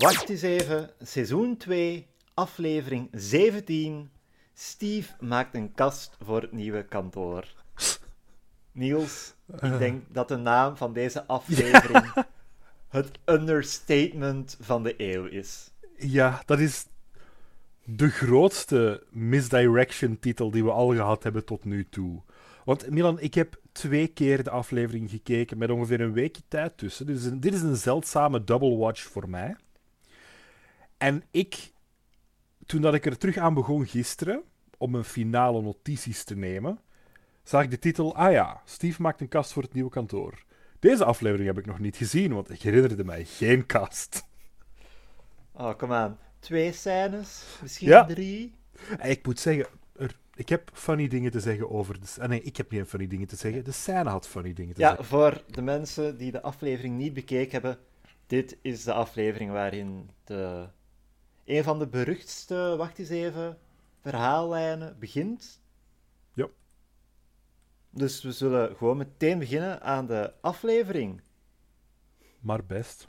Wacht 0.00 0.28
eens 0.28 0.42
even, 0.42 0.90
seizoen 1.02 1.56
2, 1.56 2.06
aflevering 2.34 3.08
17. 3.12 4.10
Steve 4.54 5.12
maakt 5.18 5.54
een 5.54 5.74
kast 5.74 6.16
voor 6.24 6.40
het 6.40 6.52
nieuwe 6.52 6.84
kantoor. 6.84 7.44
Niels, 8.72 9.34
ik 9.60 9.78
denk 9.78 10.02
dat 10.08 10.28
de 10.28 10.36
naam 10.36 10.76
van 10.76 10.92
deze 10.92 11.26
aflevering 11.26 12.12
het 12.88 13.10
understatement 13.24 14.56
van 14.60 14.82
de 14.82 14.94
eeuw 14.96 15.24
is. 15.24 15.70
Ja, 15.96 16.42
dat 16.46 16.58
is 16.58 16.86
de 17.84 18.10
grootste 18.10 19.02
misdirection-titel 19.10 20.50
die 20.50 20.64
we 20.64 20.70
al 20.70 20.94
gehad 20.94 21.22
hebben 21.22 21.44
tot 21.44 21.64
nu 21.64 21.86
toe. 21.90 22.22
Want 22.64 22.90
Milan, 22.90 23.20
ik 23.20 23.34
heb 23.34 23.60
twee 23.72 24.06
keer 24.06 24.44
de 24.44 24.50
aflevering 24.50 25.10
gekeken 25.10 25.58
met 25.58 25.70
ongeveer 25.70 26.00
een 26.00 26.12
weekje 26.12 26.42
tijd 26.48 26.78
tussen. 26.78 27.06
Dit 27.06 27.16
is 27.16 27.24
een, 27.24 27.40
dit 27.40 27.54
is 27.54 27.62
een 27.62 27.76
zeldzame 27.76 28.44
double 28.44 28.76
watch 28.76 29.02
voor 29.02 29.28
mij. 29.28 29.56
En 31.00 31.22
ik, 31.30 31.72
toen 32.66 32.80
dat 32.80 32.94
ik 32.94 33.06
er 33.06 33.18
terug 33.18 33.36
aan 33.36 33.54
begon 33.54 33.86
gisteren, 33.86 34.42
om 34.78 34.94
een 34.94 35.04
finale 35.04 35.62
notities 35.62 36.24
te 36.24 36.36
nemen, 36.36 36.78
zag 37.42 37.62
ik 37.62 37.70
de 37.70 37.78
titel, 37.78 38.14
ah 38.16 38.32
ja, 38.32 38.62
Steve 38.64 39.02
maakt 39.02 39.20
een 39.20 39.28
kast 39.28 39.52
voor 39.52 39.62
het 39.62 39.72
nieuwe 39.72 39.90
kantoor. 39.90 40.44
Deze 40.78 41.04
aflevering 41.04 41.46
heb 41.48 41.58
ik 41.58 41.66
nog 41.66 41.78
niet 41.78 41.96
gezien, 41.96 42.32
want 42.32 42.50
ik 42.50 42.62
herinnerde 42.62 43.04
mij 43.04 43.24
geen 43.24 43.66
kast. 43.66 44.26
Oh, 45.52 45.76
kom 45.76 45.92
aan. 45.92 46.18
Twee 46.38 46.72
scènes? 46.72 47.44
Misschien 47.62 47.88
Ja. 47.88 48.04
drie? 48.04 48.54
Ik 49.02 49.26
moet 49.26 49.38
zeggen, 49.40 49.66
er, 49.96 50.16
ik 50.34 50.48
heb 50.48 50.70
funny 50.72 51.08
dingen 51.08 51.30
te 51.30 51.40
zeggen 51.40 51.70
over 51.70 52.00
de... 52.00 52.06
ah, 52.22 52.28
nee, 52.28 52.42
ik 52.42 52.56
heb 52.56 52.70
niet 52.70 52.86
funny 52.86 53.06
dingen 53.06 53.26
te 53.26 53.36
zeggen. 53.36 53.64
De 53.64 53.72
scène 53.72 54.08
had 54.10 54.28
funny 54.28 54.52
dingen 54.52 54.74
te 54.74 54.80
Ja, 54.80 54.88
zeggen. 54.88 55.04
voor 55.06 55.42
de 55.46 55.62
mensen 55.62 56.16
die 56.18 56.30
de 56.30 56.42
aflevering 56.42 56.96
niet 56.96 57.14
bekeken 57.14 57.52
hebben, 57.52 57.78
dit 58.26 58.56
is 58.62 58.84
de 58.84 58.92
aflevering 58.92 59.50
waarin 59.50 60.10
de, 60.24 60.68
een 61.50 61.64
van 61.64 61.78
de 61.78 61.86
beruchtste, 61.86 62.74
wacht 62.76 62.98
eens 62.98 63.08
even, 63.08 63.58
verhaallijnen 64.00 64.98
begint. 64.98 65.60
Ja. 66.34 66.48
Dus 67.90 68.22
we 68.22 68.32
zullen 68.32 68.76
gewoon 68.76 68.96
meteen 68.96 69.38
beginnen 69.38 69.82
aan 69.82 70.06
de 70.06 70.32
aflevering. 70.40 71.20
Maar 72.40 72.64
best. 72.64 73.08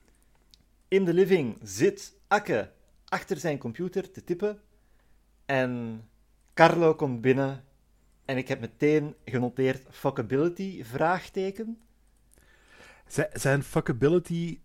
In 0.88 1.06
de 1.06 1.14
living 1.14 1.58
zit 1.64 2.14
Akke 2.28 2.72
achter 3.06 3.38
zijn 3.38 3.58
computer 3.58 4.12
te 4.12 4.24
typen. 4.24 4.62
En 5.46 6.04
Carlo 6.54 6.96
komt 6.96 7.22
binnen. 7.22 7.64
En 8.26 8.38
ik 8.38 8.48
heb 8.48 8.60
meteen 8.60 9.16
genoteerd 9.26 9.86
fuckability, 9.90 10.84
vraagteken. 10.84 11.82
Z- 13.08 13.32
zijn 13.34 13.64
fuckability 13.64 14.60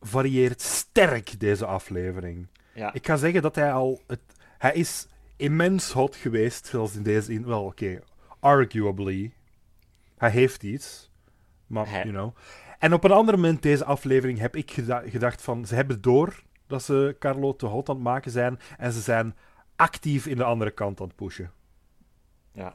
varieert 0.00 0.60
sterk 0.60 1.40
deze 1.40 1.66
aflevering. 1.66 2.46
Ja, 2.74 2.92
Ik 2.92 3.06
ga 3.06 3.16
zeggen 3.16 3.42
dat 3.42 3.54
hij 3.54 3.72
al... 3.72 4.00
Het, 4.06 4.20
hij 4.58 4.72
is 4.74 5.06
immens 5.36 5.92
hot 5.92 6.16
geweest, 6.16 6.66
zelfs 6.66 6.94
in 6.96 7.02
deze... 7.02 7.32
In, 7.32 7.46
wel, 7.46 7.64
oké, 7.64 8.00
arguably. 8.40 9.32
Hij 10.16 10.30
heeft 10.30 10.62
iets. 10.62 11.10
Maar, 11.66 11.88
Hij- 11.90 12.02
you 12.02 12.10
know. 12.12 12.36
En 12.78 12.92
op 12.92 13.04
een 13.04 13.10
ander 13.12 13.34
moment 13.34 13.62
deze 13.62 13.84
aflevering 13.84 14.38
heb 14.38 14.56
ik 14.56 14.70
geda- 14.70 15.02
gedacht 15.06 15.42
van... 15.42 15.66
Ze 15.66 15.74
hebben 15.74 16.00
door 16.00 16.42
dat 16.66 16.82
ze 16.82 17.16
Carlo 17.18 17.56
te 17.56 17.66
hot 17.66 17.88
aan 17.88 17.94
het 17.94 18.04
maken 18.04 18.30
zijn. 18.30 18.58
En 18.78 18.92
ze 18.92 19.00
zijn 19.00 19.36
actief 19.76 20.26
in 20.26 20.36
de 20.36 20.44
andere 20.44 20.70
kant 20.70 21.00
aan 21.00 21.06
het 21.06 21.16
pushen. 21.16 21.50
ja. 22.52 22.74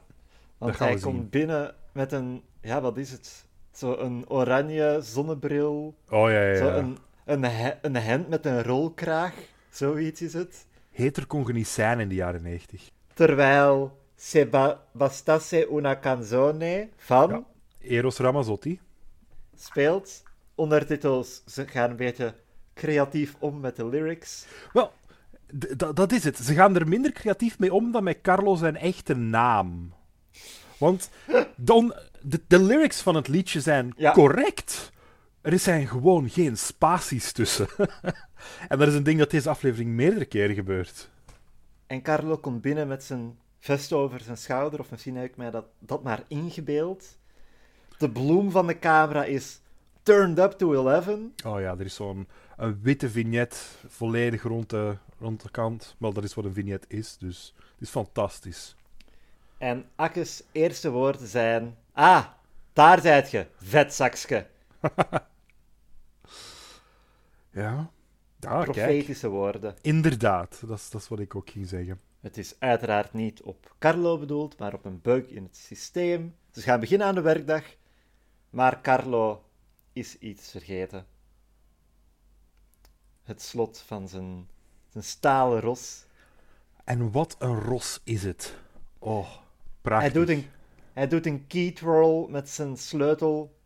Want 0.58 0.78
hij 0.78 0.88
komt 0.98 1.02
zien. 1.20 1.28
binnen 1.28 1.74
met 1.92 2.12
een... 2.12 2.42
Ja, 2.60 2.80
wat 2.80 2.96
is 2.96 3.10
het? 3.10 3.46
Zo 3.72 3.96
een 3.96 4.24
oranje 4.28 4.98
zonnebril. 5.02 5.96
Oh 6.08 6.30
ja, 6.30 6.42
ja, 6.42 6.56
Zo 6.56 6.66
ja. 6.66 6.76
een, 6.76 6.98
een, 7.24 7.44
een 7.82 7.96
hemd 7.96 8.28
met 8.28 8.46
een 8.46 8.62
rolkraag. 8.62 9.34
Zoiets 9.76 10.22
is 10.22 10.32
het. 10.32 10.66
Heter 10.90 11.26
kon 11.26 11.44
je 11.46 11.52
niet 11.52 11.68
zijn 11.68 12.00
in 12.00 12.08
de 12.08 12.14
jaren 12.14 12.42
90. 12.42 12.90
Terwijl 13.14 13.98
Se 14.14 14.46
ba- 14.46 14.80
bastasse 14.92 15.68
una 15.72 15.98
canzone 15.98 16.88
van... 16.96 17.28
Ja. 17.30 17.44
Eros 17.80 18.16
Ramazzotti. 18.18 18.80
speelt. 19.56 20.22
Ondertitels, 20.54 21.42
ze 21.46 21.66
gaan 21.66 21.90
een 21.90 21.96
beetje 21.96 22.34
creatief 22.74 23.34
om 23.38 23.60
met 23.60 23.76
de 23.76 23.86
lyrics. 23.88 24.46
Wel, 24.72 24.92
dat 25.94 26.12
is 26.12 26.24
het. 26.24 26.36
Ze 26.36 26.54
gaan 26.54 26.76
er 26.76 26.88
minder 26.88 27.12
creatief 27.12 27.58
mee 27.58 27.72
om 27.74 27.92
dan 27.92 28.04
met 28.04 28.20
Carlo 28.20 28.54
zijn 28.54 28.76
echte 28.76 29.14
naam. 29.14 29.92
Want 30.78 31.10
dan, 31.56 31.94
de, 32.22 32.40
de 32.48 32.58
lyrics 32.62 33.00
van 33.00 33.14
het 33.14 33.28
liedje 33.28 33.60
zijn 33.60 33.92
Ja. 33.96 34.12
correct. 34.12 34.92
Er 35.46 35.58
zijn 35.58 35.86
gewoon 35.86 36.28
geen 36.30 36.56
spaties 36.56 37.32
tussen. 37.32 37.68
en 38.68 38.78
dat 38.78 38.88
is 38.88 38.94
een 38.94 39.02
ding 39.02 39.18
dat 39.18 39.30
deze 39.30 39.48
aflevering 39.48 39.90
meerdere 39.90 40.24
keren 40.24 40.54
gebeurt. 40.54 41.10
En 41.86 42.02
Carlo 42.02 42.36
komt 42.36 42.60
binnen 42.60 42.88
met 42.88 43.04
zijn 43.04 43.38
vest 43.58 43.92
over 43.92 44.20
zijn 44.20 44.36
schouder, 44.36 44.80
of 44.80 44.90
misschien 44.90 45.16
heb 45.16 45.24
ik 45.24 45.36
mij 45.36 45.50
dat, 45.50 45.64
dat 45.78 46.02
maar 46.02 46.22
ingebeeld. 46.28 47.18
De 47.98 48.10
bloem 48.10 48.50
van 48.50 48.66
de 48.66 48.78
camera 48.78 49.24
is 49.24 49.60
turned 50.02 50.38
up 50.38 50.50
to 50.52 50.72
11. 50.72 51.08
Oh 51.44 51.60
ja, 51.60 51.70
er 51.78 51.84
is 51.84 51.94
zo'n 51.94 52.28
een 52.56 52.78
witte 52.82 53.10
vignet 53.10 53.78
volledig 53.86 54.42
rond 54.42 54.70
de, 54.70 54.96
rond 55.18 55.42
de 55.42 55.50
kant. 55.50 55.94
Wel, 55.98 56.12
dat 56.12 56.24
is 56.24 56.34
wat 56.34 56.44
een 56.44 56.54
vignet 56.54 56.84
is, 56.88 57.16
dus 57.18 57.54
het 57.56 57.80
is 57.80 57.90
fantastisch. 57.90 58.76
En 59.58 59.84
Akkes 59.94 60.42
eerste 60.52 60.90
woorden 60.90 61.26
zijn... 61.26 61.76
Ah, 61.92 62.24
daar 62.72 63.00
zijt 63.00 63.30
je, 63.30 63.46
vetzakske. 63.56 64.46
Ja, 67.56 67.90
kijk. 68.38 68.64
Profetische 68.64 69.28
woorden. 69.28 69.74
Inderdaad, 69.82 70.60
dat 70.66 70.78
is, 70.78 70.90
dat 70.90 71.00
is 71.00 71.08
wat 71.08 71.18
ik 71.18 71.34
ook 71.34 71.50
ging 71.50 71.68
zeggen. 71.68 72.00
Het 72.20 72.38
is 72.38 72.54
uiteraard 72.58 73.12
niet 73.12 73.42
op 73.42 73.74
Carlo 73.78 74.18
bedoeld, 74.18 74.58
maar 74.58 74.74
op 74.74 74.84
een 74.84 75.00
bug 75.00 75.26
in 75.28 75.42
het 75.42 75.56
systeem. 75.56 76.34
Ze 76.52 76.60
gaan 76.60 76.80
beginnen 76.80 77.06
aan 77.06 77.14
de 77.14 77.20
werkdag, 77.20 77.62
maar 78.50 78.80
Carlo 78.80 79.44
is 79.92 80.18
iets 80.18 80.50
vergeten. 80.50 81.06
Het 83.22 83.42
slot 83.42 83.78
van 83.78 84.08
zijn, 84.08 84.48
zijn 84.88 85.04
stalen 85.04 85.60
ros. 85.60 86.06
En 86.84 87.10
wat 87.10 87.36
een 87.38 87.60
ros 87.60 88.00
is 88.04 88.22
het. 88.22 88.56
Oh, 88.98 89.28
prachtig. 89.80 90.12
Hij 90.12 90.20
doet, 90.20 90.28
een, 90.28 90.46
hij 90.92 91.08
doet 91.08 91.26
een 91.26 91.46
key 91.46 91.72
twirl 91.72 92.28
met 92.28 92.48
zijn 92.48 92.76
sleutel, 92.76 93.56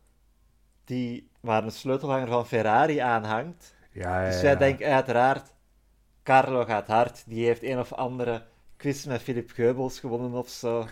die, 0.83 1.29
waar 1.39 1.63
een 1.63 1.71
sleutelhanger 1.71 2.27
van 2.27 2.47
Ferrari 2.47 2.97
aan 2.97 3.23
hangt. 3.23 3.79
Ja, 3.91 4.23
ja, 4.23 4.29
Dus 4.29 4.41
wij 4.41 4.57
denken 4.57 4.87
uiteraard, 4.87 5.53
Carlo 6.23 6.65
gaat 6.65 6.87
hard. 6.87 7.23
Die 7.27 7.45
heeft 7.45 7.63
een 7.63 7.79
of 7.79 7.93
andere 7.93 8.45
quiz 8.77 9.05
met 9.05 9.21
Philip 9.21 9.51
Geubels 9.51 9.99
gewonnen 9.99 10.31
of 10.31 10.49
zo. 10.49 10.87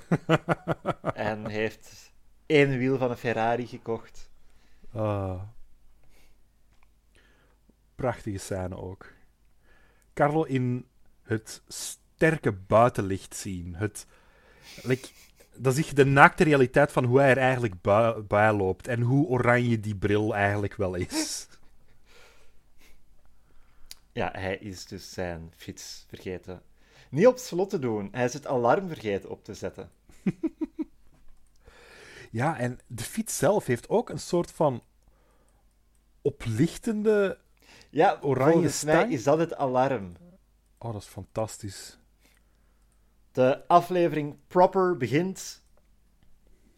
en 1.13 1.47
heeft 1.47 2.11
één 2.45 2.77
wiel 2.77 2.97
van 2.97 3.09
een 3.09 3.17
Ferrari 3.17 3.67
gekocht. 3.67 4.29
Ah. 4.93 5.41
Prachtige 7.95 8.37
scène 8.37 8.77
ook. 8.77 9.13
Carlo 10.13 10.43
in 10.43 10.85
het 11.23 11.61
sterke 11.67 12.51
buitenlicht 12.51 13.35
zien. 13.35 13.75
Het, 13.75 14.05
like, 14.83 15.07
zie 15.61 15.85
je 15.85 15.93
de 15.93 16.05
naakte 16.05 16.43
realiteit 16.43 16.91
van 16.91 17.03
hoe 17.03 17.19
hij 17.19 17.29
er 17.29 17.37
eigenlijk 17.37 17.75
bij 18.27 18.53
loopt. 18.53 18.87
En 18.87 19.01
hoe 19.01 19.27
oranje 19.27 19.79
die 19.79 19.95
bril 19.95 20.35
eigenlijk 20.35 20.75
wel 20.75 20.95
is. 20.95 21.47
Ja, 24.11 24.29
hij 24.31 24.57
is 24.57 24.85
dus 24.85 25.13
zijn 25.13 25.53
fiets 25.55 26.05
vergeten. 26.07 26.61
Niet 27.09 27.27
op 27.27 27.37
slot 27.37 27.69
te 27.69 27.79
doen. 27.79 28.09
Hij 28.11 28.25
is 28.25 28.33
het 28.33 28.47
alarm 28.47 28.87
vergeten 28.87 29.29
op 29.29 29.43
te 29.43 29.53
zetten. 29.53 29.91
Ja, 32.31 32.57
en 32.57 32.79
de 32.87 33.03
fiets 33.03 33.37
zelf 33.37 33.65
heeft 33.65 33.89
ook 33.89 34.09
een 34.09 34.19
soort 34.19 34.51
van 34.51 34.83
oplichtende... 36.21 37.37
Ja, 37.89 38.19
Oranje 38.21 38.51
volgens 38.51 38.83
mij 38.83 38.95
stang? 38.95 39.11
is 39.11 39.23
dat 39.23 39.39
het 39.39 39.55
alarm. 39.55 40.15
Oh, 40.77 40.93
dat 40.93 41.01
is 41.01 41.07
fantastisch. 41.07 41.99
De 43.31 43.67
aflevering 43.67 44.35
proper 44.47 44.97
begint 44.97 45.63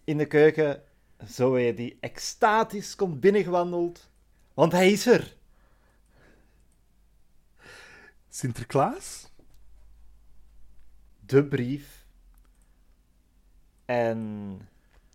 in 0.04 0.18
de 0.18 0.26
keuken. 0.26 0.84
Zoe 1.26 1.74
die 1.74 1.98
extatisch 2.00 2.96
komt 2.96 3.20
binnengewandeld. 3.20 4.10
Want 4.54 4.72
hij 4.72 4.92
is 4.92 5.06
er. 5.06 5.38
Sinterklaas? 8.34 9.32
de 11.32 11.46
brief. 11.46 12.06
En 13.86 14.60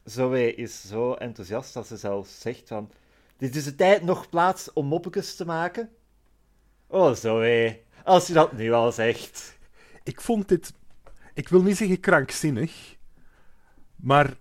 Zoe 0.05 0.55
is 0.55 0.89
zo 0.89 1.13
enthousiast 1.13 1.75
dat 1.75 1.87
ze 1.87 1.97
zelfs 1.97 2.41
zegt 2.41 2.69
van... 2.69 2.91
Dit 3.37 3.57
is 3.57 3.65
de 3.65 3.75
tijd 3.75 4.03
nog 4.03 4.29
plaats 4.29 4.73
om 4.73 4.87
moppetjes 4.87 5.37
te 5.37 5.45
maken. 5.45 5.91
Oh, 6.87 7.15
Zoe, 7.15 7.81
als 8.05 8.27
je 8.27 8.33
dat 8.33 8.53
nu 8.53 8.73
al 8.73 8.93
zegt. 8.93 9.59
Ik 10.03 10.21
vond 10.21 10.49
dit... 10.49 10.73
Ik 11.35 11.49
wil 11.49 11.63
niet 11.63 11.77
zeggen 11.77 12.01
krankzinnig, 12.01 12.97
maar 13.97 14.37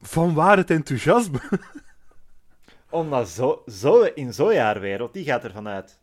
van 0.00 0.34
waar 0.34 0.56
het 0.56 0.70
enthousiasme? 0.70 1.40
Omdat 2.90 3.28
zo, 3.28 3.62
Zoe 3.66 4.14
in 4.14 4.34
zo'n 4.34 4.54
jaarwereld, 4.54 5.12
die 5.12 5.24
gaat 5.24 5.44
ervan 5.44 5.68
uit 5.68 5.98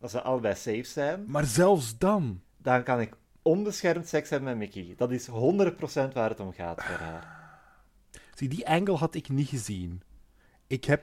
als 0.00 0.10
ze 0.10 0.22
allebei 0.22 0.54
safe 0.54 0.84
zijn, 0.84 1.24
Maar 1.26 1.44
zelfs 1.44 1.98
dan. 1.98 2.40
dan 2.56 2.82
kan 2.82 3.00
ik 3.00 3.14
onbeschermd 3.42 4.08
seks 4.08 4.30
hebben 4.30 4.48
met 4.48 4.74
Mickey. 4.74 4.94
Dat 4.96 5.10
is 5.10 5.26
100% 5.28 5.32
waar 6.12 6.28
het 6.30 6.40
om 6.40 6.52
gaat 6.52 6.82
voor 6.84 6.96
haar. 6.96 7.44
Zie, 8.34 8.48
die 8.48 8.68
angle 8.68 8.96
had 8.96 9.14
ik 9.14 9.28
niet 9.28 9.48
gezien. 9.48 10.02
Ik 10.66 10.84
heb 10.84 11.02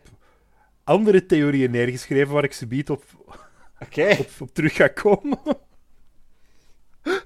andere 0.84 1.26
theorieën 1.26 1.72
neergeschreven 1.72 2.34
waar 2.34 2.44
ik 2.44 2.54
ze 2.54 2.68
biedt 2.68 2.90
op, 2.90 3.04
op, 4.20 4.30
op 4.40 4.54
terug 4.54 4.74
ga 4.76 4.88
komen. 4.88 5.40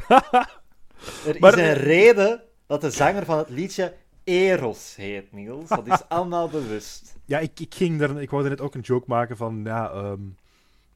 er 0.08 1.36
Maar- 1.40 1.58
is 1.58 1.68
een 1.68 1.74
reden 1.74 2.44
dat 2.66 2.82
de 2.82 2.92
zanger 2.92 3.26
van 3.26 3.38
het 3.38 3.50
liedje 3.50 3.94
Eros 4.24 4.96
heet, 4.96 5.32
Niels. 5.32 5.70
Dat 5.70 5.88
is 5.88 6.10
allemaal 6.10 6.50
bewust. 6.50 7.16
Ja, 7.26 7.40
ik, 7.40 7.60
ik, 7.60 7.76
ging 7.76 8.02
er, 8.02 8.22
ik 8.22 8.30
wou 8.30 8.44
er 8.44 8.50
net 8.50 8.62
ook 8.62 8.76
een 8.76 8.82
joke 8.82 9.06
maken 9.08 9.38
van, 9.38 9.62
ja, 9.64 9.92
ehm, 9.92 10.20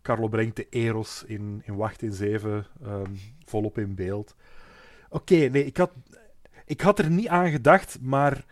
Carlo 0.01 0.27
brengt 0.27 0.55
de 0.55 0.67
Eros 0.69 1.23
in, 1.23 1.61
in 1.65 1.75
Wacht 1.75 2.01
in 2.01 2.13
7 2.13 2.65
ehm, 2.83 3.15
volop 3.45 3.77
in 3.77 3.95
beeld. 3.95 4.35
Oké, 5.09 5.35
nee, 5.35 5.65
ik 5.65 5.77
had, 5.77 5.91
ik 6.65 6.81
had 6.81 6.99
er 6.99 7.09
niet 7.09 7.27
aan 7.27 7.49
gedacht, 7.49 7.97
maar 8.01 8.45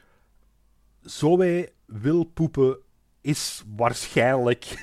Zoe 1.01 1.71
wil 1.85 2.23
poepen 2.23 2.77
is 3.21 3.63
waarschijnlijk 3.75 4.63
de 4.65 4.77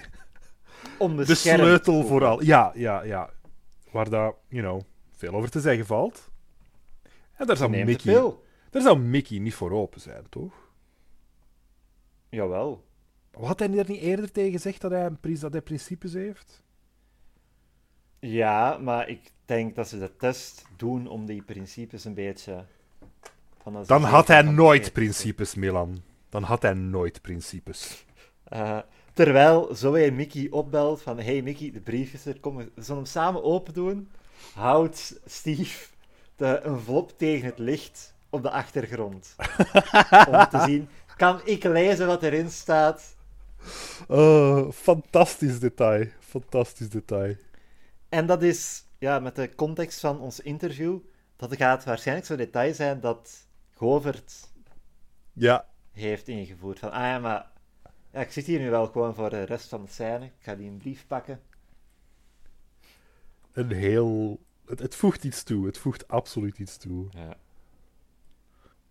Onbeschermd. 0.99 1.61
sleutel 1.61 2.07
vooral. 2.07 2.43
Ja, 2.43 2.73
ja, 2.75 3.03
ja. 3.03 3.31
Waar 3.91 4.11
daar, 4.11 4.33
you 4.49 4.63
know, 4.63 4.81
veel 5.13 5.33
over 5.33 5.51
te 5.51 5.61
zeggen 5.61 5.87
valt. 5.87 6.31
En 7.35 7.47
daar 7.47 7.57
zou, 7.57 7.71
Mickey, 7.71 8.35
daar 8.71 8.83
zou 8.83 8.99
Mickey 8.99 9.39
niet 9.39 9.55
voor 9.55 9.71
open 9.71 10.01
zijn, 10.01 10.25
toch? 10.29 10.55
Jawel. 12.29 12.86
Had 13.41 13.59
hij 13.59 13.69
er 13.69 13.89
niet 13.89 14.01
eerder 14.01 14.33
tegen 14.33 14.53
gezegd 14.53 14.81
dat 14.81 14.91
hij, 14.91 15.07
een 15.07 15.21
pri- 15.21 15.39
dat 15.39 15.53
hij 15.53 15.63
principes 15.63 16.13
heeft? 16.13 16.63
Ja, 18.19 18.79
maar 18.79 19.09
ik 19.09 19.31
denk 19.45 19.75
dat 19.75 19.89
ze 19.89 19.99
de 19.99 20.17
test 20.17 20.65
doen 20.77 21.07
om 21.07 21.27
die 21.27 21.43
principes 21.43 22.05
een 22.05 22.15
beetje... 22.15 22.65
Van 23.63 23.85
Dan 23.87 24.03
had 24.03 24.29
hij 24.29 24.43
nooit 24.43 24.93
principes, 24.93 25.55
Milan. 25.55 26.03
Dan 26.29 26.43
had 26.43 26.63
hij 26.63 26.75
nooit 26.75 27.23
principes. 27.23 28.05
Eh, 28.45 28.79
terwijl 29.13 29.75
Zoe 29.75 30.11
Mickey 30.11 30.47
opbelt 30.51 31.03
van... 31.03 31.19
Hey 31.19 31.43
Mickey, 31.43 31.71
de 31.71 31.81
brief 31.81 32.13
is 32.13 32.27
er, 32.27 32.41
kom, 32.41 32.57
we 32.57 32.71
zullen 32.75 32.97
hem 32.97 33.05
samen 33.05 33.43
open 33.45 33.75
doen. 33.75 34.11
Houdt 34.55 35.21
Steve 35.25 35.87
de 36.37 36.47
envelop 36.47 37.19
tegen 37.19 37.47
het 37.47 37.59
licht 37.59 38.15
op 38.31 38.43
de 38.43 38.51
achtergrond. 38.51 39.35
om 40.31 40.49
te 40.49 40.63
zien, 40.65 40.89
kan 41.17 41.41
ik 41.45 41.65
lezen 41.65 42.07
wat 42.07 42.23
erin 42.23 42.51
staat? 42.51 43.16
Oh, 44.09 44.71
fantastisch 44.73 45.59
detail. 45.59 46.07
Fantastisch 46.21 46.89
detail. 46.89 47.37
En 48.09 48.27
dat 48.27 48.43
is, 48.43 48.85
ja, 48.99 49.19
met 49.19 49.37
de 49.37 49.55
context 49.55 50.01
van 50.01 50.21
ons 50.21 50.41
interview, 50.41 50.99
dat 51.37 51.57
gaat 51.57 51.85
waarschijnlijk 51.85 52.27
zo'n 52.27 52.37
detail 52.37 52.75
zijn 52.75 53.01
dat 53.01 53.47
Govert 53.75 54.51
Ja, 55.33 55.67
heeft 55.93 56.29
ingevoerd. 56.29 56.79
Van, 56.79 56.91
ah 56.91 57.03
ja, 57.03 57.19
maar 57.19 57.51
ja, 58.13 58.21
ik 58.21 58.33
zit 58.33 58.47
hier 58.47 58.61
nu 58.61 58.71
wel 58.71 58.87
gewoon 58.87 59.15
voor 59.15 59.31
de 59.31 59.43
rest 59.43 59.69
van 59.69 59.83
de 59.85 59.91
scène. 59.91 60.25
Ik 60.25 60.33
ga 60.39 60.55
die 60.55 60.69
een 60.69 60.79
brief 60.79 61.07
pakken. 61.07 61.41
een 63.53 63.73
heel... 63.73 64.41
Het, 64.67 64.79
het 64.79 64.95
voegt 64.95 65.25
iets 65.25 65.43
toe. 65.43 65.67
Het 65.67 65.79
voegt 65.79 66.09
absoluut 66.09 66.59
iets 66.59 66.77
toe. 66.77 67.07
Ja. 67.11 67.37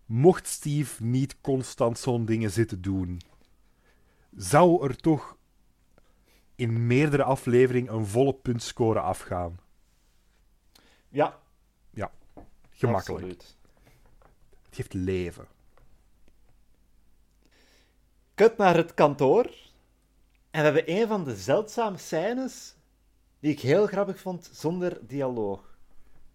Mocht 0.06 0.46
Steve 0.46 1.04
niet 1.04 1.40
constant 1.40 1.98
zo'n 1.98 2.24
dingen 2.24 2.50
zitten 2.50 2.82
doen, 2.82 3.20
zou 4.36 4.88
er 4.88 4.96
toch 4.96 5.36
in 6.54 6.86
meerdere 6.86 7.22
afleveringen 7.22 7.94
een 7.94 8.06
volle 8.06 8.34
puntscore 8.34 9.00
afgaan. 9.00 9.58
Ja, 11.08 11.40
Gemakkelijk. 12.76 13.22
absoluut. 13.22 13.56
Het 14.64 14.74
geeft 14.74 14.92
leven. 14.92 15.46
Kut 18.34 18.56
naar 18.56 18.76
het 18.76 18.94
kantoor. 18.94 19.44
En 20.50 20.60
we 20.62 20.66
hebben 20.66 20.90
een 20.90 21.08
van 21.08 21.24
de 21.24 21.36
zeldzame 21.36 21.96
scènes 21.98 22.76
die 23.40 23.52
ik 23.52 23.60
heel 23.60 23.86
grappig 23.86 24.20
vond 24.20 24.50
zonder 24.52 25.06
dialoog. 25.06 25.78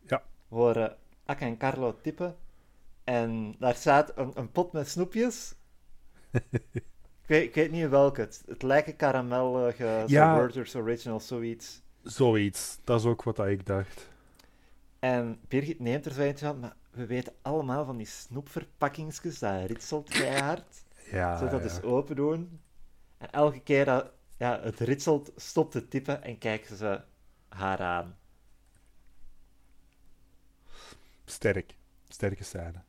Ja. 0.08 0.24
We 0.48 0.56
horen 0.56 0.98
Akka 1.26 1.46
en 1.46 1.58
Carlo 1.58 1.96
tippen. 2.02 2.38
En 3.04 3.56
daar 3.60 3.76
staat 3.76 4.18
een, 4.18 4.32
een 4.36 4.52
pot 4.52 4.72
met 4.72 4.90
snoepjes. 4.90 5.56
ik, 7.32 7.38
weet, 7.38 7.48
ik 7.48 7.56
weet 7.56 7.72
niet 7.72 7.90
welke. 7.90 8.22
Het, 8.22 8.44
het 8.48 8.64
lijken 8.64 8.96
karamellige, 8.96 9.84
Ja. 9.84 10.04
ja. 10.08 10.36
Werther's 10.36 10.76
Original, 10.76 11.20
zoiets. 11.20 11.82
Zoiets. 12.04 12.80
Dat 12.84 13.00
is 13.00 13.06
ook 13.06 13.24
wat 13.24 13.40
ik 13.40 13.66
dacht. 13.66 14.10
En 15.00 15.40
Birgit 15.48 15.80
neemt 15.80 16.06
er 16.06 16.12
zo 16.14 16.22
eentje 16.22 16.46
van, 16.46 16.60
maar 16.60 16.76
we 16.92 17.06
weten 17.06 17.34
allemaal 17.42 17.86
van 17.86 17.98
die 17.98 18.06
snoepverpakkingsjes, 18.06 19.40
dat 19.40 19.66
ritselt 19.66 20.10
keihard. 20.10 20.84
Ja, 21.12 21.38
Zo 21.38 21.44
dat 21.48 21.52
ja. 21.64 21.68
dus 21.68 21.82
open 21.82 22.16
doen. 22.16 22.60
En 23.18 23.32
elke 23.32 23.60
keer 23.60 23.86
dat 23.86 24.12
ja, 24.38 24.60
het 24.62 24.80
ritselt, 24.80 25.32
stopt 25.36 25.72
te 25.72 25.88
tippen 25.88 26.24
en 26.24 26.38
kijken 26.38 26.76
ze 26.76 27.02
haar 27.50 27.80
aan. 27.80 28.18
Sterk. 31.26 31.76
Sterke 32.08 32.44
scène. 32.44 32.82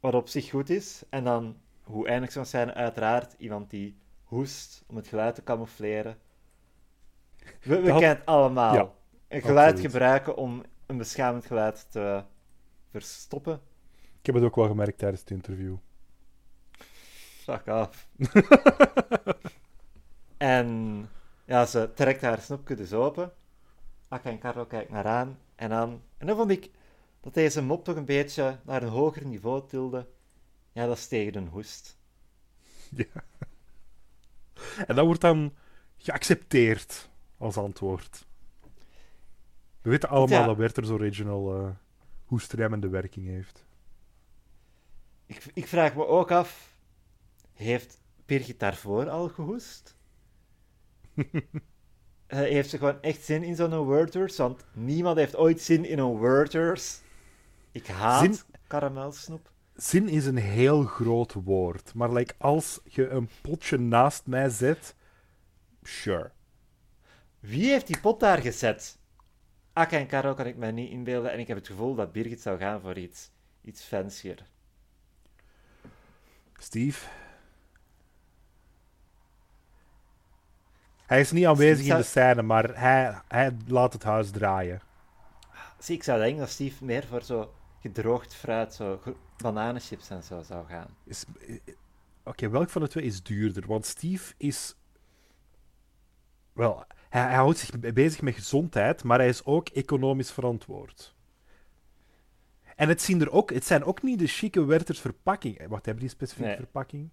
Wat 0.00 0.14
op 0.14 0.28
zich 0.28 0.50
goed 0.50 0.70
is. 0.70 1.02
En 1.08 1.24
dan, 1.24 1.56
hoe 1.84 2.08
eindigt 2.08 2.32
zo'n 2.32 2.44
scène? 2.44 2.74
Uiteraard 2.74 3.34
iemand 3.38 3.70
die 3.70 3.98
hoest 4.24 4.84
om 4.86 4.96
het 4.96 5.08
geluid 5.08 5.34
te 5.34 5.42
camoufleren. 5.42 6.18
We, 7.62 7.80
we 7.80 7.88
kennen 7.88 8.08
het 8.08 8.26
allemaal. 8.26 8.74
Ja, 8.74 8.90
een 9.28 9.40
geluid 9.40 9.72
absoluut. 9.72 9.90
gebruiken 9.90 10.36
om 10.36 10.62
een 10.86 10.96
beschamend 10.96 11.46
geluid 11.46 11.90
te 11.90 12.24
verstoppen. 12.90 13.60
Ik 14.20 14.26
heb 14.26 14.34
het 14.34 14.44
ook 14.44 14.56
wel 14.56 14.68
gemerkt 14.68 14.98
tijdens 14.98 15.20
het 15.20 15.30
interview. 15.30 15.76
Fuck 17.42 17.68
af. 17.68 18.08
en 20.36 21.08
ja, 21.44 21.66
ze 21.66 21.90
trekt 21.94 22.20
haar 22.20 22.40
snoepje 22.40 22.74
dus 22.74 22.92
open. 22.92 23.32
Akka 24.08 24.30
en 24.30 24.38
Carlo 24.38 24.64
kijken 24.64 24.94
naar 24.94 25.06
aan. 25.06 25.38
En 25.54 25.68
dan, 25.68 26.02
en 26.18 26.26
dan 26.26 26.36
vond 26.36 26.50
ik 26.50 26.70
dat 27.20 27.34
deze 27.34 27.62
mop 27.62 27.84
toch 27.84 27.96
een 27.96 28.04
beetje 28.04 28.58
naar 28.62 28.82
een 28.82 28.88
hoger 28.88 29.26
niveau 29.26 29.68
tilde. 29.68 30.06
Ja, 30.74 30.86
dat 30.86 30.96
is 30.96 31.06
tegen 31.08 31.34
een 31.34 31.48
hoest. 31.48 31.96
Ja. 32.96 33.24
En 34.86 34.94
dat 34.96 35.04
wordt 35.06 35.20
dan 35.20 35.54
geaccepteerd 35.96 37.08
als 37.38 37.56
antwoord. 37.56 38.26
We 39.82 39.90
weten 39.90 40.08
allemaal 40.08 40.40
Ja. 40.40 40.46
dat 40.46 40.56
Werther's 40.56 40.88
Original 40.88 41.54
eh 41.56 41.70
hoestremmende 42.24 42.88
werking 42.88 43.26
heeft. 43.26 43.64
Ik, 45.26 45.44
ik 45.54 45.66
vraag 45.66 45.94
me 45.94 46.06
ook 46.06 46.30
af, 46.30 46.76
heeft 47.52 48.00
Birgit 48.26 48.60
daarvoor 48.60 49.08
al 49.08 49.28
gehoest? 49.28 49.94
Eh, 52.26 52.38
heeft 52.38 52.70
ze 52.70 52.78
gewoon 52.78 53.02
echt 53.02 53.22
zin 53.22 53.42
in 53.42 53.56
zo'n 53.56 53.86
Werther's? 53.86 54.36
Want 54.36 54.64
niemand 54.72 55.16
heeft 55.16 55.36
ooit 55.36 55.60
zin 55.60 55.84
in 55.84 55.98
een 55.98 56.18
Werther's. 56.20 57.00
Ik 57.72 57.86
haat 57.86 58.20
Zin- 58.24 58.38
karamelsnoep. 58.66 59.50
Zin 59.74 60.08
is 60.08 60.26
een 60.26 60.36
heel 60.36 60.82
groot 60.84 61.32
woord, 61.32 61.94
maar 61.94 62.12
like, 62.12 62.34
als 62.38 62.80
je 62.84 63.08
een 63.08 63.28
potje 63.42 63.78
naast 63.78 64.26
mij 64.26 64.48
zet, 64.48 64.94
sure. 65.82 66.30
Wie 67.40 67.70
heeft 67.70 67.86
die 67.86 68.00
pot 68.00 68.20
daar 68.20 68.38
gezet? 68.38 68.98
Akka 69.72 69.98
en 69.98 70.06
Caro 70.06 70.34
kan 70.34 70.46
ik 70.46 70.56
mij 70.56 70.70
niet 70.70 70.90
inbeelden 70.90 71.32
en 71.32 71.38
ik 71.38 71.46
heb 71.46 71.56
het 71.56 71.66
gevoel 71.66 71.94
dat 71.94 72.12
Birgit 72.12 72.40
zou 72.40 72.58
gaan 72.58 72.80
voor 72.80 72.98
iets, 72.98 73.30
iets 73.62 73.82
fancier. 73.82 74.38
Steve? 76.58 77.06
Hij 81.06 81.20
is 81.20 81.32
niet 81.32 81.46
aanwezig 81.46 81.76
Steve 81.78 81.90
in 81.92 81.96
de 81.96 82.06
scène, 82.06 82.42
maar 82.42 82.78
hij, 82.80 83.20
hij 83.28 83.56
laat 83.66 83.92
het 83.92 84.02
huis 84.02 84.30
draaien. 84.30 84.80
Zie, 85.78 85.96
ik 85.96 86.02
zou 86.02 86.18
denken 86.18 86.38
dat 86.38 86.50
Steve 86.50 86.84
meer 86.84 87.06
voor 87.06 87.22
zo 87.22 87.54
gedroogd 87.84 88.34
fruit, 88.34 88.74
zo 88.74 89.00
bananenchips 89.36 90.10
en 90.10 90.22
zo 90.22 90.42
zou 90.42 90.66
gaan. 90.66 90.96
Is- 91.04 91.24
eh, 91.48 91.56
Oké, 92.24 92.48
welk 92.48 92.70
van 92.70 92.82
de 92.82 92.88
twee 92.88 93.04
is 93.04 93.22
duurder? 93.22 93.66
Want 93.66 93.86
Steve 93.86 94.34
is. 94.36 94.74
Wel, 96.52 96.84
hij, 97.08 97.22
hij 97.22 97.34
houdt 97.34 97.58
zich 97.58 97.80
be- 97.80 97.92
bezig 97.92 98.22
met 98.22 98.34
gezondheid, 98.34 99.02
maar 99.02 99.18
hij 99.18 99.28
is 99.28 99.44
ook 99.44 99.68
economisch 99.68 100.30
verantwoord. 100.32 101.14
En 102.76 102.88
het, 102.88 103.02
zien 103.02 103.20
er 103.20 103.30
ook, 103.30 103.50
het 103.52 103.64
zijn 103.64 103.84
ook 103.84 104.02
niet 104.02 104.18
de 104.18 104.26
chique 104.26 104.64
Werthers 104.64 105.00
verpakkingen. 105.00 105.68
Wat 105.68 105.84
hebben 105.84 106.02
die 106.02 106.12
specifieke 106.12 106.48
Nee. 106.48 106.56
verpakking? 106.56 107.10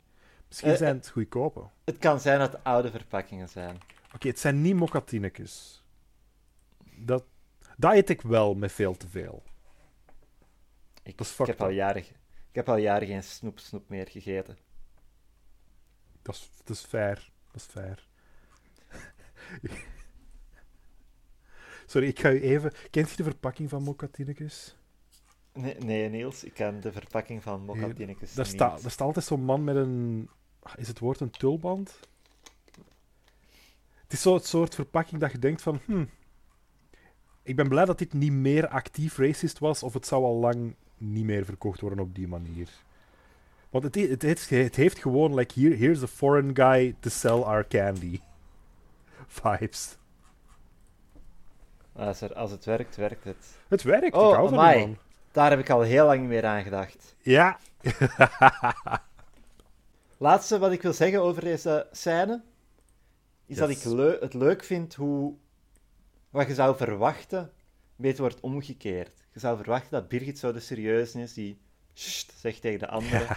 Misschien 0.47 0.71
Eh, 0.71 0.77
zijn 0.77 0.95
het 0.95 1.09
goedkope. 1.09 1.63
Het 1.83 1.97
kan 1.97 2.19
zijn 2.19 2.39
dat 2.39 2.51
het 2.51 2.63
oude 2.63 2.91
verpakkingen 2.91 3.49
zijn. 3.49 3.77
Oké, 4.15 4.27
het 4.27 4.39
zijn 4.39 4.61
niet 4.61 4.75
mocatinekes. 4.75 5.83
Dat, 6.95 7.23
dat 7.77 7.93
eet 7.93 8.09
ik 8.09 8.21
wel 8.21 8.55
met 8.55 8.71
veel 8.71 8.97
te 8.97 9.07
veel. 9.07 9.43
Ik, 11.03 11.17
Dat 11.17 11.27
is 11.27 11.39
ik, 11.39 11.45
heb 11.45 11.61
al 11.61 11.69
jaren, 11.69 12.01
ik 12.01 12.55
heb 12.55 12.69
al 12.69 12.77
jaren 12.77 13.07
geen 13.07 13.23
snoep, 13.23 13.59
snoep 13.59 13.89
meer 13.89 14.07
gegeten. 14.07 14.57
Dat 16.21 16.35
is, 16.35 16.49
dat 16.63 16.75
is 16.75 16.83
fair. 16.83 17.31
Dat 17.51 17.61
is 17.61 17.67
fair. 17.67 18.07
Sorry, 21.85 22.07
ik 22.07 22.19
ga 22.19 22.31
u 22.31 22.41
even... 22.41 22.73
Kent 22.89 23.09
je 23.09 23.15
de 23.15 23.23
verpakking 23.23 23.69
van 23.69 23.83
Mocatinnicus? 23.83 24.75
Nee, 25.53 25.75
nee, 25.77 26.09
Niels, 26.09 26.43
ik 26.43 26.53
ken 26.53 26.81
de 26.81 26.91
verpakking 26.91 27.43
van 27.43 27.61
Mocatinnicus 27.65 28.33
Daar 28.33 28.45
niet. 28.45 28.53
staat, 28.53 28.81
daar 28.81 28.91
staat 28.91 29.07
altijd 29.07 29.25
zo'n 29.25 29.43
man 29.43 29.63
met 29.63 29.75
een... 29.75 30.29
Is 30.75 30.87
het 30.87 30.99
woord 30.99 31.19
een 31.19 31.29
tulband? 31.29 31.99
Het 34.03 34.13
is 34.13 34.21
zo 34.21 34.33
het 34.33 34.45
soort 34.45 34.75
verpakking 34.75 35.21
dat 35.21 35.31
je 35.31 35.39
denkt 35.39 35.61
van... 35.61 35.79
Hm, 35.85 36.05
ik 37.43 37.55
ben 37.55 37.69
blij 37.69 37.85
dat 37.85 37.97
dit 37.97 38.13
niet 38.13 38.31
meer 38.31 38.67
actief 38.67 39.17
racist 39.17 39.59
was, 39.59 39.83
of 39.83 39.93
het 39.93 40.05
zou 40.05 40.23
al 40.23 40.35
lang 40.35 40.75
niet 41.01 41.25
meer 41.25 41.45
verkocht 41.45 41.81
worden 41.81 41.99
op 41.99 42.15
die 42.15 42.27
manier. 42.27 42.69
Want 43.69 43.83
het, 43.83 43.95
het, 43.95 44.21
het, 44.21 44.49
het 44.49 44.75
heeft 44.75 44.99
gewoon, 44.99 45.35
like, 45.35 45.59
here, 45.59 45.75
here's 45.75 46.03
a 46.03 46.07
foreign 46.07 46.55
guy 46.55 46.95
to 46.99 47.09
sell 47.09 47.41
our 47.41 47.67
candy. 47.67 48.19
Vibes. 49.27 49.97
Als, 51.93 52.21
er, 52.21 52.33
als 52.33 52.51
het 52.51 52.65
werkt, 52.65 52.95
werkt 52.95 53.23
het. 53.23 53.57
Het 53.67 53.81
werkt, 53.83 54.15
Oh, 54.15 54.29
ik 54.29 54.35
hou 54.35 54.47
amai. 54.47 54.97
Daar 55.31 55.49
heb 55.49 55.59
ik 55.59 55.69
al 55.69 55.81
heel 55.81 56.05
lang 56.05 56.27
meer 56.27 56.45
aan 56.45 56.63
gedacht. 56.63 57.15
Ja. 57.21 57.59
Laatste 60.17 60.59
wat 60.59 60.71
ik 60.71 60.81
wil 60.81 60.93
zeggen 60.93 61.21
over 61.21 61.41
deze 61.41 61.87
scène, 61.91 62.41
is 63.45 63.57
dat 63.57 63.69
ik 63.69 63.81
het 64.19 64.33
leuk 64.33 64.63
vind 64.63 64.95
hoe 64.95 65.33
wat 66.29 66.47
je 66.47 66.53
zou 66.53 66.77
verwachten, 66.77 67.51
beetje 67.95 68.21
wordt 68.21 68.39
omgekeerd. 68.39 69.20
Je 69.33 69.39
zou 69.39 69.57
verwachten 69.57 69.91
dat 69.91 70.07
Birgit 70.07 70.39
zo 70.39 70.51
de 70.51 70.59
serieus 70.59 71.15
is, 71.15 71.33
die 71.33 71.57
"Sst" 71.93 72.33
zegt 72.39 72.61
tegen 72.61 72.79
de 72.79 72.87
anderen. 72.87 73.27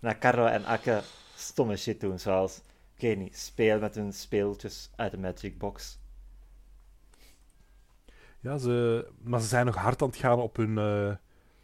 En 0.00 0.08
dat 0.08 0.18
Carlo 0.18 0.46
en 0.46 0.64
Akke 0.64 1.02
stomme 1.36 1.76
shit 1.76 2.00
doen, 2.00 2.18
zoals, 2.18 2.56
ik 2.94 3.00
weet 3.00 3.18
niet, 3.18 3.38
spelen 3.38 3.80
met 3.80 3.94
hun 3.94 4.12
speeltjes 4.12 4.90
uit 4.96 5.10
de 5.10 5.18
Magic 5.18 5.58
Box. 5.58 5.98
Ja, 8.40 8.58
ze, 8.58 9.06
maar 9.22 9.40
ze 9.40 9.46
zijn 9.46 9.66
nog 9.66 9.74
hard 9.76 10.02
aan 10.02 10.08
het 10.08 10.16
gaan 10.16 10.38
op 10.40 10.56
hun, 10.56 10.78
eh, 10.78 11.14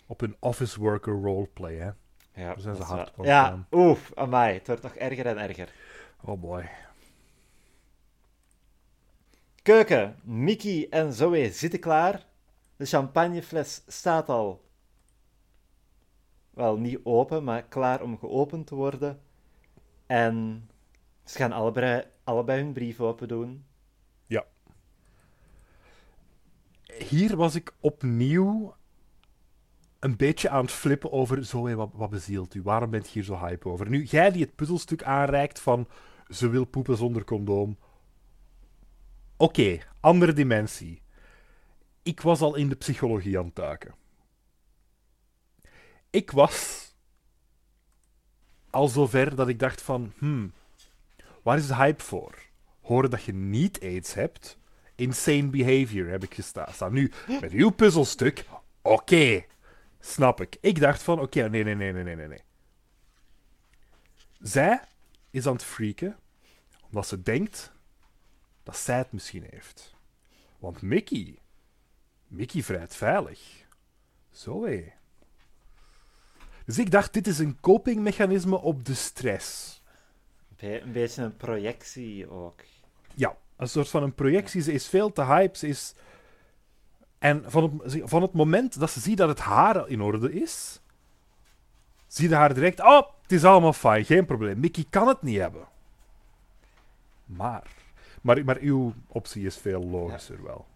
op 0.07 0.21
hun 0.21 0.37
office 0.39 0.81
worker 0.81 1.13
roleplay, 1.13 1.75
hè. 1.75 1.85
Ja, 1.85 1.95
Daar 2.35 2.61
zijn 2.61 2.77
ze 2.77 2.83
hard 2.83 3.13
op 3.17 3.25
Ja, 3.25 3.45
gaan. 3.45 3.67
oef, 3.71 4.11
amai, 4.15 4.55
het 4.55 4.67
wordt 4.67 4.83
nog 4.83 4.95
erger 4.95 5.27
en 5.27 5.39
erger. 5.39 5.73
Oh 6.25 6.41
boy. 6.41 6.69
Keuken, 9.63 10.17
Mickey 10.23 10.87
en 10.91 11.13
Zoe 11.13 11.51
zitten 11.53 11.81
klaar. 11.81 12.27
De 12.77 12.87
champagnefles 12.87 13.83
staat 13.87 14.29
al. 14.29 14.65
Wel, 16.51 16.77
niet 16.77 17.01
open, 17.03 17.45
maar 17.45 17.63
klaar 17.63 18.03
om 18.03 18.19
geopend 18.19 18.67
te 18.67 18.75
worden. 18.75 19.21
En 20.07 20.69
ze 21.25 21.37
gaan 21.37 21.53
allebei, 22.25 22.63
hun 22.63 22.73
brief 22.73 23.01
open 23.01 23.29
doen. 23.29 23.65
Hier 26.99 27.37
was 27.37 27.55
ik 27.55 27.75
opnieuw 27.81 28.75
een 29.99 30.17
beetje 30.17 30.49
aan 30.49 30.65
het 30.65 30.71
flippen 30.71 31.13
over... 31.13 31.45
Zoe, 31.45 31.75
wat, 31.75 31.91
wat 31.93 32.11
bezielt 32.11 32.55
u? 32.55 32.63
Waarom 32.63 32.91
bent 32.91 33.07
je 33.07 33.13
hier 33.13 33.25
zo 33.25 33.39
hype 33.39 33.69
over? 33.69 33.89
Nu, 33.89 34.03
jij 34.03 34.31
die 34.31 34.43
het 34.43 34.55
puzzelstuk 34.55 35.03
aanreikt 35.03 35.61
van... 35.61 35.89
Ze 36.29 36.49
wil 36.49 36.65
poepen 36.65 36.97
zonder 36.97 37.25
condoom. 37.25 37.79
Oké, 39.37 39.79
andere 40.01 40.33
dimensie. 40.33 41.03
Ik 42.07 42.21
was 42.21 42.41
al 42.41 42.55
in 42.55 42.69
de 42.69 42.75
psychologie 42.75 43.39
aan 43.39 43.45
het 43.45 43.55
duiken. 43.55 43.95
Ik 46.11 46.31
was 46.31 46.87
al 48.71 48.89
zover 48.89 49.37
dat 49.37 49.49
ik 49.49 49.59
dacht 49.59 49.83
van... 49.83 50.13
Hmm, 50.19 50.53
waar 51.43 51.59
is 51.59 51.67
de 51.67 51.75
hype 51.75 52.03
voor? 52.03 52.39
Horen 52.81 53.11
dat 53.11 53.23
je 53.23 53.33
niet 53.33 53.81
aids 53.83 54.15
hebt... 54.15 54.59
Insane 54.95 55.47
behavior 55.47 56.09
heb 56.09 56.23
ik 56.23 56.35
gestaan. 56.35 56.73
Staan. 56.73 56.93
Nu, 56.93 57.13
met 57.41 57.53
uw 57.53 57.71
puzzelstuk, 57.71 58.45
oké, 58.83 59.45
snap 60.01 60.41
ik. 60.41 60.57
Ik 60.61 60.81
dacht 60.81 61.03
van, 61.03 61.21
oké, 61.21 61.49
nee, 61.49 61.65
nee, 61.65 61.75
nee, 61.75 61.93
nee, 61.93 62.15
nee, 62.15 62.29
nee. 62.29 62.43
Zij 64.39 64.81
is 65.31 65.47
aan 65.47 65.53
het 65.53 65.65
freaken, 65.65 66.19
omdat 66.83 67.07
ze 67.07 67.23
denkt 67.23 67.73
dat 68.63 68.77
zij 68.77 68.99
het 68.99 69.13
misschien 69.13 69.47
heeft. 69.51 69.95
Want 70.59 70.83
Mickey, 70.83 71.39
Mickey 72.37 72.63
vrijt 72.63 72.95
veilig. 72.95 73.65
Zo 74.31 74.65
hé. 74.65 74.93
Dus 76.65 76.79
ik 76.79 76.91
dacht, 76.91 77.13
dit 77.13 77.27
is 77.27 77.39
een 77.39 77.61
copingmechanisme 77.61 78.57
op 78.57 78.85
de 78.85 78.95
stress. 78.95 79.81
Be- 80.57 80.81
Een 80.81 80.93
beetje 80.93 81.23
een 81.23 81.37
projectie 81.37 82.31
ook. 82.31 82.61
Ja, 83.15 83.37
een 83.57 83.69
soort 83.69 83.89
van 83.89 84.03
een 84.03 84.15
projectie. 84.15 84.63
Ze 84.63 84.73
is 84.73 84.89
veel 84.89 85.13
te 85.13 85.25
hype. 85.25 85.59
Ze 85.59 85.67
is... 85.69 85.95
En 87.19 87.51
van 87.51 87.81
het, 87.85 88.01
van 88.05 88.23
het 88.23 88.33
moment 88.33 88.79
dat 88.79 88.91
ze 88.91 89.01
ziet 89.01 89.17
dat 89.17 89.29
het 89.29 89.39
haar 89.39 89.89
in 89.89 90.01
orde 90.01 90.33
is, 90.33 90.81
zie 92.07 92.29
je 92.29 92.35
haar 92.35 92.55
direct... 92.55 92.81
Oh, 92.81 93.09
het 93.23 93.33
is 93.33 93.45
allemaal 93.45 93.73
fijn, 93.73 94.05
geen 94.05 94.27
probleem. 94.27 94.61
Mickey 94.61 94.85
kan 94.91 95.09
het 95.09 95.23
niet 95.23 95.39
hebben. 95.39 95.69
Maar... 97.25 97.67
Maar, 98.23 98.45
maar 98.45 98.59
uw 98.59 98.95
optie 99.07 99.47
is 99.47 99.57
veel 99.57 99.85
logischer 99.85 100.43
wel. 100.43 100.67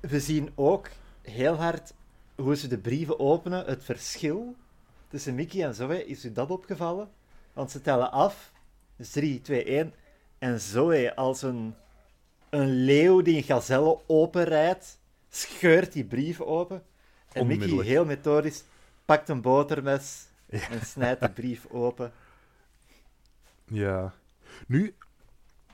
We 0.00 0.20
zien 0.20 0.52
ook 0.54 0.88
heel 1.22 1.54
hard 1.54 1.92
hoe 2.34 2.56
ze 2.56 2.68
de 2.68 2.78
brieven 2.78 3.18
openen. 3.18 3.64
Het 3.64 3.84
verschil 3.84 4.56
tussen 5.08 5.34
Mickey 5.34 5.64
en 5.64 5.74
Zoe, 5.74 6.06
is 6.06 6.24
u 6.24 6.32
dat 6.32 6.50
opgevallen? 6.50 7.10
Want 7.52 7.70
ze 7.70 7.82
tellen 7.82 8.12
af. 8.12 8.52
Dus 8.96 9.10
3, 9.10 9.40
2, 9.40 9.64
1. 9.64 9.94
En 10.38 10.60
Zoe, 10.60 11.16
als 11.16 11.42
een, 11.42 11.74
een 12.50 12.84
leeuw 12.84 13.22
die 13.22 13.36
een 13.36 13.42
gazelle 13.42 13.98
openrijdt, 14.06 14.98
scheurt 15.30 15.92
die 15.92 16.04
brieven 16.04 16.46
open. 16.46 16.82
En 17.32 17.46
Mickey, 17.46 17.84
heel 17.84 18.04
methodisch, 18.04 18.64
pakt 19.04 19.28
een 19.28 19.40
botermes 19.40 20.26
en 20.48 20.86
snijdt 20.86 21.20
de 21.20 21.30
brief 21.30 21.66
open. 21.70 22.12
Ja. 23.64 24.14
Nu, 24.66 24.94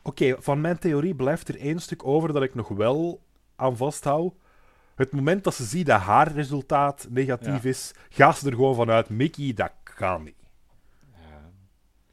oké, 0.03 0.37
van 0.39 0.61
mijn 0.61 0.79
theorie 0.79 1.15
blijft 1.15 1.49
er 1.49 1.61
één 1.61 1.81
stuk 1.81 2.07
over 2.07 2.33
dat 2.33 2.43
ik 2.43 2.55
nog 2.55 2.69
wel 2.69 3.21
aan 3.57 3.77
vasthoud. 3.77 4.35
Het 4.95 5.13
moment 5.13 5.45
dat 5.45 5.55
ze 5.55 5.65
ziet 5.65 5.87
dat 5.87 6.01
haar 6.01 6.33
resultaat 6.33 7.07
negatief 7.11 7.63
Ja. 7.63 7.69
is, 7.69 7.93
gaat 8.11 8.39
ze 8.39 8.47
er 8.47 8.53
gewoon 8.55 8.75
vanuit, 8.75 9.09
Mickey, 9.09 9.53
dat 9.55 9.73
kan 9.83 10.23
niet. 10.23 10.35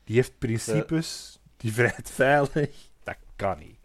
Die 0.03 0.15
heeft 0.15 0.37
principes, 0.37 1.39
die 1.57 1.73
vrijt 1.73 2.09
veilig, 2.11 2.89
dat 3.03 3.15
kan 3.35 3.57
niet. 3.59 3.77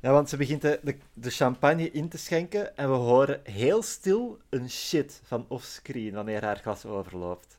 Ja, 0.00 0.12
want 0.12 0.28
ze 0.28 0.36
begint 0.36 0.62
de, 0.62 0.80
de, 0.82 0.96
de 1.12 1.30
champagne 1.30 1.90
in 1.90 2.08
te 2.08 2.18
schenken 2.18 2.76
en 2.76 2.90
we 2.90 2.96
horen 2.96 3.40
heel 3.44 3.82
stil 3.82 4.38
een 4.48 4.70
shit 4.70 5.20
van 5.24 5.44
offscreen 5.48 6.12
wanneer 6.14 6.44
haar 6.44 6.56
glas 6.58 6.84
overloopt. 6.84 7.58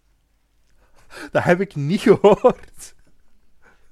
Dat 1.31 1.43
heb 1.43 1.59
ik 1.61 1.75
niet 1.75 2.01
gehoord. 2.01 2.95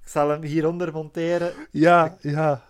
Ik 0.02 0.08
zal 0.14 0.30
hem 0.30 0.42
hieronder 0.42 0.92
monteren. 0.94 1.54
Ja, 1.72 2.18
ja. 2.22 2.66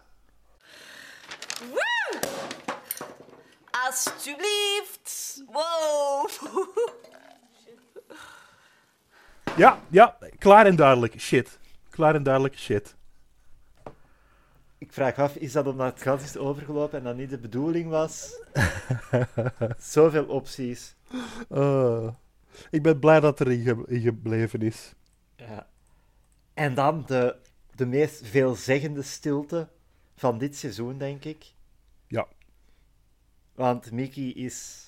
Alsjeblieft. 3.88 5.44
Wow. 5.52 6.30
Ja, 9.58 9.80
ja, 9.90 10.18
klaar 10.38 10.66
en 10.66 10.76
duidelijk. 10.76 11.20
Shit. 11.20 11.60
Klaar 11.90 12.16
en 12.16 12.24
duidelijk 12.24 12.58
shit. 12.58 12.96
Ik 14.78 14.94
vraag 14.94 15.16
me 15.18 15.24
af, 15.24 15.36
is 15.36 15.52
dat 15.52 15.68
omdat 15.68 15.94
het 15.94 16.02
glas 16.02 16.24
is 16.24 16.38
overgelopen 16.38 16.98
en 16.98 17.04
dat 17.04 17.16
niet 17.16 17.30
de 17.30 17.38
bedoeling 17.38 17.90
was? 17.90 18.42
Zoveel 19.78 20.26
opties. 20.26 20.96
Eh, 21.50 22.10
ik 22.70 22.84
ben 22.84 23.00
blij 23.00 23.20
dat 23.20 23.40
er 23.40 23.52
in 23.52 24.02
gebleven 24.02 24.62
is. 24.62 24.94
Ja. 25.36 25.68
En 26.54 26.74
dan 26.74 27.04
de, 27.06 27.36
de 27.76 27.86
meest 27.86 28.28
veelzeggende 28.28 29.02
stilte 29.02 29.68
van 30.16 30.38
dit 30.38 30.56
seizoen, 30.56 30.98
denk 30.98 31.24
ik. 31.24 31.46
Ja. 33.58 33.64
Want 33.64 33.92
Mickey 33.92 34.24
is... 34.24 34.86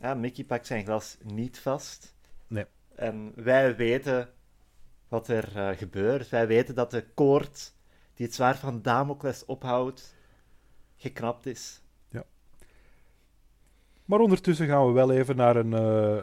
Ja, 0.00 0.14
Mickey 0.14 0.44
pakt 0.44 0.66
zijn 0.66 0.84
glas 0.84 1.16
niet 1.22 1.58
vast. 1.58 2.14
Nee. 2.46 2.64
En 2.94 3.32
wij 3.34 3.76
weten 3.76 4.28
wat 5.08 5.28
er 5.28 5.56
eh, 5.56 5.76
gebeurt. 5.76 6.28
Wij 6.28 6.46
weten 6.46 6.74
dat 6.74 6.90
de 6.90 7.04
koord 7.14 7.72
die 8.14 8.26
het 8.26 8.34
zwaard 8.34 8.58
van 8.58 8.82
Damocles 8.82 9.44
ophoudt, 9.44 10.14
geknapt 10.96 11.46
is. 11.46 11.80
Maar 14.10 14.20
ondertussen 14.20 14.66
gaan 14.66 14.86
we 14.86 14.92
wel 14.92 15.12
even 15.12 15.36
naar 15.36 15.56
een, 15.56 15.74
eh, 15.74 16.22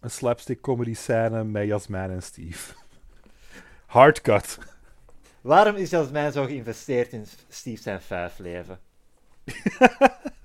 een 0.00 0.10
slapstick 0.10 0.60
comedy 0.60 0.94
scène 0.94 1.44
met 1.44 1.66
Jasmijn 1.66 2.10
en 2.10 2.22
Steve. 2.22 2.74
Hardcut. 3.86 4.58
Waarom 5.40 5.76
is 5.76 5.90
Jasmijn 5.90 6.32
zo 6.32 6.44
geïnvesteerd 6.44 7.12
in 7.12 7.26
Steve 7.48 7.82
zijn 7.82 8.00
vijfleven? 8.00 8.80
Want 9.44 10.12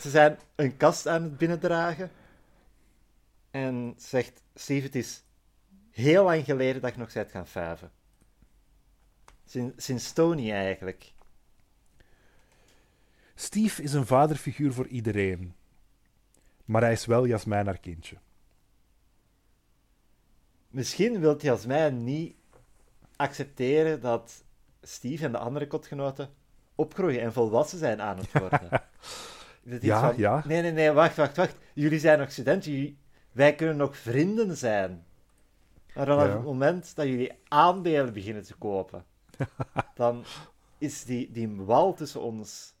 ze 0.00 0.10
zijn 0.10 0.38
een 0.54 0.76
kast 0.76 1.06
aan 1.06 1.22
het 1.22 1.38
binnendragen. 1.38 2.10
En 3.50 3.94
zegt 3.96 4.42
Steve, 4.54 4.86
het 4.86 4.94
is 4.94 5.22
heel 5.90 6.24
lang 6.24 6.44
geleden 6.44 6.80
dat 6.80 6.90
ik 6.90 6.96
nog 6.96 7.12
bent 7.12 7.30
gaan 7.30 7.46
vijven. 7.46 7.90
Sinds, 9.44 9.84
sinds 9.84 10.12
Tony 10.12 10.52
eigenlijk. 10.52 11.12
Steve 13.34 13.82
is 13.82 13.92
een 13.92 14.06
vaderfiguur 14.06 14.72
voor 14.72 14.86
iedereen. 14.86 15.54
Maar 16.64 16.82
hij 16.82 16.92
is 16.92 17.06
wel 17.06 17.26
Jasmijn 17.26 17.66
haar 17.66 17.78
kindje. 17.78 18.16
Misschien 20.68 21.20
wil 21.20 21.40
Jasmijn 21.40 22.04
niet 22.04 22.36
accepteren 23.16 24.00
dat 24.00 24.44
Steve 24.82 25.24
en 25.24 25.32
de 25.32 25.38
andere 25.38 25.66
kotgenoten 25.66 26.30
opgroeien 26.74 27.20
en 27.20 27.32
volwassen 27.32 27.78
zijn 27.78 28.00
aan 28.00 28.18
het 28.18 28.32
worden. 28.32 28.70
Ja, 29.80 30.00
van, 30.00 30.16
ja. 30.16 30.42
Nee, 30.46 30.62
nee, 30.62 30.72
nee, 30.72 30.90
wacht, 30.90 31.16
wacht, 31.16 31.36
wacht. 31.36 31.56
Jullie 31.74 31.98
zijn 31.98 32.18
nog 32.18 32.30
studenten, 32.30 32.72
jullie- 32.72 32.98
wij 33.32 33.54
kunnen 33.54 33.76
nog 33.76 33.96
vrienden 33.96 34.56
zijn. 34.56 35.04
Maar 35.94 36.06
vanaf 36.06 36.26
Ja. 36.26 36.32
het 36.32 36.42
moment 36.42 36.96
dat 36.96 37.06
jullie 37.06 37.32
aandelen 37.48 38.12
beginnen 38.12 38.42
te 38.42 38.54
kopen, 38.54 39.04
dan 39.94 40.24
is 40.78 41.04
die, 41.04 41.30
die 41.30 41.54
wal 41.56 41.94
tussen 41.94 42.20
ons 42.20 42.74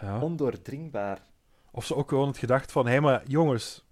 Ja. 0.00 0.20
ondoordringbaar. 0.20 1.18
Of 1.70 1.84
ze 1.84 1.94
ook 1.94 2.08
gewoon 2.08 2.28
het 2.28 2.38
gedacht 2.38 2.72
van: 2.72 2.84
hé, 2.84 2.90
hey, 2.90 3.00
maar 3.00 3.22
jongens, 3.26 3.84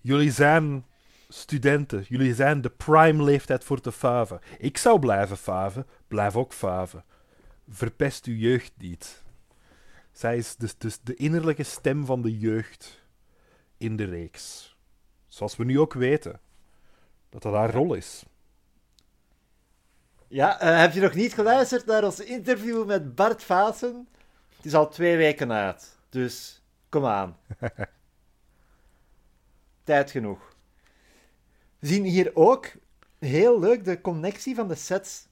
jullie 0.00 0.30
zijn 0.30 0.84
studenten. 1.28 2.04
Jullie 2.08 2.34
zijn 2.34 2.60
de 2.60 2.70
prime 2.70 3.22
leeftijd 3.22 3.64
voor 3.64 3.80
te 3.80 3.92
faven. 3.92 4.40
Ik 4.58 4.76
zou 4.78 4.98
blijven 4.98 5.36
faven, 5.36 5.86
blijf 6.08 6.36
ook 6.36 6.52
faven. 6.52 7.04
Verpest 7.68 8.24
uw 8.26 8.34
jeugd 8.34 8.72
niet. 8.78 9.21
Zij 10.12 10.36
is 10.36 10.56
dus, 10.56 10.78
dus 10.78 11.00
de 11.00 11.14
innerlijke 11.14 11.62
stem 11.62 12.06
van 12.06 12.22
de 12.22 12.38
jeugd 12.38 13.00
in 13.76 13.96
de 13.96 14.04
reeks. 14.04 14.76
Zoals 15.28 15.56
we 15.56 15.64
nu 15.64 15.80
ook 15.80 15.92
weten 15.92 16.40
dat 17.28 17.42
dat 17.42 17.54
haar 17.54 17.72
rol 17.72 17.94
is. 17.94 18.24
Ja, 20.28 20.60
eh, 20.60 20.78
heb 20.78 20.92
je 20.92 21.00
nog 21.00 21.14
niet 21.14 21.34
geluisterd 21.34 21.86
naar 21.86 22.04
ons 22.04 22.20
interview 22.20 22.86
met 22.86 23.14
Bart 23.14 23.42
Vaassen? 23.42 24.08
Het 24.56 24.64
is 24.64 24.74
al 24.74 24.88
twee 24.88 25.16
weken 25.16 25.52
uit, 25.52 25.98
dus 26.08 26.62
kom 26.88 27.06
aan. 27.06 27.36
Tijd 29.84 30.10
genoeg. 30.10 30.56
We 31.78 31.86
zien 31.86 32.04
hier 32.04 32.30
ook 32.34 32.72
heel 33.18 33.60
leuk 33.60 33.84
de 33.84 34.00
connectie 34.00 34.54
van 34.54 34.68
de 34.68 34.74
sets. 34.74 35.26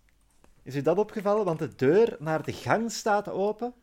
Is 0.63 0.75
u 0.75 0.83
dat 0.83 0.99
opgevallen? 0.99 1.45
Want 1.45 1.59
de 1.59 1.75
deur 1.75 2.17
naar 2.19 2.43
de 2.43 2.53
gang 2.53 2.93
staat 2.93 3.29
open. 3.29 3.75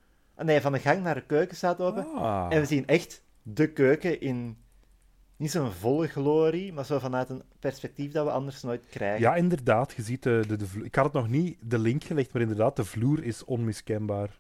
Nee, 0.44 0.62
van 0.62 0.72
de 0.72 0.80
gang 0.80 1.04
naar 1.04 1.16
de 1.16 1.26
keuken 1.26 1.56
staat 1.56 1.80
open. 1.80 2.06
Ah. 2.16 2.48
En 2.50 2.60
we 2.60 2.66
zien 2.66 2.88
echt 2.88 3.24
de 3.42 3.72
keuken 3.72 4.22
in 4.22 4.58
niet 5.38 5.52
zo'n 5.52 5.72
volle 5.72 6.08
glorie, 6.08 6.74
maar 6.74 6.86
zo 6.86 7.00
vanuit 7.00 7.30
een 7.30 7.44
perspectief 7.60 8.12
dat 8.12 8.26
we 8.26 8.32
anders 8.32 8.62
nooit 8.62 8.86
krijgen. 8.90 9.20
Ja, 9.20 9.36
inderdaad. 9.36 9.94
Je 9.96 10.02
ziet 10.02 10.24
de, 10.24 10.44
de, 10.48 10.56
de 10.56 10.66
Ik 10.84 10.96
had 10.96 11.06
het 11.06 11.14
nog 11.14 11.28
niet 11.28 11.58
de 11.62 11.80
link 11.80 12.04
gelegd, 12.04 12.34
maar 12.34 12.42
inderdaad, 12.42 12.76
de 12.76 12.86
vloer 12.86 13.24
is 13.24 13.46
onmiskenbaar. 13.46 14.40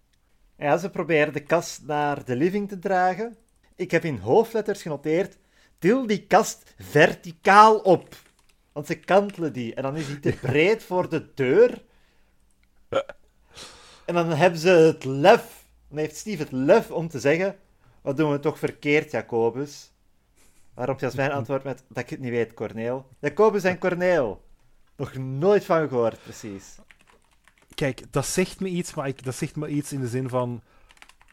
Ja, 0.58 0.78
ze 0.78 0.90
proberen 0.90 1.34
de 1.34 1.44
kast 1.44 1.86
naar 1.86 2.26
de 2.26 2.36
living 2.36 2.70
te 2.70 2.80
dragen. 2.80 3.36
Ik 3.76 3.92
heb 3.92 4.04
in 4.04 4.18
hoofdletters 4.18 4.82
genoteerd: 4.82 5.38
til 5.80 6.08
die 6.08 6.28
kast 6.28 6.74
verticaal 6.78 7.78
op. 7.78 8.16
Want 8.72 8.88
ze 8.88 8.96
kantelen 8.96 9.54
die. 9.54 9.76
En 9.76 9.84
dan 9.84 9.96
is 9.96 10.08
die 10.08 10.20
te 10.20 10.38
breed 10.48 10.84
voor 10.84 11.10
de 11.10 11.34
deur. 11.34 11.84
En 14.06 14.14
dan 14.14 14.30
hebben 14.30 14.60
ze 14.60 14.70
het 14.70 15.04
lef. 15.04 15.66
Dan 15.90 15.98
heeft 15.98 16.16
Steve 16.16 16.44
het 16.44 16.52
lef 16.52 16.92
om 16.92 17.08
te 17.08 17.20
zeggen: 17.20 17.56
Wat 18.02 18.18
doen 18.18 18.32
we 18.32 18.40
toch 18.40 18.60
verkeerd, 18.60 19.12
Jacobus? 19.12 19.92
Waarop 20.74 21.00
Jasmijn 21.00 21.32
antwoordt 21.40 21.64
met: 21.64 21.84
Dat 21.88 22.04
ik 22.04 22.10
het 22.10 22.20
niet 22.20 22.32
weet, 22.32 22.54
Corneel. 22.54 23.08
Jacobus 23.20 23.64
en 23.64 23.78
Corneel. 23.78 24.46
Nog 24.96 25.16
nooit 25.16 25.66
van 25.66 25.88
gehoord, 25.88 26.24
precies. 26.24 26.76
Kijk, 27.74 28.04
dat 28.12 28.26
zegt 28.26 28.60
me 28.60 28.68
iets, 28.68 28.94
maar 28.94 29.08
ik, 29.08 29.24
dat 29.24 29.36
zegt 29.36 29.56
me 29.56 29.68
iets 29.68 29.92
in 29.92 30.00
de 30.00 30.08
zin 30.08 30.30
van... 30.30 30.62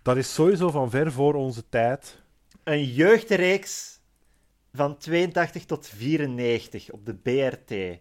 Dat 0.02 0.16
is 0.16 0.34
sowieso 0.34 0.70
van 0.70 0.90
ver 0.90 1.12
voor 1.12 1.34
onze 1.34 1.68
tijd. 1.68 2.22
Een 2.64 2.84
jeugdreeks 2.84 4.00
van 4.72 4.96
82 4.96 5.64
tot 5.64 5.86
94 5.86 6.90
op 6.90 7.06
de 7.06 7.14
BRT. 7.14 7.98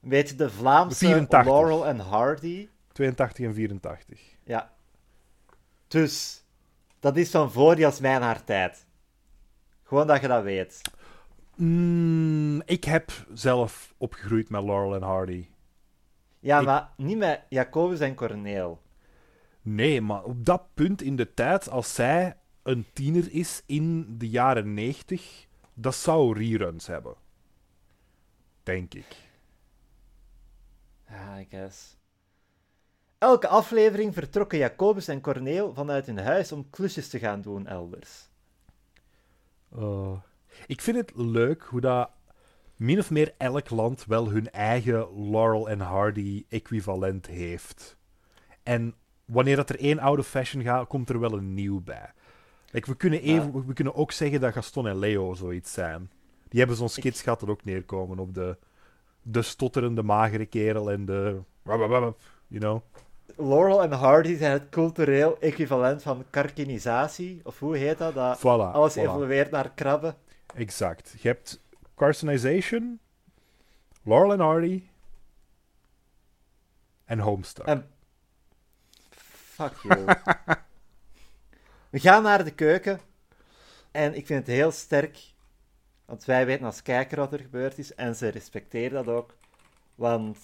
Beetje 0.00 0.34
de 0.34 0.50
Vlaamse 0.50 0.96
84. 0.96 1.52
Laurel 1.52 1.86
en 1.86 1.98
Hardy. 1.98 2.68
82 2.92 3.46
en 3.46 3.54
84. 3.54 4.20
Ja. 4.44 4.73
Dus, 5.94 6.44
dat 7.00 7.16
is 7.16 7.30
van 7.30 7.52
voor 7.52 7.78
Jasmijn 7.78 8.22
haar 8.22 8.44
tijd. 8.44 8.86
Gewoon 9.82 10.06
dat 10.06 10.20
je 10.20 10.28
dat 10.28 10.42
weet. 10.42 10.80
Mm, 11.56 12.62
ik 12.64 12.84
heb 12.84 13.12
zelf 13.32 13.94
opgegroeid 13.96 14.48
met 14.48 14.62
Laurel 14.64 14.94
en 14.94 15.02
Hardy. 15.02 15.48
Ja, 16.40 16.58
Ik- 16.58 16.64
maar 16.64 16.92
niet 16.96 17.16
met 17.18 17.42
Jacobus 17.48 18.00
en 18.00 18.14
Corneel. 18.14 18.82
Nee, 19.62 20.00
maar 20.00 20.22
op 20.22 20.44
dat 20.44 20.62
punt 20.74 21.02
in 21.02 21.16
de 21.16 21.34
tijd, 21.34 21.68
als 21.68 21.94
zij 21.94 22.36
een 22.62 22.86
tiener 22.92 23.32
is 23.32 23.62
in 23.66 24.18
de 24.18 24.28
jaren 24.28 24.74
90, 24.74 25.46
dat 25.74 25.94
zou 25.94 26.38
reruns 26.38 26.86
hebben. 26.86 27.14
Denk 28.62 28.94
ik. 28.94 29.16
Ja, 31.08 31.38
I 31.40 31.46
guess. 31.50 31.96
Elke 33.24 33.48
aflevering 33.48 34.14
vertrokken 34.14 34.58
Jacobus 34.58 35.08
en 35.08 35.20
Corneel 35.20 35.74
vanuit 35.74 36.06
hun 36.06 36.18
huis 36.18 36.52
om 36.52 36.70
klusjes 36.70 37.08
te 37.08 37.18
gaan 37.18 37.40
doen 37.40 37.66
elders. 37.66 38.28
Uh, 39.76 40.12
ik 40.66 40.80
vind 40.80 40.96
het 40.96 41.12
leuk 41.14 41.62
hoe 41.62 41.80
dat 41.80 42.10
min 42.76 42.98
of 42.98 43.10
meer 43.10 43.34
elk 43.38 43.70
land 43.70 44.04
wel 44.04 44.30
hun 44.30 44.50
eigen 44.50 45.30
Laurel 45.30 45.68
en 45.68 45.80
Hardy 45.80 46.44
equivalent 46.48 47.26
heeft. 47.26 47.96
En 48.62 48.94
wanneer 49.24 49.56
dat 49.56 49.70
er 49.70 49.78
één 49.78 49.98
oude 49.98 50.24
fashion 50.24 50.62
gaat, 50.62 50.88
komt 50.88 51.08
er 51.08 51.20
wel 51.20 51.32
een 51.32 51.54
nieuw 51.54 51.80
bij. 51.80 52.12
Like, 52.70 52.90
we, 52.90 52.96
kunnen 52.96 53.20
even, 53.20 53.66
we 53.66 53.72
kunnen 53.72 53.94
ook 53.94 54.12
zeggen 54.12 54.40
dat 54.40 54.52
Gaston 54.52 54.88
en 54.88 54.98
Leo 54.98 55.34
zoiets 55.34 55.72
zijn. 55.72 56.10
Die 56.48 56.58
hebben 56.58 56.76
zo'n 56.76 56.88
skits 56.88 57.22
gehad 57.22 57.40
dat 57.40 57.48
ook 57.48 57.64
neerkomen 57.64 58.18
op 58.18 58.34
de, 58.34 58.56
de 59.22 59.42
stotterende 59.42 60.02
magere 60.02 60.46
kerel 60.46 60.90
en 60.90 61.04
de... 61.04 61.40
You 62.48 62.60
know? 62.60 62.82
Laurel 63.36 63.82
en 63.82 63.92
Hardy 63.92 64.36
zijn 64.36 64.52
het 64.52 64.68
cultureel 64.68 65.38
equivalent 65.40 66.02
van 66.02 66.24
karkinisatie, 66.30 67.40
of 67.44 67.58
hoe 67.58 67.76
heet 67.76 67.98
dat? 67.98 68.14
Dat 68.14 68.38
Voilà. 68.38 68.72
alles 68.72 68.96
voilà. 68.96 69.00
evolueert 69.00 69.50
naar 69.50 69.70
krabben. 69.70 70.16
Exact. 70.54 71.14
Je 71.20 71.28
hebt 71.28 71.60
Carcinization, 71.94 73.00
Laurel 74.02 74.32
en 74.32 74.40
Hardy 74.40 74.82
en 77.04 77.18
Homestuck. 77.18 77.66
En... 77.66 77.88
Fuck 79.10 79.72
you. 79.82 80.04
We 81.90 82.00
gaan 82.00 82.22
naar 82.22 82.44
de 82.44 82.50
keuken. 82.50 83.00
En 83.90 84.14
ik 84.14 84.26
vind 84.26 84.46
het 84.46 84.56
heel 84.56 84.70
sterk. 84.70 85.18
Want 86.04 86.24
wij 86.24 86.46
weten 86.46 86.66
als 86.66 86.82
kijker 86.82 87.18
wat 87.18 87.32
er 87.32 87.38
gebeurd 87.38 87.78
is. 87.78 87.94
En 87.94 88.16
ze 88.16 88.28
respecteren 88.28 89.04
dat 89.04 89.14
ook. 89.14 89.36
Want... 89.94 90.38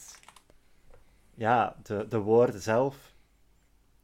Ja, 1.41 1.77
de, 1.83 2.07
de 2.09 2.19
woorden 2.19 2.61
zelf 2.61 3.15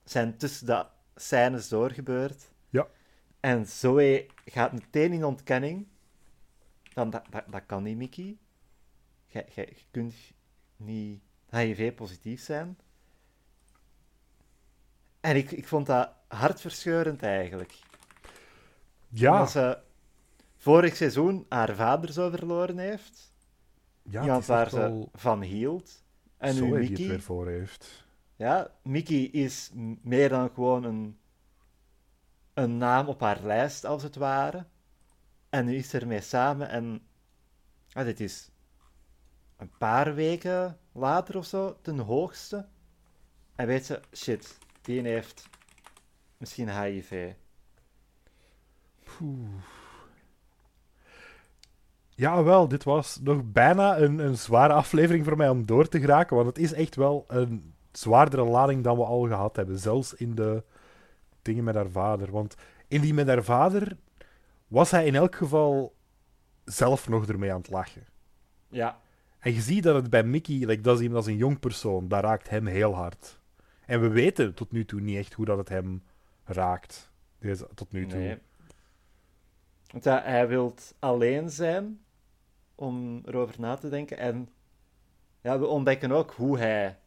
zijn 0.04 0.36
tussen 0.36 0.66
de 0.66 0.86
scènes 1.14 1.68
doorgebeurd. 1.68 2.50
Ja. 2.70 2.86
En 3.40 3.66
Zoe 3.66 4.26
gaat 4.44 4.72
meteen 4.72 5.12
in 5.12 5.24
ontkenning. 5.24 5.86
Dan, 6.94 7.10
dat, 7.10 7.22
dat, 7.30 7.44
dat 7.50 7.62
kan 7.66 7.82
niet, 7.82 7.96
Mickey. 7.96 8.36
Jij- 9.26 9.46
jij- 9.54 9.72
Je 9.76 9.84
kunt 9.90 10.14
niet 10.76 11.20
HIV-positief 11.50 12.40
zijn. 12.42 12.78
En 15.20 15.36
ik, 15.36 15.50
ik 15.50 15.68
vond 15.68 15.86
dat 15.86 16.10
hartverscheurend 16.28 17.22
eigenlijk. 17.22 17.78
ja, 19.08 19.32
Omdat 19.32 19.50
ze 19.50 19.78
vorig 20.56 20.96
seizoen 20.96 21.46
haar 21.48 21.74
vader 21.74 22.12
zo 22.12 22.30
verloren 22.30 22.78
heeft. 22.78 23.32
ja 24.02 24.22
iemand 24.22 24.46
waar 24.46 24.70
ze 24.70 25.06
van 25.12 25.42
hield. 25.42 26.04
En 26.36 26.54
nu 26.54 26.60
die 26.60 26.72
het 26.72 26.88
Mickey. 26.88 27.08
weer 27.08 27.22
voor 27.22 27.48
heeft. 27.48 28.06
Ja, 28.36 28.70
Mickey 28.82 29.22
is 29.22 29.70
meer 30.02 30.28
dan 30.28 30.50
gewoon 30.50 30.84
een, 30.84 31.18
een 32.54 32.78
naam 32.78 33.08
op 33.08 33.20
haar 33.20 33.42
lijst, 33.42 33.84
als 33.84 34.02
het 34.02 34.16
ware. 34.16 34.66
En 35.48 35.64
nu 35.64 35.74
is 35.74 35.88
ze 35.88 35.98
ermee 35.98 36.20
samen 36.20 36.68
en... 36.68 37.06
Ah, 37.92 38.04
dit 38.04 38.20
is 38.20 38.50
een 39.56 39.70
paar 39.78 40.14
weken 40.14 40.78
later 40.92 41.36
of 41.36 41.46
zo, 41.46 41.78
ten 41.82 41.98
hoogste. 41.98 42.68
En 43.54 43.66
weet 43.66 43.86
ze, 43.86 44.00
shit, 44.12 44.58
die 44.82 45.00
heeft 45.02 45.48
misschien 46.36 46.82
HIV. 46.82 47.34
Ja, 52.16 52.42
wel, 52.42 52.68
dit 52.68 52.84
was 52.84 53.20
nog 53.22 53.42
bijna 53.44 53.98
een, 53.98 54.18
een 54.18 54.36
zware 54.36 54.72
aflevering 54.72 55.24
voor 55.24 55.36
mij 55.36 55.48
om 55.48 55.66
door 55.66 55.88
te 55.88 56.00
geraken, 56.00 56.36
want 56.36 56.48
het 56.48 56.58
is 56.58 56.72
echt 56.72 56.96
wel 56.96 57.24
een 57.28 57.74
zwaardere 57.92 58.44
lading 58.44 58.84
dan 58.84 58.96
we 58.96 59.04
al 59.04 59.26
gehad 59.26 59.56
hebben, 59.56 59.78
zelfs 59.78 60.14
in 60.14 60.34
de 60.34 60.64
dingen 61.42 61.64
met 61.64 61.74
haar 61.74 61.90
vader. 61.90 62.30
Want 62.30 62.54
in 62.88 63.00
die 63.00 63.14
met 63.14 63.26
haar 63.26 63.44
vader 63.44 63.96
was 64.66 64.90
hij 64.90 65.06
in 65.06 65.14
elk 65.14 65.34
geval 65.34 65.94
zelf 66.64 67.08
nog 67.08 67.28
ermee 67.28 67.52
aan 67.52 67.60
het 67.60 67.70
lachen. 67.70 68.06
Ja, 68.68 69.00
En 69.38 69.52
je 69.54 69.60
ziet 69.60 69.82
dat 69.82 69.94
het 69.94 70.10
bij 70.10 70.22
Mickey, 70.24 70.64
like, 70.64 70.82
dat 70.82 71.00
is 71.00 71.12
als 71.12 71.26
een 71.26 71.36
jong 71.36 71.60
persoon, 71.60 72.08
dat 72.08 72.22
raakt 72.22 72.48
hem 72.48 72.66
heel 72.66 72.94
hard. 72.94 73.38
En 73.86 74.00
we 74.00 74.08
weten 74.08 74.54
tot 74.54 74.72
nu 74.72 74.84
toe 74.84 75.00
niet 75.00 75.16
echt 75.16 75.32
hoe 75.32 75.44
dat 75.44 75.58
het 75.58 75.68
hem 75.68 76.02
raakt. 76.44 77.10
Deze, 77.38 77.68
tot 77.74 77.92
nu 77.92 78.06
toe. 78.06 78.18
Nee. 78.18 78.38
Want 79.90 80.04
ja, 80.04 80.22
hij 80.22 80.48
wil 80.48 80.74
alleen 80.98 81.50
zijn 81.50 82.00
om 82.76 83.22
erover 83.24 83.60
na 83.60 83.76
te 83.76 83.88
denken. 83.88 84.18
En 84.18 84.48
ja, 85.40 85.58
we 85.58 85.66
ontdekken 85.66 86.10
ook 86.12 86.30
hoe 86.30 86.58
hij 86.58 86.98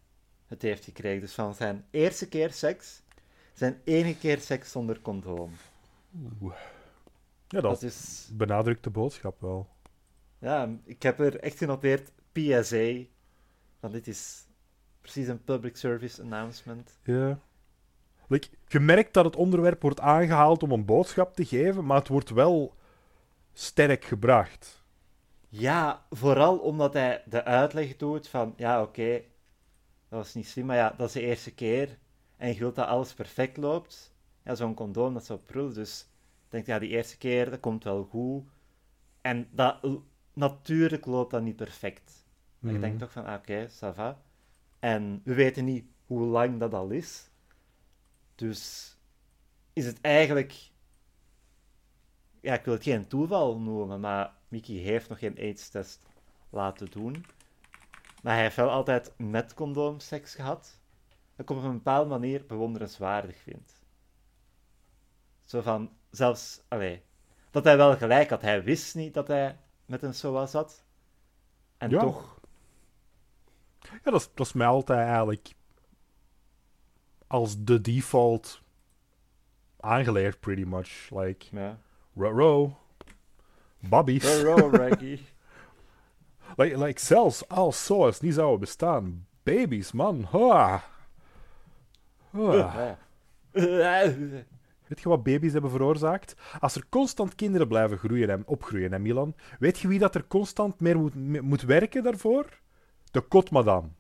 het 0.48 0.62
heeft 0.62 0.84
gekregen. 0.84 1.22
Dus 1.22 1.34
van 1.34 1.54
zijn 1.54 1.86
eerste 1.92 2.28
keer 2.28 2.52
seks, 2.52 3.02
zijn 3.54 3.82
enige 3.84 4.20
keer 4.20 4.40
seks 4.40 4.72
zonder 4.72 5.02
condoom. 5.02 5.52
Oeh. 6.42 6.56
Ja, 7.48 7.62
dat 7.62 7.72
Dat 7.72 7.82
is... 7.82 8.30
benadrukt 8.34 8.84
de 8.84 8.90
boodschap 8.90 9.42
wel. 9.42 9.68
Ja, 10.40 10.70
ik 10.84 11.04
heb 11.04 11.20
er 11.20 11.40
echt 11.40 11.58
genoteerd 11.58 12.12
PSA. 12.32 12.94
Want 13.80 13.94
dit 13.94 14.08
is 14.08 14.46
precies 15.02 15.28
een 15.28 15.44
public 15.44 15.78
service 15.78 16.22
announcement. 16.22 16.98
Ja. 17.04 17.40
Like, 18.28 18.48
je 18.68 18.80
merkt 18.80 19.14
dat 19.14 19.26
het 19.26 19.36
onderwerp 19.36 19.82
wordt 19.82 20.00
aangehaald 20.00 20.64
om 20.64 20.72
een 20.72 20.86
boodschap 20.86 21.36
te 21.36 21.46
geven, 21.46 21.86
maar 21.86 21.98
het 21.98 22.08
wordt 22.08 22.30
wel 22.30 22.76
sterk 23.54 24.06
gebracht. 24.06 24.79
Ja, 25.50 26.06
vooral 26.10 26.58
omdat 26.60 26.94
hij 26.94 27.24
de 27.26 27.44
uitleg 27.44 27.98
doet 27.98 28.28
van, 28.28 28.54
ja, 28.58 28.82
oké, 28.82 29.12
dat 30.08 30.20
was 30.20 30.34
niet 30.34 30.48
slim, 30.48 30.66
maar 30.66 30.76
ja, 30.76 30.90
dat 30.98 31.08
is 31.08 31.14
de 31.14 31.22
eerste 31.22 31.54
keer. 31.54 31.98
En 32.38 32.48
je 32.54 32.60
wilt 32.60 32.76
dat 32.76 32.88
alles 32.88 33.14
perfect 33.14 33.58
loopt. 33.58 34.14
Ja, 34.44 34.56
zo'n 34.56 34.74
condoom, 34.74 35.14
dat 35.14 35.26
zou 35.26 35.40
prullen. 35.40 35.74
Dus 35.74 36.02
ik 36.46 36.52
denk, 36.52 36.66
ja, 36.66 36.80
die 36.80 36.90
eerste 36.90 37.18
keer, 37.18 37.50
dat 37.50 37.60
komt 37.60 37.84
wel 37.84 38.04
goed. 38.04 38.44
En 39.22 39.48
dat, 39.52 39.88
natuurlijk 40.34 41.06
loopt 41.06 41.32
dat 41.32 41.42
niet 41.42 41.56
perfect. 41.56 42.28
Maar 42.60 42.72
je 42.72 42.78
Mhm. 42.78 42.88
denkt 42.88 43.00
toch 43.02 43.12
van, 43.12 43.26
ah, 43.26 43.34
oké, 43.38 43.68
ça 43.70 43.96
va. 43.96 44.22
En 44.80 45.22
we 45.24 45.34
weten 45.34 45.66
niet 45.66 45.86
hoe 46.06 46.22
lang 46.26 46.60
dat 46.60 46.74
al 46.74 46.90
is. 46.90 47.30
Dus 48.36 48.96
is 49.74 49.86
het 49.86 50.02
eigenlijk... 50.02 50.72
Ja, 52.42 52.54
ik 52.54 52.66
wil 52.66 52.74
het 52.74 52.84
geen 52.84 53.08
toeval 53.08 53.60
noemen, 53.60 54.00
maar 54.00 54.34
Mickey 54.50 54.76
heeft 54.76 55.10
nog 55.10 55.20
geen 55.20 55.38
AIDS-test 55.38 56.06
laten 56.50 56.92
doen. 56.92 57.26
Maar 58.22 58.34
hij 58.34 58.44
heeft 58.44 58.56
wel 58.56 58.70
altijd 58.70 59.14
met 59.18 59.54
condoom 59.54 60.00
seks 60.00 60.36
gehad. 60.36 60.80
Dat 61.36 61.50
ik 61.50 61.58
op 61.58 61.64
een 61.64 61.72
bepaalde 61.72 62.10
manier 62.10 62.46
bewonderenswaardig 62.46 63.38
vind. 63.38 63.74
Zo 65.46 65.62
van, 65.62 65.92
zelfs, 66.10 66.62
allee, 66.68 67.02
dat 67.52 67.64
hij 67.64 67.78
wel 67.78 67.98
gelijk 67.98 68.30
had. 68.30 68.42
Hij 68.42 68.64
wist 68.64 68.96
niet 68.96 69.14
dat 69.14 69.28
hij 69.28 69.60
met 69.86 70.04
een 70.04 70.14
SOA 70.14 70.46
zat. 70.46 70.84
En 71.78 71.90
Ja. 71.90 72.00
toch, 72.00 72.40
Ja, 73.82 74.12
dat 74.12 74.22
is, 74.22 74.30
dat 74.34 74.46
is 74.46 74.54
mij 74.54 74.68
altijd 74.68 75.00
eigenlijk 75.00 75.54
als 77.28 77.64
de 77.64 77.82
default 77.82 78.62
aangeleerd, 79.80 80.40
pretty 80.40 80.64
much. 80.64 81.10
Like, 81.10 81.46
ja. 81.52 81.80
ro 82.16 82.78
Reggie. 84.72 85.26
Like, 86.58 86.78
like 86.78 87.00
zelfs 87.00 87.48
als 87.48 87.86
SOA's 87.86 88.20
niet 88.20 88.34
zouden 88.34 88.60
bestaan. 88.60 89.28
Baby's, 89.44 89.92
man. 89.92 90.28
Weet 94.90 95.02
je 95.02 95.10
wat 95.10 95.24
baby's 95.24 95.52
hebben 95.54 95.72
veroorzaakt? 95.72 96.36
Als 96.60 96.76
er 96.76 96.84
constant 96.90 97.36
kinderen 97.36 97.68
blijven 97.68 97.98
groeien 97.98 98.30
en 98.30 98.44
opgroeien, 98.46 98.92
hè, 98.92 99.00
Milan, 99.00 99.34
weet 99.60 99.80
je 99.80 99.88
wie 99.88 100.00
dat 100.00 100.16
er 100.16 100.28
constant 100.28 100.80
meer 100.80 100.98
moet, 100.98 101.42
moet 101.42 101.62
werken 101.62 102.04
daarvoor? 102.04 102.46
De 103.12 103.22
kotmadam. 103.22 103.96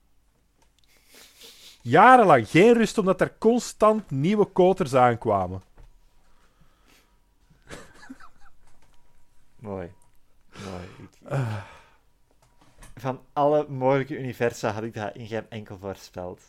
Jarenlang 1.82 2.50
geen 2.50 2.74
rust, 2.74 2.98
omdat 2.98 3.22
er 3.22 3.34
constant 3.38 4.12
nieuwe 4.12 4.46
koters 4.46 4.96
aankwamen. 4.96 5.62
Mooi. 9.60 9.92
Mooi. 10.66 10.84
Ik- 10.98 11.64
Van 12.96 13.22
alle 13.34 13.68
mogelijke 13.70 14.18
universa 14.20 14.72
had 14.72 14.84
ik 14.84 14.94
dat 14.94 15.16
in 15.16 15.28
geen 15.28 15.50
enkel 15.50 15.78
voorspeld. 15.78 16.42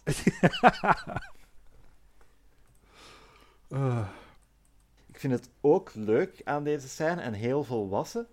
Uh, 3.69 4.09
Ik 5.07 5.19
vind 5.19 5.33
het 5.33 5.51
ook 5.61 5.95
leuk 5.95 6.41
aan 6.45 6.65
deze 6.65 6.89
scène 6.89 7.21
en 7.21 7.33
heel 7.33 7.65
volwassen 7.65 8.27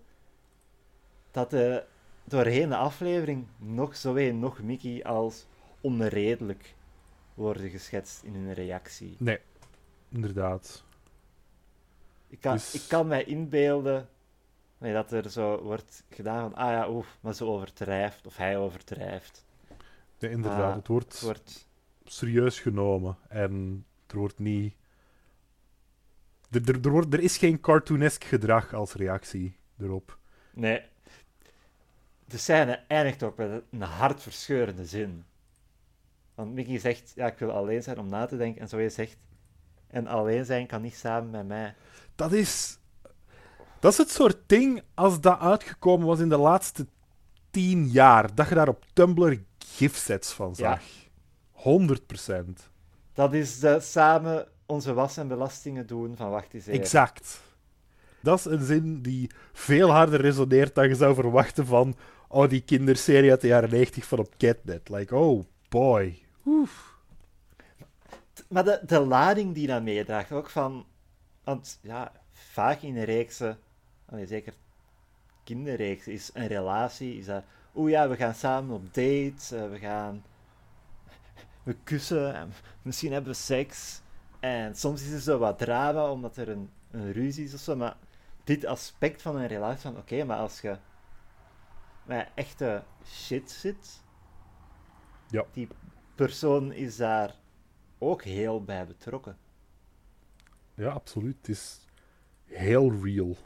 dat 1.30 1.50
de, 1.50 1.84
doorheen 2.24 2.68
de 2.68 2.76
aflevering 2.76 3.46
nog 3.56 3.96
Zoe 3.96 4.20
en 4.28 4.38
nog 4.38 4.62
Mickey 4.62 5.04
als 5.04 5.46
onredelijk 5.80 6.74
worden 7.34 7.70
geschetst 7.70 8.22
in 8.22 8.34
hun 8.34 8.52
reactie. 8.54 9.16
nee, 9.18 9.38
inderdaad. 10.08 10.84
Ik 12.28 12.40
kan, 12.40 12.52
Dus- 12.52 12.74
ik 12.74 12.88
kan 12.88 13.06
mij 13.06 13.24
inbeelden 13.24 14.08
nee, 14.78 14.92
dat 14.92 15.12
er 15.12 15.30
zo 15.30 15.62
wordt 15.62 16.04
gedaan 16.10 16.50
van, 16.50 16.54
ah 16.54 16.70
ja, 16.70 16.90
oef, 16.90 17.18
maar 17.20 17.34
ze 17.34 17.44
overdrijft, 17.44 18.26
of 18.26 18.36
hij 18.36 18.56
overdrijft. 18.58 19.44
Nee, 20.18 20.30
inderdaad. 20.30 20.70
Ah, 20.70 20.76
het 20.76 20.86
wordt 20.86 21.12
Het 21.12 21.22
wordt, 21.22 21.66
serieus 22.04 22.60
genomen 22.60 23.16
en 23.28 23.84
er 24.06 24.16
wordt 24.18 24.38
niet. 24.38 24.74
Er, 26.50 26.68
er, 26.68 26.80
er, 26.84 26.90
wordt, 26.90 27.12
er 27.12 27.20
is 27.20 27.38
geen 27.38 27.60
cartoonesk 27.60 28.24
gedrag 28.24 28.74
als 28.74 28.92
reactie 28.92 29.56
erop. 29.78 30.18
nee. 30.50 30.82
De 32.24 32.38
scène 32.38 32.80
eindigt 32.86 33.22
ook 33.22 33.36
met 33.36 33.62
een 33.70 33.80
hartverscheurende 33.80 34.86
zin. 34.86 35.24
Want 36.34 36.54
Mickey 36.54 36.78
zegt, 36.78 37.12
ja, 37.14 37.26
ik 37.26 37.38
wil 37.38 37.50
alleen 37.50 37.82
zijn 37.82 37.98
om 37.98 38.08
na 38.08 38.26
te 38.26 38.36
denken. 38.36 38.60
En 38.60 38.68
Zoe 38.68 38.88
zegt, 38.88 39.16
en 39.86 40.06
alleen 40.06 40.44
zijn 40.44 40.66
kan 40.66 40.82
niet 40.82 40.94
samen 40.94 41.30
met 41.30 41.46
mij. 41.46 41.74
Dat 42.14 42.32
is. 42.32 42.78
Dat 43.80 43.92
is 43.92 43.98
het 43.98 44.10
soort 44.10 44.36
ding 44.46 44.82
als 44.94 45.20
dat 45.20 45.38
uitgekomen 45.40 46.06
was 46.06 46.18
in 46.18 46.28
de 46.28 46.36
laatste 46.36 46.86
tien 47.50 47.88
jaar. 47.88 48.34
Dat 48.34 48.48
je 48.48 48.54
daar 48.54 48.68
op 48.68 48.84
Tumblr 48.92 49.42
gifsets 49.58 50.32
van 50.32 50.54
Ja. 50.56 50.70
zag. 50.70 50.82
100%. 51.52 52.70
Dat 53.12 53.32
is 53.32 53.58
de 53.58 53.80
samen 53.80 54.48
onze 54.66 54.94
was 54.94 55.16
en 55.16 55.28
belastingen 55.28 55.86
doen 55.86 56.16
van 56.16 56.30
wacht 56.30 56.54
eens 56.54 56.66
even. 56.66 56.80
Exact. 56.80 57.40
Dat 58.20 58.38
is 58.38 58.44
een 58.44 58.64
zin 58.64 59.02
die 59.02 59.30
veel 59.52 59.90
harder 59.90 60.20
resoneert 60.20 60.74
dan 60.74 60.88
je 60.88 60.94
zou 60.94 61.14
verwachten 61.14 61.66
van. 61.66 61.96
Oh, 62.28 62.48
die 62.48 62.60
kinderserie 62.60 63.30
uit 63.30 63.40
de 63.40 63.46
jaren 63.46 63.70
90 63.70 64.04
van 64.04 64.18
op 64.18 64.34
Catnet. 64.36 64.88
Like, 64.88 65.16
oh 65.16 65.44
boy. 65.68 66.18
Maar 68.48 68.64
de, 68.64 68.80
de 68.86 68.98
lading 69.00 69.54
die 69.54 69.66
dat 69.66 69.82
meedraagt, 69.82 70.32
ook 70.32 70.50
van... 70.50 70.86
Want 71.44 71.78
ja, 71.82 72.12
vaak 72.32 72.82
in 72.82 72.94
de 72.94 73.02
reeksen, 73.02 73.58
allee, 74.10 74.26
zeker 74.26 74.54
kinderreeksen, 75.44 76.12
is 76.12 76.30
een 76.34 76.46
relatie, 76.46 77.18
is 77.18 77.26
dat... 77.26 77.44
Oeh 77.74 77.90
ja, 77.90 78.08
we 78.08 78.16
gaan 78.16 78.34
samen 78.34 78.74
op 78.74 78.94
dates, 78.94 79.50
eh, 79.52 79.70
we 79.70 79.78
gaan... 79.78 80.24
We 81.62 81.76
kussen, 81.84 82.34
en 82.34 82.52
misschien 82.82 83.12
hebben 83.12 83.30
we 83.32 83.38
seks. 83.38 84.00
En 84.40 84.74
soms 84.76 85.02
is 85.02 85.12
er 85.12 85.20
zo 85.20 85.38
wat 85.38 85.58
drama, 85.58 86.10
omdat 86.10 86.36
er 86.36 86.48
een, 86.48 86.70
een 86.90 87.12
ruzie 87.12 87.44
is 87.44 87.54
of 87.54 87.60
zo, 87.60 87.76
maar 87.76 87.96
dit 88.44 88.64
aspect 88.66 89.22
van 89.22 89.36
een 89.36 89.46
relatie, 89.46 89.80
van 89.80 89.96
oké, 89.96 90.24
maar 90.24 90.38
als 90.38 90.60
je 90.60 90.76
met 92.04 92.28
echte 92.34 92.82
shit 93.06 93.50
zit, 93.50 94.02
Ja. 95.30 95.44
die 95.52 95.68
persoon 96.14 96.72
is 96.72 96.96
daar 96.96 97.34
ook 97.98 98.22
heel 98.22 98.64
bij 98.64 98.86
betrokken. 98.86 99.36
Ja, 100.74 100.88
absoluut. 100.90 101.36
Het 101.36 101.48
is 101.48 101.78
heel 102.44 102.92
real. 103.02 103.36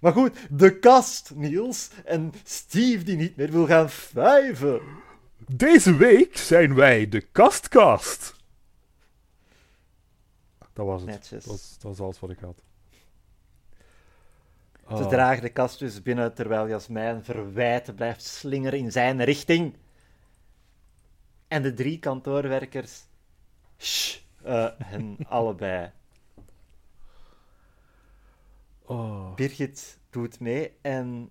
Maar 0.00 0.12
goed, 0.12 0.36
de 0.50 0.78
kast, 0.78 1.34
Niels. 1.34 1.90
En 2.04 2.32
Steve 2.44 3.04
die 3.04 3.16
niet 3.16 3.36
meer 3.36 3.50
wil 3.50 3.66
gaan 3.66 3.90
vijven. 3.90 4.80
Deze 5.46 5.96
week 5.96 6.36
zijn 6.36 6.74
wij 6.74 7.08
de 7.08 7.20
Kastkast. 7.20 8.34
Dat 10.72 10.86
was 10.86 11.00
het. 11.00 11.10
Netjes. 11.10 11.44
Dat 11.44 11.52
was, 11.52 11.72
dat 11.78 11.82
was 11.90 12.00
alles 12.00 12.20
wat 12.20 12.30
ik 12.30 12.38
had. 12.38 12.62
Ze 14.88 14.96
Ah. 15.04 15.08
dragen 15.08 15.42
de 15.42 15.48
kast 15.48 15.78
dus 15.78 16.02
binnen 16.02 16.34
terwijl 16.34 16.68
Jasmijn 16.68 17.24
verwijten 17.24 17.94
blijft 17.94 18.22
slingeren 18.24 18.78
in 18.78 18.92
zijn 18.92 19.24
richting. 19.24 19.76
En 21.48 21.62
de 21.62 21.74
drie 21.74 21.98
kantoorwerkers. 21.98 23.02
Shh, 23.78 24.16
eh, 24.42 24.66
hen 24.78 25.16
allebei. 25.28 25.90
Oh. 28.90 29.34
Birgit 29.34 29.98
doet 30.10 30.40
mee 30.40 30.76
en. 30.80 31.30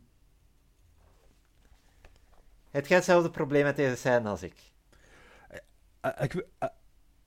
Het 2.69 2.87
gaat 2.87 2.95
hetzelfde 2.95 3.29
probleem 3.29 3.63
met 3.63 3.75
deze 3.75 3.95
scène 3.95 4.29
als 4.29 4.43
ik. 4.43 4.53
Eh, 6.01 6.23
ik, 6.23 6.45
eh, 6.59 6.69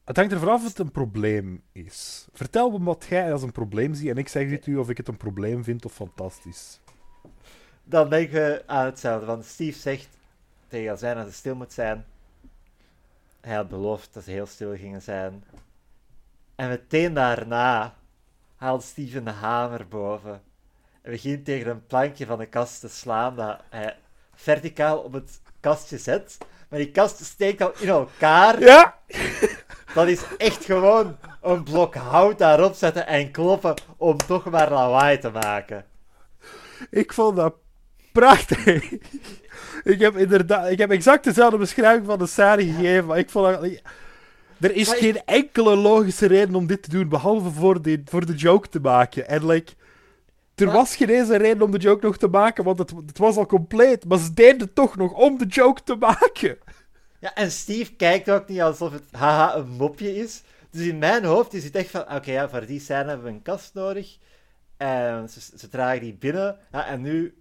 het 0.05 0.17
hangt 0.17 0.33
er 0.33 0.39
vanaf 0.39 0.61
of 0.61 0.69
het 0.69 0.79
een 0.79 0.91
probleem 0.91 1.63
is. 1.73 2.29
Vertel 2.33 2.71
me 2.71 2.85
wat 2.85 3.07
jij 3.09 3.33
als 3.33 3.43
een 3.43 3.53
probleem 3.53 3.95
ziet 3.95 4.09
en 4.09 4.17
ik 4.17 4.29
zeg 4.29 4.51
het 4.51 4.67
u 4.67 4.77
of 4.77 4.89
ik 4.89 4.97
het 4.97 5.09
een 5.09 5.17
probleem 5.17 5.65
vind 5.65 5.85
of 5.85 5.93
fantastisch. 5.93 6.81
Dan 7.85 8.11
denk 8.11 8.31
je 8.31 8.63
aan 8.67 8.85
hetzelfde. 8.85 9.27
Want 9.27 9.45
Steve 9.45 9.79
zegt 9.79 10.09
tegen 10.69 10.85
Jasmijn 10.85 11.17
dat 11.17 11.27
ze 11.27 11.33
stil 11.33 11.55
moet 11.55 11.73
zijn. 11.73 12.05
hij 13.41 13.55
had 13.55 13.69
beloofd 13.69 14.15
dat 14.15 14.25
ze 14.25 14.31
heel 14.31 14.47
stil 14.47 14.77
gingen 14.77 15.03
zijn. 15.03 15.45
En 16.55 16.69
meteen 16.69 17.15
daarna 17.15 17.97
haalt 18.63 18.83
Steven 18.83 19.25
de 19.25 19.31
hamer 19.31 19.89
boven. 19.89 20.43
En 21.03 21.11
begint 21.11 21.45
tegen 21.45 21.71
een 21.71 21.87
plankje 21.87 22.27
van 22.27 22.39
de 22.39 22.47
kast 22.47 22.81
te 22.81 22.89
slaan 22.89 23.37
dat 23.37 23.61
hij 23.71 23.97
verticaal 24.35 24.99
op 24.99 25.13
het 25.13 25.41
kastje 25.61 25.99
zet. 25.99 26.39
Maar 26.69 26.79
die 26.79 26.91
kast 26.91 27.25
steekt 27.25 27.61
al 27.61 27.73
in 27.79 27.89
elkaar. 27.89 28.61
Ja! 28.61 28.99
Dat 29.95 30.09
is 30.09 30.23
echt 30.39 30.65
gewoon 30.65 31.17
een 31.41 31.63
blok 31.63 31.95
hout 31.95 32.39
daarop 32.39 32.75
zetten 32.75 33.07
en 33.07 33.31
kloppen 33.31 33.75
om 33.97 34.17
toch 34.17 34.51
maar 34.51 34.71
lawaai 34.71 35.19
te 35.19 35.31
maken. 35.31 35.85
Ik 36.91 37.13
vond 37.13 37.37
dat 37.37 37.55
prachtig. 38.13 38.93
ik 39.93 40.01
heb 40.01 40.17
inderdaad... 40.17 40.71
Ik 40.71 40.79
heb 40.79 40.91
exact 40.91 41.25
dezelfde 41.25 41.57
beschrijving 41.57 42.07
van 42.07 42.19
de 42.19 42.27
scène 42.27 42.65
gegeven, 42.65 43.07
maar 43.07 43.19
ik 43.19 43.31
vond 43.31 43.47
dat... 43.47 43.81
Er 44.63 44.75
is 44.75 44.87
Maar 44.87 44.97
ik- 44.97 45.03
geen 45.03 45.25
enkele 45.25 45.77
logische 45.77 46.27
reden 46.27 46.55
om 46.55 46.67
dit 46.67 46.83
te 46.83 46.91
doen, 46.91 47.09
behalve 47.09 47.51
voor 47.51 47.83
de, 47.83 48.03
voor 48.05 48.27
de 48.27 48.35
joke 48.35 48.69
te 48.69 48.81
maken. 48.81 49.29
En 49.29 49.47
like... 49.47 49.73
Er 50.55 50.67
Maar- 50.67 50.75
was 50.77 50.97
geen 50.97 51.09
eens 51.09 51.29
een 51.29 51.37
reden 51.39 51.63
om 51.63 51.71
de 51.71 51.79
joke 51.79 52.07
nog 52.07 52.17
te 52.17 52.29
maken, 52.29 52.65
want 52.65 52.79
het, 52.79 52.91
het 53.07 53.19
was 53.19 53.37
al 53.37 53.47
compleet. 53.47 54.05
Maar 54.05 54.19
ze 54.19 54.33
deden 54.35 54.61
het 54.61 54.75
toch 54.75 54.97
nog 54.97 55.13
om 55.13 55.39
de 55.39 55.47
joke 55.47 55.83
te 55.83 55.95
maken. 55.95 56.59
Ja, 57.19 57.35
en 57.35 57.51
Steve 57.51 57.95
kijkt 57.95 58.31
ook 58.31 58.49
niet 58.49 58.61
alsof 58.61 58.93
het 58.93 59.05
haha 59.11 59.57
een 59.57 59.69
mopje 59.69 60.17
is. 60.17 60.43
Dus 60.71 60.87
in 60.87 60.99
mijn 60.99 61.25
hoofd 61.25 61.55
is 61.55 61.65
het 61.65 61.75
echt 61.75 61.91
van, 61.91 62.15
oké, 62.15 62.31
ja, 62.33 62.49
voor 62.49 62.67
die 62.67 62.81
scène 62.81 63.09
hebben 63.09 63.25
we 63.27 63.31
een 63.33 63.43
kast 63.43 63.75
nodig. 63.75 64.19
En 64.77 65.29
ze, 65.29 65.41
ze 65.57 65.69
dragen 65.69 66.01
die 66.01 66.15
binnen. 66.15 66.57
Ja, 66.73 66.87
en 66.87 67.01
nu 67.01 67.35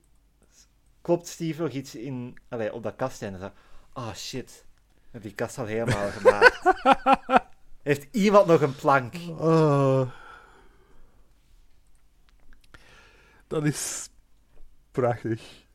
klopt 1.01 1.27
Steve 1.27 1.61
nog 1.61 1.71
iets 1.71 1.95
in, 1.95 2.37
allee, 2.49 2.73
op 2.73 2.83
dat 2.83 2.95
kast 2.95 3.21
en 3.21 3.39
zo. 3.39 3.51
Oh 3.93 4.13
shit, 4.15 4.65
hebben 5.11 5.29
die 5.29 5.33
kast 5.33 5.57
al 5.57 5.65
helemaal 5.65 6.09
gemaakt. 6.09 6.61
Heeft 7.83 8.07
iemand 8.11 8.47
nog 8.47 8.61
een 8.61 8.75
plank? 8.75 9.13
Oh. 9.29 10.11
Dat 13.47 13.65
is 13.65 14.09
prachtig. 14.91 15.65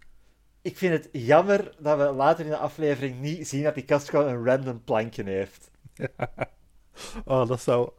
Ik 0.62 0.76
vind 0.76 0.92
het 0.92 1.08
jammer 1.12 1.74
dat 1.78 1.98
we 1.98 2.04
later 2.04 2.44
in 2.44 2.50
de 2.50 2.56
aflevering 2.56 3.20
niet 3.20 3.48
zien 3.48 3.62
dat 3.62 3.74
die 3.74 3.84
kast 3.84 4.08
gewoon 4.08 4.28
een 4.28 4.44
random 4.44 4.84
plankje 4.84 5.24
heeft. 5.24 5.70
Oh, 7.24 7.48
dat 7.48 7.60
zou. 7.60 7.90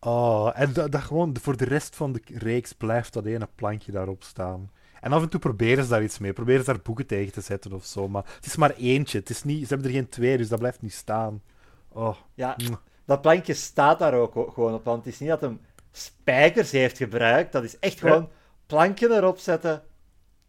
Oh, 0.00 0.50
en 0.54 0.72
dat, 0.72 0.92
dat 0.92 1.00
gewoon 1.00 1.36
voor 1.40 1.56
de 1.56 1.64
rest 1.64 1.96
van 1.96 2.12
de 2.12 2.20
reeks 2.24 2.72
blijft 2.72 3.12
dat 3.12 3.24
ene 3.24 3.48
plankje 3.54 3.92
daarop 3.92 4.22
staan. 4.22 4.70
En 5.06 5.12
af 5.12 5.22
en 5.22 5.28
toe 5.28 5.40
proberen 5.40 5.84
ze 5.84 5.90
daar 5.90 6.02
iets 6.02 6.18
mee. 6.18 6.32
Proberen 6.32 6.64
ze 6.64 6.72
daar 6.72 6.82
boeken 6.82 7.06
tegen 7.06 7.32
te 7.32 7.40
zetten 7.40 7.72
of 7.72 7.84
zo. 7.84 8.08
Maar 8.08 8.24
het 8.36 8.46
is 8.46 8.56
maar 8.56 8.74
eentje. 8.74 9.18
Het 9.18 9.30
is 9.30 9.44
niet, 9.44 9.60
ze 9.62 9.68
hebben 9.68 9.86
er 9.86 9.92
geen 9.92 10.08
twee, 10.08 10.36
dus 10.36 10.48
dat 10.48 10.58
blijft 10.58 10.82
niet 10.82 10.92
staan. 10.92 11.42
Oh. 11.88 12.16
Ja, 12.34 12.56
dat 13.04 13.20
plankje 13.20 13.54
staat 13.54 13.98
daar 13.98 14.14
ook 14.14 14.32
gewoon 14.52 14.74
op, 14.74 14.84
want 14.84 15.04
het 15.04 15.14
is 15.14 15.20
niet 15.20 15.28
dat 15.28 15.40
hem 15.40 15.60
spijkers 15.92 16.70
heeft 16.70 16.96
gebruikt. 16.96 17.52
Dat 17.52 17.64
is 17.64 17.78
echt 17.78 17.98
gewoon 17.98 18.28
plankje 18.66 19.10
erop 19.10 19.38
zetten. 19.38 19.82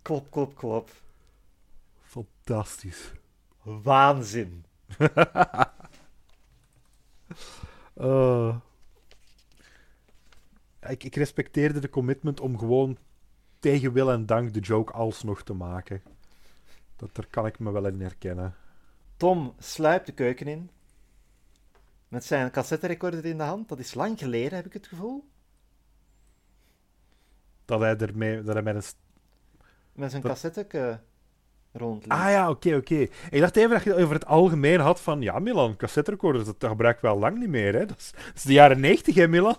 Klop, 0.02 0.32
klop, 0.32 0.56
klop. 0.56 0.90
Fantastisch. 2.02 3.12
Waanzin. 3.64 4.66
Ik, 10.90 11.04
ik 11.04 11.16
respecteerde 11.16 11.80
de 11.80 11.90
commitment 11.90 12.40
om 12.40 12.58
gewoon 12.58 12.98
tegen 13.60 13.94
wil 13.94 14.12
en 14.12 14.26
dank 14.26 14.54
de 14.54 14.60
joke 14.60 14.94
alsnog 14.94 15.44
te 15.44 15.54
maken. 15.54 16.02
Dat, 16.96 17.16
daar 17.16 17.28
kan 17.30 17.46
ik 17.46 17.60
me 17.60 17.72
wel 17.72 17.88
in 17.88 18.02
herkennen. 18.02 18.56
Tom 19.18 19.54
sluipt 19.60 20.06
de 20.06 20.12
keuken 20.12 20.48
in. 20.48 20.70
Met 22.08 22.24
zijn 22.26 22.52
cassetterecorder 22.52 23.26
in 23.26 23.38
de 23.38 23.44
hand. 23.44 23.70
Dat 23.70 23.80
is 23.80 23.94
lang 23.94 24.20
geleden, 24.20 24.56
heb 24.56 24.66
ik 24.66 24.74
het 24.74 24.88
gevoel. 24.88 25.28
Dat 27.66 27.80
hij, 27.80 27.98
ermee, 27.98 28.42
dat 28.44 28.54
hij 28.54 28.64
met 28.64 28.76
een 28.76 28.84
Met 29.92 30.10
zijn 30.12 30.22
Dat- 30.22 30.32
cassette 30.32 31.00
rondliep. 31.72 32.12
Ah 32.12 32.30
ja, 32.30 32.50
oké, 32.50 32.76
oké. 32.76 32.96
Ik 33.30 33.40
dacht 33.40 33.56
even 33.56 33.70
dat 33.70 33.84
je 33.84 33.90
het 33.90 34.00
over 34.00 34.14
het 34.14 34.26
algemeen 34.26 34.80
had 34.80 35.02
van... 35.02 35.22
Ja, 35.22 35.40
Milan, 35.40 35.76
cassette 35.76 36.12
recorders, 36.12 36.46
dat 36.46 36.56
gebruik 36.60 36.96
ik 36.96 37.02
wel 37.02 37.18
lang 37.20 37.38
niet 37.40 37.50
meer, 37.50 37.74
hè. 37.74 37.86
Dat 37.86 37.98
is, 37.98 38.12
dat 38.12 38.36
is 38.36 38.42
de 38.44 38.54
jaren 38.54 38.80
90, 38.80 39.16
hè, 39.16 39.28
Milan? 39.28 39.58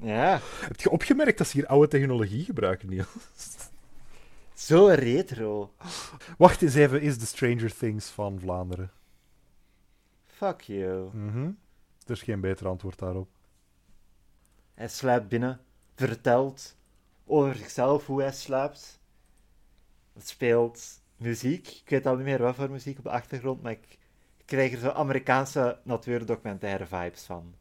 Ja, 0.00 0.40
Heb 0.60 0.80
je 0.80 0.90
opgemerkt 0.90 1.38
dat 1.38 1.46
ze 1.46 1.56
hier 1.56 1.66
oude 1.66 1.88
technologie 1.88 2.44
gebruiken, 2.44 2.88
Niels? 2.88 3.08
zo 4.54 4.86
retro. 4.86 5.72
Wacht 6.38 6.62
eens 6.62 6.74
even, 6.74 7.00
is 7.02 7.18
de 7.18 7.26
Stranger 7.26 7.76
Things 7.76 8.08
van 8.08 8.40
Vlaanderen? 8.40 8.90
Fuck 10.26 10.60
you. 10.60 11.08
Mhm. 11.16 11.50
Er 12.06 12.12
is 12.12 12.22
geen 12.22 12.40
beter 12.40 12.68
antwoord 12.68 12.98
daarop. 12.98 13.28
Hij 14.74 14.88
sluipt 14.88 15.28
binnen, 15.28 15.60
vertelt 15.94 16.76
over 17.24 17.56
zichzelf 17.56 18.06
hoe 18.06 18.20
hij 18.22 18.32
slaapt. 18.32 19.00
Het 20.12 20.28
speelt 20.28 21.00
muziek. 21.16 21.68
Ik 21.68 21.88
weet 21.88 22.06
al 22.06 22.16
niet 22.16 22.24
meer 22.24 22.42
wat 22.42 22.54
voor 22.54 22.70
muziek 22.70 22.98
op 22.98 23.04
de 23.04 23.10
achtergrond, 23.10 23.62
maar 23.62 23.72
ik, 23.72 23.98
krijg 24.44 24.72
er 24.72 24.78
zo 24.78 24.88
Amerikaanse 24.88 25.78
natuurdocumentaire 25.82 26.86
vibes 26.86 27.22
van. 27.22 27.54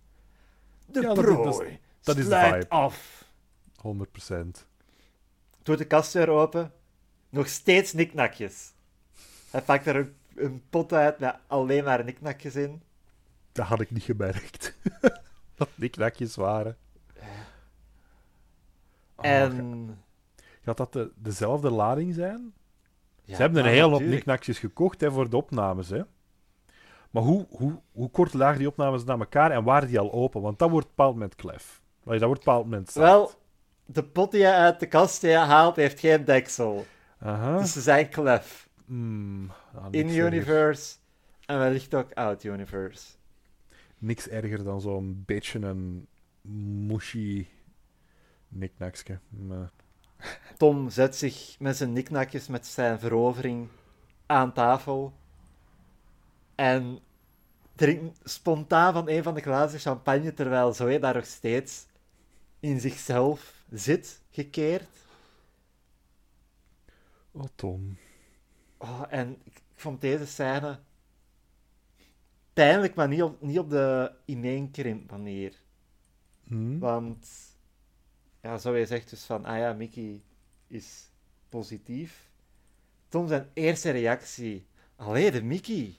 De 0.86 1.02
Ja, 1.02 1.14
prooi 1.14 1.80
dat 2.06 2.18
is- 2.18 2.24
de 2.24 2.30
sluit 2.30 2.64
vibe. 2.64 2.70
af. 2.76 3.24
100%. 3.82 4.68
Doet 5.64 5.78
de 5.78 5.86
kast 5.86 6.14
weer 6.14 6.30
open. 6.30 6.72
Nog 7.30 7.48
steeds 7.48 7.94
niknakjes. 7.94 8.74
Hij 9.52 9.62
pakt 9.62 9.86
er 9.86 9.96
een, 9.96 10.16
een 10.36 10.64
pot 10.70 10.94
uit 10.94 11.20
met 11.20 11.36
alleen 11.48 11.84
maar 11.84 12.04
niknakjes 12.04 12.56
in. 12.56 12.82
Dat 13.52 13.66
had 13.66 13.80
ik 13.82 13.92
niet 13.92 14.04
gemerkt. 14.04 14.76
dat 15.56 15.70
die 15.76 15.90
knakjes 15.90 16.36
waren. 16.36 16.78
Oh, 19.16 19.26
en... 19.26 20.04
Gaat 20.62 20.78
dat 20.78 20.94
de, 20.94 21.12
dezelfde 21.16 21.70
lading 21.70 22.14
zijn? 22.14 22.54
Ja, 23.24 23.36
Ze 23.36 23.42
hebben 23.42 23.60
een 23.60 23.66
maar 23.66 23.74
hele 23.74 23.90
hoop 23.90 24.02
niknakjes 24.02 24.60
gekocht 24.60 25.02
hè, 25.02 25.12
voor 25.12 25.30
de 25.30 25.38
opnames. 25.38 25.90
Hè. 25.90 26.02
Maar 27.12 27.24
hoe, 27.24 27.46
hoe, 27.50 27.82
hoe 27.92 28.10
kort 28.10 28.34
lagen 28.34 28.60
die 28.60 28.68
opnames 28.68 29.04
na 29.04 29.18
elkaar 29.18 29.52
en 29.52 29.64
waren 29.64 29.88
die 29.88 30.00
al 30.00 30.12
open? 30.12 30.42
Want 30.42 30.60
dat 30.60 30.70
wordt 30.70 30.88
bepaald 30.88 31.14
moment 31.14 31.36
klef. 31.36 31.82
Dat 32.06 32.20
wordt 32.20 32.24
op 32.24 32.30
een 32.32 32.44
bepaald 32.44 32.64
moment 32.64 32.90
zacht. 32.92 33.08
Wel, 33.08 33.32
de 33.86 34.04
pot 34.04 34.32
die 34.32 34.44
hij 34.44 34.58
uit 34.58 34.80
de 34.80 34.88
kast 34.88 35.32
haalt, 35.34 35.76
heeft 35.76 36.00
geen 36.00 36.26
deksel. 36.26 36.86
Aha. 37.20 37.58
Dus 37.58 37.74
ze 37.74 37.82
zijn 37.82 38.10
klef. 38.10 38.70
Ah. 38.88 39.88
In-universe 39.92 40.96
en 41.46 41.60
wellicht 41.60 41.94
ook 41.94 42.14
out-universe. 42.14 43.04
Niks 43.98 44.28
erger 44.28 44.64
dan 44.64 44.82
zo'n 44.82 45.24
beetje 45.26 45.60
een 45.60 46.08
mushy 46.88 47.48
niknakske. 48.48 49.20
Maar- 49.30 49.72
Tom 50.58 50.90
zet 50.90 51.16
zich 51.16 51.56
met 51.60 51.78
zijn 51.78 51.94
niknakjes 51.94 52.48
met 52.48 52.68
zijn 52.68 53.00
verovering 53.00 53.68
aan 54.26 54.54
tafel 54.54 55.14
en 56.56 57.00
drinkt 57.76 58.20
spontaan 58.24 58.94
van 58.94 59.10
een 59.10 59.24
van 59.24 59.34
de 59.34 59.42
glazen 59.42 59.80
champagne 59.80 60.34
terwijl 60.34 60.74
Zoe 60.74 61.00
daar 61.00 61.14
nog 61.14 61.26
steeds 61.26 61.86
in 62.60 62.80
zichzelf 62.80 63.64
zit, 63.70 64.22
gekeerd. 64.30 64.90
Oh, 67.32 67.46
Tom. 67.56 67.98
Oh, 68.78 69.04
en 69.10 69.38
ik 69.44 69.62
vond 69.76 70.02
deze 70.02 70.26
scène 70.26 70.80
pijnlijk, 72.54 72.96
maar 72.96 73.08
niet 73.08 73.22
op, 73.22 73.42
niet 73.42 73.60
op 73.60 73.70
de 73.70 74.12
ineenkrimp 74.26 75.12
manier. 75.12 75.62
Hm? 76.44 76.80
Want, 76.80 77.28
ja, 78.42 78.58
Zoe 78.58 78.86
zegt 78.86 79.10
dus 79.10 79.24
van, 79.24 79.46
ah 79.46 79.58
ja, 79.58 79.74
Mickey 79.74 80.22
is 80.68 81.10
positief. 81.50 82.30
Tom 83.10 83.28
zijn 83.28 83.50
eerste 83.54 83.92
reactie, 83.92 84.66
allee, 84.96 85.32
de 85.32 85.44
Mickey. 85.44 85.96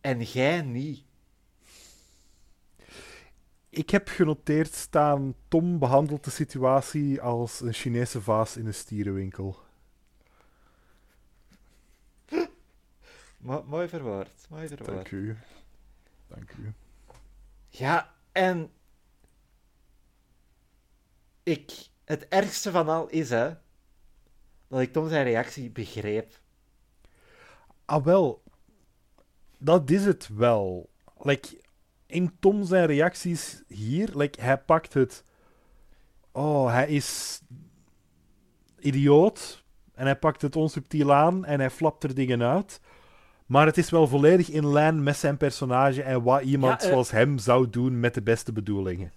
En 0.00 0.22
jij 0.22 0.62
niet. 0.62 1.02
Ik 3.70 3.90
heb 3.90 4.08
genoteerd 4.08 4.74
staan: 4.74 5.34
Tom 5.48 5.78
behandelt 5.78 6.24
de 6.24 6.30
situatie 6.30 7.20
als 7.20 7.60
een 7.60 7.72
Chinese 7.72 8.20
vaas 8.20 8.56
in 8.56 8.66
een 8.66 8.74
stierenwinkel. 8.74 9.58
Mo- 13.38 13.64
mooi 13.66 13.88
verwoord, 13.88 14.46
mooi 14.48 14.68
verwoord. 14.68 14.94
Dank 14.94 15.10
u. 15.10 15.36
Dank 16.26 16.52
u. 16.52 16.72
Ja, 17.68 18.14
en 18.32 18.72
ik, 21.42 21.88
het 22.04 22.28
ergste 22.28 22.70
van 22.70 22.88
al 22.88 23.08
is, 23.08 23.30
hè, 23.30 23.54
dat 24.68 24.80
ik 24.80 24.92
Tom 24.92 25.08
zijn 25.08 25.24
reactie 25.24 25.70
begreep. 25.70 26.40
Ah, 27.84 28.04
wel. 28.04 28.42
Dat 29.58 29.90
is 29.90 30.04
het 30.04 30.28
wel. 30.28 30.90
Like, 31.18 31.60
in 32.10 32.32
Tom 32.40 32.64
zijn 32.64 32.86
reacties 32.86 33.62
hier, 33.66 34.10
like, 34.14 34.40
hij 34.40 34.58
pakt 34.58 34.94
het. 34.94 35.24
Oh, 36.32 36.72
hij 36.72 36.88
is 36.88 37.40
idioot. 38.78 39.64
En 39.94 40.06
hij 40.06 40.16
pakt 40.16 40.42
het 40.42 40.56
onsubtiel 40.56 41.12
aan 41.12 41.44
en 41.44 41.60
hij 41.60 41.70
flapt 41.70 42.04
er 42.04 42.14
dingen 42.14 42.42
uit. 42.42 42.80
Maar 43.46 43.66
het 43.66 43.78
is 43.78 43.90
wel 43.90 44.06
volledig 44.06 44.48
in 44.48 44.66
lijn 44.66 45.02
met 45.02 45.16
zijn 45.16 45.36
personage 45.36 46.02
en 46.02 46.22
wat 46.22 46.42
iemand 46.42 46.80
Ja, 46.80 46.86
eh, 46.86 46.92
zoals 46.92 47.10
hem 47.10 47.38
zou 47.38 47.70
doen 47.70 48.00
met 48.00 48.14
de 48.14 48.22
beste 48.22 48.52
bedoelingen. 48.52 49.12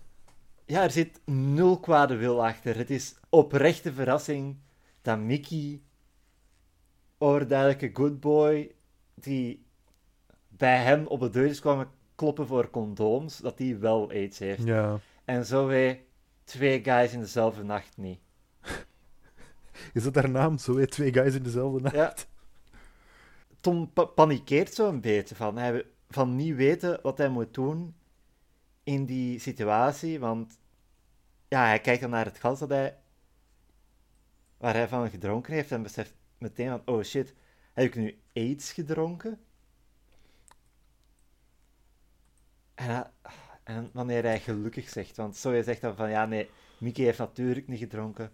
Ja, 0.66 0.84
er 0.84 0.92
zit 0.92 1.22
nul 1.26 1.80
kwade 1.80 2.16
wil 2.16 2.46
achter. 2.46 2.78
Het 2.78 2.90
is 2.90 3.16
oprechte 3.30 3.94
verrassing 3.94 4.58
dat 5.02 5.20
Mickey, 5.20 5.82
overduidelijke 7.18 7.90
good 7.94 8.20
boy, 8.20 8.72
die 9.14 9.66
bij 10.48 10.84
hem 10.84 11.06
op 11.08 11.20
de 11.20 11.30
deur 11.30 11.46
is 11.46 11.60
kwamen 11.60 11.88
kloppen 12.16 12.48
voor 12.48 12.70
condooms, 12.70 13.38
dat 13.38 13.58
die 13.58 13.76
wel 13.76 14.10
aids 14.10 14.40
heeft. 14.40 14.64
Ja. 14.64 15.00
En 15.26 15.46
zo 15.46 15.66
wij 15.68 16.06
twee 16.44 16.84
guys 16.84 17.14
in 17.14 17.20
dezelfde 17.20 17.64
nacht 17.64 17.98
niet. 17.98 18.20
Is 19.94 20.04
dat 20.04 20.16
haar 20.16 20.30
naam? 20.30 20.58
Zo 20.58 20.74
weer 20.74 20.90
twee 20.90 21.14
guys 21.14 21.36
in 21.36 21.44
dezelfde 21.44 21.82
nacht? 21.82 21.96
Ja. 21.96 22.14
Tom 23.60 23.94
pa- 23.94 24.06
panikeert 24.06 24.74
zo 24.74 24.90
een 24.90 25.02
beetje 25.02 25.36
van, 25.36 25.58
hij, 25.58 25.86
van 26.10 26.36
niet 26.36 26.56
weten 26.56 27.00
wat 27.02 27.18
hij 27.18 27.30
moet 27.30 27.54
doen 27.54 27.96
in 28.84 29.06
die 29.06 29.40
situatie, 29.40 30.20
want 30.20 30.60
ja, 31.48 31.66
hij 31.66 31.80
kijkt 31.80 32.02
dan 32.02 32.10
naar 32.10 32.26
het 32.26 32.38
glas 32.38 32.60
dat 32.60 32.70
hij, 32.70 32.98
waar 34.58 34.74
hij 34.74 34.88
van 34.88 35.10
gedronken 35.10 35.54
heeft 35.54 35.72
en 35.72 35.84
beseft 35.84 36.14
meteen 36.38 36.70
van, 36.70 36.82
oh 36.86 37.04
shit, 37.04 37.34
heb 37.74 37.86
ik 37.86 37.96
nu 37.96 38.20
aids 38.34 38.72
gedronken? 38.72 39.40
En, 42.76 42.86
hij- 42.86 43.10
en 43.64 43.90
wanneer 43.94 44.24
hij 44.24 44.40
gelukkig 44.40 44.90
zegt, 44.90 45.16
want 45.18 45.38
zo 45.38 45.54
je 45.54 45.64
zegt 45.64 45.82
dan 45.82 45.96
van, 45.96 46.10
ja 46.10 46.26
nee, 46.26 46.50
Mickey 46.78 47.06
heeft 47.06 47.18
natuurlijk 47.18 47.68
niet 47.68 47.80
gedronken. 47.80 48.26
En 48.26 48.32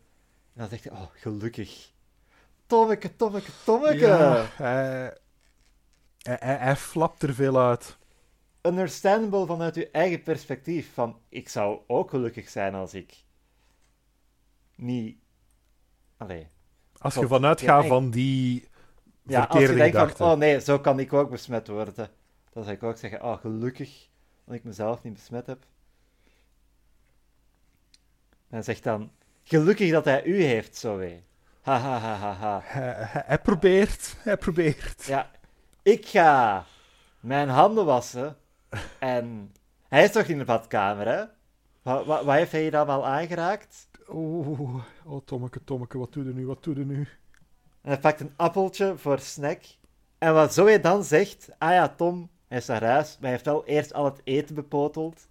dan 0.54 0.70
zegt 0.70 0.84
hij, 0.84 0.94
oh, 0.94 1.06
gelukkig. 1.14 1.92
Tommeke, 2.66 3.16
Tommeke, 3.16 3.52
Tommeke. 3.66 4.08
Ja, 4.08 4.46
hij, 4.52 5.18
hij, 6.22 6.58
hij, 6.58 6.76
flapt 6.76 7.24
er 7.24 7.34
veel 7.34 7.60
uit. 7.60 7.98
Understandable 8.62 9.46
vanuit 9.46 9.76
uw 9.76 9.86
eigen 9.92 10.24
perspectief. 10.24 10.94
Van, 10.94 11.20
ik 11.30 11.50
zou 11.50 11.80
ook 11.88 12.10
gelukkig 12.10 12.50
zijn 12.50 12.76
als 12.76 12.94
ik 12.94 13.24
niet... 14.76 15.18
Allee. 16.18 16.48
Als 16.98 17.16
je 17.16 17.28
vanuit 17.28 17.62
gaat 17.62 17.86
van 17.86 18.10
die 18.10 18.68
Ja, 19.24 19.40
als 19.44 19.60
je 19.60 19.66
verkeerde 19.68 19.92
denkt 19.92 20.18
van, 20.18 20.32
oh 20.32 20.38
nee, 20.38 20.62
zo 20.62 20.80
kan 20.80 21.00
ik 21.00 21.14
ook 21.14 21.30
besmet 21.30 21.68
worden. 21.68 22.10
Dan 22.54 22.64
zou 22.64 22.76
ik 22.76 22.84
ook 22.84 22.98
zeggen, 22.98 23.24
oh, 23.24 23.38
gelukkig 23.38 24.09
dat 24.50 24.58
ik 24.58 24.64
mezelf 24.64 25.04
niet 25.04 25.14
besmet 25.14 25.46
heb. 25.46 25.66
En 28.28 28.56
hij 28.56 28.62
zegt 28.62 28.84
dan, 28.84 29.12
gelukkig 29.44 29.92
dat 29.92 30.06
hij 30.06 30.24
u 30.24 30.44
heeft, 30.44 30.76
zo 30.76 30.98
wee. 30.98 31.24
Ha, 31.62 31.78
ha, 31.78 31.98
ha, 31.98 32.16
ha, 32.16 32.34
ha. 32.34 32.62
Hij, 33.26 33.40
probeert, 33.40 34.16
hij 34.18 34.38
probeert. 34.38 35.06
Ja, 35.06 35.32
ik 35.82 36.06
ga 36.06 36.66
mijn 37.20 37.50
handen 37.50 37.86
wassen. 37.86 38.38
En 39.00 39.54
hij 39.88 40.04
is 40.04 40.12
toch 40.12 40.26
in 40.26 40.38
de 40.38 40.46
badkamer, 40.46 41.08
hè? 41.08 41.26
Wat, 41.82 42.06
wat, 42.06 42.24
wat 42.24 42.36
heeft 42.36 42.52
hij 42.52 42.62
hier 42.62 42.76
allemaal 42.78 43.06
aangeraakt? 43.06 43.88
Oh, 44.08 44.84
oh, 45.06 45.22
Tommeke, 45.26 45.64
Tommeke, 45.64 45.98
wat 45.98 46.14
doe 46.14 46.26
je 46.26 46.34
nu, 46.34 46.46
wat 46.46 46.64
doe 46.64 46.76
je 46.76 46.86
nu? 46.86 47.08
En 47.82 47.90
hij 47.90 48.00
pakt 48.00 48.20
een 48.20 48.34
appeltje 48.36 48.98
voor 48.98 49.20
snack. 49.20 49.62
En 50.18 50.34
wat 50.34 50.54
Zoe 50.54 50.80
dan 50.80 51.04
zegt, 51.04 51.50
ah 51.58 51.72
ja, 51.72 51.88
Tom, 51.88 52.30
hij 52.50 52.58
is 52.58 52.66
naar 52.66 52.84
huis, 52.84 53.08
maar 53.14 53.22
hij 53.22 53.32
heeft 53.32 53.46
wel 53.46 53.66
eerst 53.66 53.94
al 53.94 54.06
het 54.06 54.22
eten 54.24 54.56
bepoteld. 54.56 55.28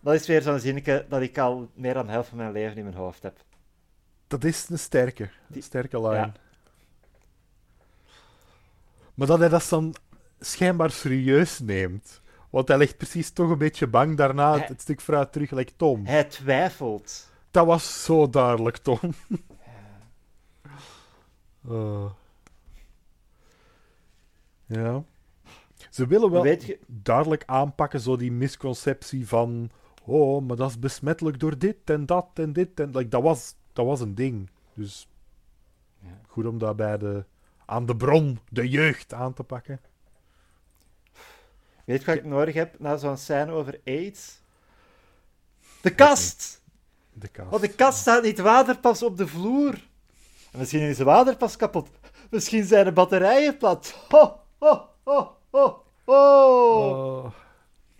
Dat 0.00 0.14
is 0.14 0.26
weer 0.26 0.42
zo'n 0.42 0.58
zinnetje 0.58 1.06
dat 1.08 1.20
ik 1.22 1.38
al 1.38 1.68
meer 1.74 1.94
dan 1.94 2.06
de 2.06 2.12
helft 2.12 2.28
van 2.28 2.38
mijn 2.38 2.52
leven 2.52 2.76
in 2.76 2.84
mijn 2.84 2.96
hoofd 2.96 3.22
heb. 3.22 3.38
Dat 4.26 4.44
is 4.44 4.68
een 4.68 4.78
sterke, 4.78 5.22
een 5.22 5.30
Die- 5.46 5.62
sterke 5.62 6.00
lijn. 6.00 6.16
Ja. 6.16 6.32
Maar 9.14 9.26
dat 9.26 9.38
hij 9.38 9.48
dat 9.48 9.66
dan 9.70 9.94
schijnbaar 10.40 10.90
serieus 10.90 11.58
neemt. 11.58 12.20
Want 12.50 12.68
hij 12.68 12.76
ligt 12.76 12.96
precies 12.96 13.30
toch 13.30 13.50
een 13.50 13.58
beetje 13.58 13.86
bang 13.86 14.16
daarna 14.16 14.50
het, 14.50 14.58
Hij- 14.58 14.68
het 14.68 14.80
stuk 14.80 15.00
vooruit 15.00 15.32
terug. 15.32 15.50
Like, 15.50 15.72
Tom, 15.76 16.06
Hij 16.06 16.24
twijfelt. 16.24 17.30
dat 17.50 17.66
was 17.66 18.04
zo 18.04 18.30
duidelijk, 18.30 18.76
Tom. 18.76 18.98
Eh. 21.68 22.04
Ja. 24.66 25.02
Ze 25.96 26.06
willen 26.06 26.30
wel 26.30 26.46
je, 26.46 26.78
duidelijk 26.86 27.42
aanpakken, 27.46 28.00
zo 28.00 28.16
die 28.16 28.32
misconceptie 28.32 29.28
van... 29.28 29.70
Oh, 30.04 30.46
maar 30.46 30.56
dat 30.56 30.70
is 30.70 30.78
besmettelijk 30.78 31.40
door 31.40 31.58
dit 31.58 31.76
en 31.84 32.06
dat 32.06 32.26
en 32.34 32.52
dit. 32.52 32.80
En, 32.80 32.90
like, 32.90 33.08
dat, 33.08 33.22
was, 33.22 33.54
dat 33.72 33.86
was 33.86 34.00
een 34.00 34.14
ding. 34.14 34.50
Dus 34.74 35.08
Ja. 35.98 36.08
goed 36.28 36.46
om 36.46 36.58
dat 36.58 36.76
bij 36.76 36.98
de, 36.98 37.24
aan 37.66 37.86
de 37.86 37.96
bron, 37.96 38.38
de 38.48 38.68
jeugd, 38.68 39.12
aan 39.12 39.32
te 39.34 39.42
pakken. 39.42 39.80
weet 41.84 42.00
je 42.00 42.06
wat 42.06 42.16
ik 42.16 42.24
nodig 42.24 42.54
heb 42.54 42.78
na 42.78 42.96
zo'n 42.96 43.16
scène 43.16 43.52
over 43.52 43.80
aids? 43.84 44.40
De 45.80 45.94
kast! 45.94 46.62
De 47.12 47.28
kast. 47.28 47.50
Want 47.50 47.62
de 47.62 47.74
kast 47.74 47.98
staat 47.98 48.22
niet 48.22 48.38
waterpas 48.38 49.02
op 49.02 49.16
de 49.16 49.26
vloer. 49.26 49.74
En 50.52 50.58
misschien 50.58 50.80
is 50.80 50.96
de 50.96 51.04
waterpas 51.04 51.56
kapot. 51.56 51.88
Misschien 52.30 52.64
zijn 52.64 52.84
de 52.84 52.92
batterijen 52.92 53.56
plat. 53.56 53.94
Ho, 54.08 54.40
ho, 54.58 54.88
ho, 55.04 55.36
ho, 55.50 55.84
ho. 56.06 57.24
Oh. 57.24 57.32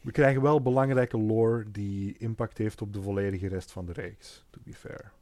we 0.02 0.10
krijgen 0.10 0.42
wel 0.42 0.62
belangrijke 0.62 1.18
lore 1.18 1.70
die 1.70 2.18
impact 2.18 2.58
heeft 2.58 2.82
op 2.82 2.92
de 2.92 3.02
volledige 3.02 3.48
rest 3.48 3.72
van 3.72 3.86
de 3.86 3.92
reeks, 3.92 4.44
to 4.50 4.60
be 4.64 4.74
fair. 4.74 5.12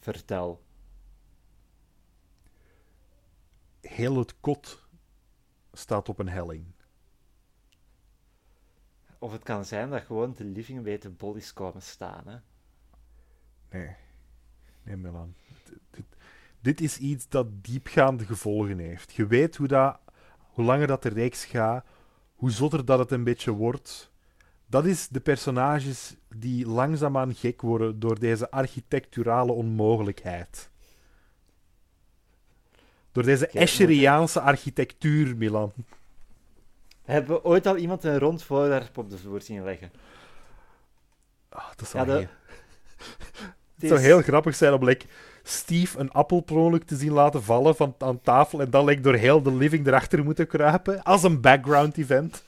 Vertel. 0.00 0.62
Heel 3.80 4.18
het 4.18 4.40
kot 4.40 4.88
staat 5.72 6.08
op 6.08 6.18
een 6.18 6.28
helling. 6.28 6.64
Of 9.18 9.32
het 9.32 9.42
kan 9.42 9.64
zijn 9.64 9.90
dat 9.90 10.02
gewoon 10.02 10.34
de 10.34 10.44
living 10.44 10.82
bij 10.82 10.98
de 10.98 11.10
bodies 11.10 11.52
komen 11.52 11.82
staan. 11.82 12.28
Hè? 12.28 12.36
Nee, 13.70 13.96
nee 14.82 14.96
Milan. 14.96 15.34
Dit, 15.64 15.78
dit, 15.90 16.04
dit 16.60 16.80
is 16.80 16.98
iets 16.98 17.28
dat 17.28 17.64
diepgaande 17.64 18.24
gevolgen 18.24 18.78
heeft. 18.78 19.12
Je 19.12 19.26
weet 19.26 19.56
hoe, 19.56 19.68
dat, 19.68 20.00
hoe 20.60 20.68
langer 20.68 20.86
dat 20.86 21.02
de 21.02 21.08
reeks 21.08 21.44
gaat, 21.44 21.84
hoe 22.34 22.50
zotter 22.50 22.84
dat 22.84 22.98
het 22.98 23.10
een 23.10 23.24
beetje 23.24 23.50
wordt. 23.50 24.10
Dat 24.66 24.84
is 24.84 25.08
de 25.08 25.20
personages 25.20 26.14
die 26.34 26.66
langzaamaan 26.66 27.34
gek 27.34 27.60
worden 27.60 28.00
door 28.00 28.18
deze 28.18 28.50
architecturale 28.50 29.52
onmogelijkheid. 29.52 30.70
Door 33.12 33.22
deze 33.22 33.46
Escheriaanse 33.46 34.40
architectuur, 34.40 35.36
Milan. 35.36 35.72
Hebben 37.04 37.34
we 37.36 37.44
ooit 37.44 37.66
al 37.66 37.76
iemand 37.76 38.04
een 38.04 38.18
rond 38.18 38.42
voorwerp 38.42 38.98
op 38.98 39.10
de 39.10 39.18
vloer 39.18 39.40
zien 39.42 39.64
leggen? 39.64 39.90
Ah, 41.48 41.64
dat 41.76 41.88
zou, 41.88 42.06
Ja, 42.06 42.12
de- 42.12 42.18
heel, 42.18 42.28
Het 43.74 43.80
het 43.80 43.88
zou 43.88 44.00
is- 44.00 44.06
heel 44.06 44.22
grappig 44.22 44.54
zijn 44.54 44.72
om 44.72 44.84
like, 44.84 45.06
Steve 45.42 45.98
een 45.98 46.10
appel 46.10 46.44
te 46.44 46.96
zien 46.96 47.12
laten 47.12 47.42
vallen 47.42 47.76
van, 47.76 47.94
aan 47.98 48.20
tafel 48.20 48.60
en 48.60 48.70
dan 48.70 48.84
like, 48.84 49.00
door 49.00 49.14
heel 49.14 49.42
de 49.42 49.54
living 49.54 49.86
erachter 49.86 50.24
moeten 50.24 50.46
kruipen. 50.46 51.02
Als 51.02 51.22
een 51.22 51.40
background 51.40 51.96
event. 51.96 52.44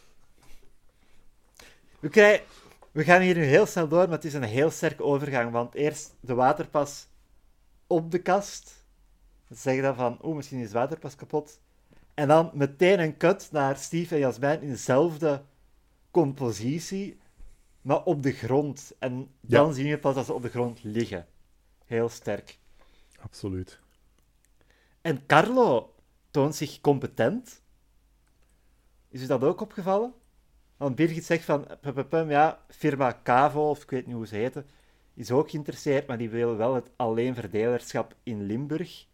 We, 2.00 2.09
krijgen... 2.09 2.44
we 2.92 3.05
gaan 3.05 3.20
hier 3.20 3.35
nu 3.35 3.44
heel 3.44 3.66
snel 3.66 3.88
door, 3.88 4.05
maar 4.05 4.16
het 4.16 4.24
is 4.24 4.35
een 4.35 4.42
heel 4.42 4.70
sterke 4.70 5.02
overgang. 5.02 5.50
Want 5.50 5.74
eerst 5.74 6.14
de 6.20 6.35
waterpas 6.35 7.07
op 7.87 8.11
de 8.11 8.18
kast. 8.18 8.85
Dan 9.48 9.57
zeg 9.57 9.74
je 9.74 9.83
dan 9.83 9.94
van, 9.94 10.18
oeh, 10.22 10.37
misschien 10.37 10.59
is 10.59 10.64
het 10.64 10.72
waterpas 10.72 11.14
kapot. 11.14 11.61
En 12.14 12.28
dan 12.28 12.50
meteen 12.55 13.00
een 13.00 13.16
cut 13.16 13.48
naar 13.52 13.76
Steve 13.76 14.14
en 14.14 14.20
Jasmijn 14.20 14.62
in 14.62 14.68
dezelfde 14.68 15.42
compositie, 16.11 17.18
maar 17.83 18.02
op 18.02 18.22
de 18.22 18.33
grond. 18.33 18.92
En 18.98 19.31
dan 19.40 19.75
zien 19.75 19.90
we 19.90 19.98
pas 19.98 20.14
dat 20.14 20.27
ze 20.27 20.33
op 20.33 20.42
de 20.42 20.48
grond 20.48 20.79
liggen. 20.83 21.27
Heel 21.87 22.08
sterk. 22.08 22.58
Absoluut. 23.23 23.81
En 25.00 25.27
Carlo 25.27 25.94
toont 26.31 26.54
zich 26.54 26.81
competent. 26.81 27.62
Is 29.08 29.23
u 29.23 29.27
dat 29.27 29.42
ook 29.42 29.60
opgevallen? 29.60 30.12
Want 30.77 30.94
Birgit 30.96 31.25
zegt 31.25 31.44
van, 31.44 31.66
ja, 32.29 32.60
firma 32.68 33.20
Cavo, 33.23 33.70
of 33.70 33.83
ik 33.83 33.90
weet 33.90 34.06
niet 34.06 34.14
hoe 34.14 34.27
ze 34.27 34.37
heten, 34.37 34.66
is 35.14 35.31
ook 35.31 35.50
geïnteresseerd, 35.50 36.06
maar 36.06 36.18
die 36.18 36.31
willen 36.31 36.56
wel 36.56 36.75
het 36.75 36.90
alleenverdelerschap 36.96 38.14
in 38.23 38.42
Limburg. 38.42 39.06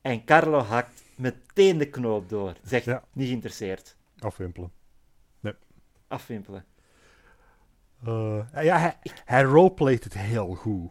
En 0.00 0.24
Carlo 0.24 0.58
hakt 0.58 1.02
meteen 1.14 1.78
de 1.78 1.88
knoop 1.90 2.28
door. 2.28 2.56
Zegt, 2.64 2.84
Ja. 2.84 3.04
niet 3.12 3.26
geïnteresseerd. 3.26 3.96
Afwimpelen. 4.18 4.72
Afwimpelen. 6.08 6.64
Eh, 8.04 8.46
ja, 8.52 8.78
hij, 8.78 8.96
hij 9.24 9.42
roleplayt 9.42 10.04
het 10.04 10.14
heel 10.14 10.54
goed. 10.54 10.90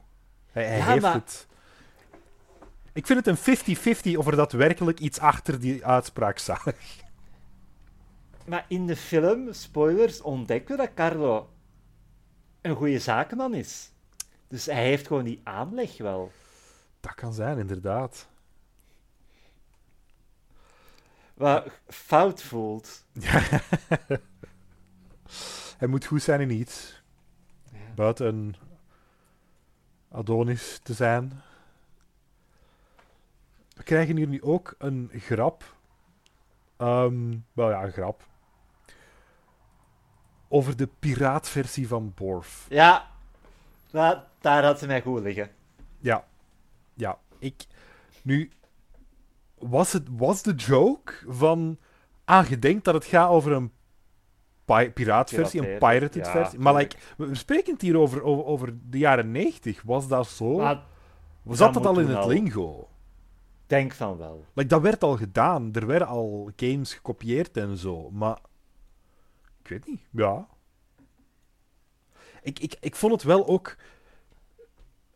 Hij, 0.51 0.65
hij 0.65 0.77
Ja, 0.77 0.85
heeft 0.85 1.01
maar- 1.01 1.13
het... 1.13 1.47
Ik 2.93 3.05
vind 3.05 3.25
het 3.25 3.47
een 3.47 4.15
50-50 4.15 4.17
of 4.17 4.27
er 4.27 4.35
daadwerkelijk 4.35 4.99
iets 4.99 5.19
achter 5.19 5.59
die 5.59 5.85
uitspraak 5.85 6.37
zag. 6.37 6.65
Maar 8.45 8.65
in 8.67 8.87
de 8.87 8.95
film, 8.95 9.53
spoilers, 9.53 10.21
ontdekken 10.21 10.77
we 10.77 10.81
dat 10.83 10.93
Carlo 10.93 11.49
een 12.61 12.75
goede 12.75 12.99
zakenman 12.99 13.53
is. 13.53 13.91
Dus 14.47 14.65
hij 14.65 14.83
heeft 14.83 15.07
gewoon 15.07 15.23
die 15.23 15.41
aanleg 15.43 15.97
wel. 15.97 16.31
Dat 16.99 17.15
kan 17.15 17.33
zijn, 17.33 17.57
inderdaad. 17.57 18.29
wat 21.41 21.67
fout 21.87 22.43
voelt. 22.43 23.05
Hij 25.77 25.87
moet 25.87 26.05
goed 26.05 26.21
zijn 26.21 26.41
in 26.41 26.49
iets. 26.51 27.01
Ja. 27.71 27.77
Buiten 27.95 28.27
een 28.27 28.55
Adonis 30.09 30.79
te 30.83 30.93
zijn. 30.93 31.41
We 33.81 33.87
krijgen 33.87 34.17
hier 34.17 34.27
nu 34.27 34.41
ook 34.41 34.75
een 34.77 35.11
grap. 35.15 35.75
Ehm, 36.77 37.37
wel 37.53 37.69
ja, 37.69 37.83
een 37.83 37.91
grap. 37.91 38.23
Over 40.47 40.77
de 40.77 40.89
piraatversie 40.99 41.87
van 41.87 42.13
Borf. 42.15 42.65
Ja, 42.69 43.07
dat, 43.91 44.23
daar 44.39 44.63
had 44.63 44.79
ze 44.79 44.87
mij 44.87 45.01
goed 45.01 45.21
liggen. 45.21 45.49
Ja. 45.99 46.25
Ja, 46.93 47.17
ik... 47.39 47.65
Nu, 48.23 48.51
was, 49.57 49.93
het, 49.93 50.07
was 50.11 50.41
de 50.41 50.53
joke 50.53 51.13
van... 51.27 51.77
Ah, 52.25 52.47
je 52.47 52.59
denkt 52.59 52.85
dat 52.85 52.93
het 52.93 53.05
gaat 53.05 53.29
over 53.29 53.51
een 53.51 53.71
pi- 54.65 54.91
piraatversie, 54.91 55.67
een 55.67 55.77
pirated 55.77 56.25
ja, 56.25 56.31
versie. 56.31 56.59
Maar 56.59 56.75
like, 56.75 56.97
we 57.17 57.35
spreken 57.35 57.73
het 57.73 57.81
hier 57.81 57.97
over, 57.97 58.23
over, 58.23 58.45
over 58.45 58.73
de 58.89 58.97
jaren 58.97 59.31
90. 59.31 59.81
Was 59.81 60.07
dat 60.07 60.27
zo? 60.27 60.57
Maar 60.57 60.83
Zat 61.45 61.73
dat 61.73 61.83
dat 61.83 61.95
al 61.95 61.99
in 61.99 62.07
het 62.07 62.17
al. 62.17 62.27
lingo? 62.27 62.89
Denk 63.71 63.91
van 63.93 64.17
wel. 64.17 64.45
Like, 64.53 64.69
dat 64.69 64.81
werd 64.81 65.03
al 65.03 65.17
gedaan. 65.17 65.73
Er 65.73 65.85
werden 65.87 66.07
al 66.07 66.51
games 66.55 66.93
gekopieerd 66.93 67.57
en 67.57 67.77
zo. 67.77 68.09
Maar... 68.11 68.39
Ik 69.63 69.67
weet 69.67 69.87
niet. 69.87 70.01
Ja. 70.11 70.47
Ik, 72.41 72.59
ik, 72.59 72.75
ik 72.79 72.95
vond 72.95 73.11
het 73.13 73.23
wel 73.23 73.47
ook... 73.47 73.75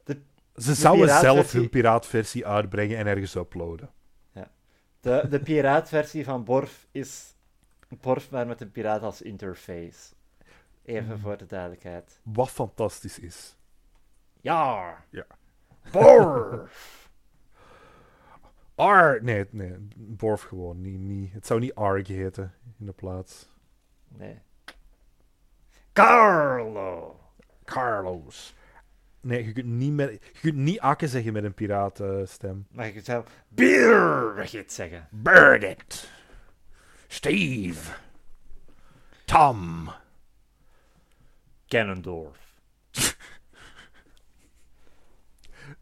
De- 0.04 0.22
Ze 0.56 0.74
zouden 0.74 1.10
zelf 1.10 1.52
hun 1.52 1.70
piraatversie 1.70 2.46
uitbrengen 2.48 2.98
en 2.98 3.08
ergens 3.08 3.36
uploaden. 3.36 3.90
De, 5.00 5.26
de 5.30 5.40
piraatversie 5.40 6.24
van 6.24 6.44
Borf 6.44 6.88
is 6.92 7.34
Borf, 8.02 8.30
maar 8.32 8.48
met 8.48 8.62
een 8.62 8.72
piraat 8.72 9.02
als 9.02 9.22
interface. 9.22 10.14
Even 10.84 11.06
Hmm. 11.12 11.20
voor 11.20 11.38
de 11.38 11.46
duidelijkheid. 11.46 12.20
Wat 12.24 12.50
fantastisch 12.50 13.20
is. 13.20 13.56
Ja. 14.42 14.96
Ja. 15.10 15.26
Borf. 15.92 17.04
Ar... 18.76 19.24
Nee, 19.24 19.46
nee. 19.52 19.76
Borf 19.96 20.42
gewoon. 20.42 20.82
Niet, 20.82 21.00
niet. 21.00 21.34
Het 21.34 21.48
zou 21.48 21.60
niet 21.60 21.76
Arg 21.76 22.08
heten 22.08 22.54
in 22.80 22.86
de 22.86 22.92
plaats. 22.92 23.50
Nee. 24.08 24.40
Carlo. 25.94 27.20
Carlos. 27.64 28.56
Nee, 29.22 29.46
je 29.46 29.52
kunt 29.52 29.66
niet, 29.66 29.94
met, 29.94 30.12
je 30.12 30.40
kunt 30.42 30.56
niet 30.56 30.80
Akke 30.80 31.08
zeggen 31.08 31.34
met 31.34 31.44
een 31.44 31.54
piraatstem. 31.54 32.68
Mag 32.72 32.86
ik 32.86 32.96
het 32.96 33.06
zelf? 33.06 33.26
Birgit 33.48 34.72
zeggen. 34.72 35.08
Birgit. 35.12 36.10
Steve. 37.08 37.94
Tom. 39.26 39.90
Ganondorf. 41.66 42.45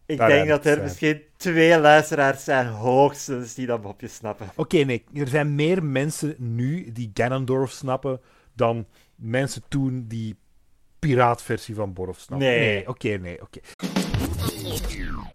Ik 0.06 0.18
Daar 0.18 0.30
denk 0.30 0.48
dat 0.48 0.66
er 0.66 0.72
zijn. 0.72 0.84
misschien 0.84 1.22
twee 1.38 1.80
luisteraars 1.80 2.44
zijn, 2.44 2.68
hoogstens, 2.68 3.54
die 3.54 3.66
dat 3.66 3.82
mopje 3.84 4.08
snappen. 4.08 4.50
Oké, 4.56 4.78
nee. 4.78 5.04
Er 5.14 5.28
zijn 5.28 5.56
meer 5.56 5.84
mensen 5.84 6.36
nu 6.38 6.92
die 6.92 7.12
Ganondorf 7.14 7.72
snappen 7.72 8.22
dan 8.54 8.88
mensen 9.16 9.64
toen 9.68 10.06
die 10.08 10.36
piraatversie 11.00 11.76
van 11.76 11.94
Borf 11.94 12.20
snappen. 12.20 12.48
Nee. 12.48 12.88
oké, 12.88 13.10
nee, 13.10 13.42
oké. 13.42 13.60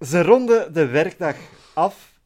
Ze 0.01 0.23
ronden 0.23 0.73
de 0.73 0.87
werkdag 0.87 1.37
af. 1.75 2.21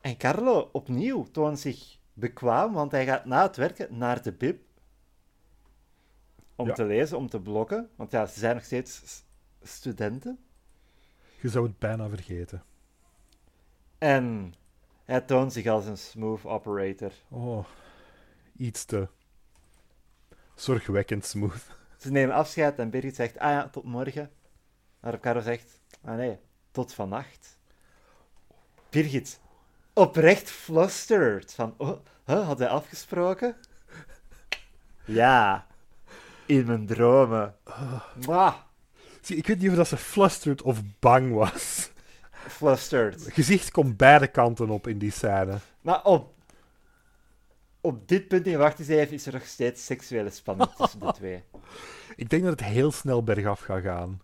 En 0.00 0.16
Carlo 0.16 0.68
opnieuw 0.72 1.26
toont 1.32 1.58
zich 1.60 1.96
bekwaam, 2.12 2.72
want 2.72 2.90
hij 2.92 3.04
gaat 3.06 3.24
na 3.24 3.42
het 3.42 3.56
werken 3.56 3.98
naar 3.98 4.22
de 4.22 4.32
bib. 4.32 4.60
Om 6.56 6.66
Ja. 6.66 6.74
te 6.74 6.84
lezen, 6.84 7.16
om 7.16 7.28
te 7.28 7.40
bloggen. 7.40 7.88
Want 7.96 8.10
ja, 8.10 8.26
ze 8.26 8.38
zijn 8.38 8.54
nog 8.54 8.64
steeds 8.64 9.22
studenten. 9.62 10.38
Je 11.40 11.48
zou 11.48 11.66
het 11.66 11.78
bijna 11.78 12.08
vergeten. 12.08 12.62
En 13.98 14.54
hij 15.04 15.20
toont 15.20 15.52
zich 15.52 15.66
als 15.66 15.86
een 15.86 15.98
smooth 15.98 16.44
operator. 16.44 17.12
Oh, 17.28 17.64
iets 18.56 18.84
te 18.84 19.08
zorgwekkend 20.54 21.24
smooth. 21.24 21.66
Ze 21.98 22.10
nemen 22.10 22.34
afscheid 22.34 22.78
en 22.78 22.90
Birgit 22.90 23.14
zegt, 23.14 23.38
ah 23.38 23.50
ja, 23.50 23.68
tot 23.68 23.84
morgen. 23.84 24.30
Waarop 25.00 25.20
Carlo 25.20 25.40
zegt, 25.40 25.80
ah 26.04 26.16
nee, 26.16 26.38
tot 26.70 26.94
vannacht. 26.94 27.58
Birgit, 28.90 29.40
oprecht 29.92 30.50
flustered. 30.50 31.54
Van, 31.54 31.74
oh, 31.76 31.98
huh, 32.24 32.46
had 32.46 32.58
hij 32.58 32.68
afgesproken? 32.68 33.56
Ja, 35.04 35.66
in 36.46 36.66
mijn 36.66 36.86
dromen. 36.86 37.56
Zie, 38.18 38.69
ik 39.26 39.46
weet 39.46 39.58
niet 39.58 39.70
of 39.70 39.76
dat 39.76 39.88
ze 39.88 39.96
flustered 39.96 40.62
of 40.62 40.80
bang 40.98 41.32
was. 41.32 41.90
flustered. 42.30 43.32
Gezicht 43.32 43.70
komt 43.70 43.96
beide 43.96 44.26
kanten 44.26 44.70
op 44.70 44.86
in 44.86 44.98
die 44.98 45.10
scène. 45.10 45.58
Maar 45.80 46.04
op, 46.04 46.34
op 47.80 48.08
dit 48.08 48.28
punt 48.28 48.46
in 48.46 48.58
wacht 48.58 48.78
eens 48.78 48.88
even 48.88 49.14
is 49.14 49.26
er 49.26 49.32
nog 49.32 49.46
steeds 49.46 49.84
seksuele 49.84 50.30
spanning 50.30 50.70
tussen 50.70 51.00
de 51.00 51.12
twee. 51.12 51.44
Ik 52.16 52.30
denk 52.30 52.42
dat 52.42 52.60
het 52.60 52.68
heel 52.68 52.92
snel 52.92 53.24
bergaf 53.24 53.60
gaat 53.60 53.82
gaan. 53.82 54.20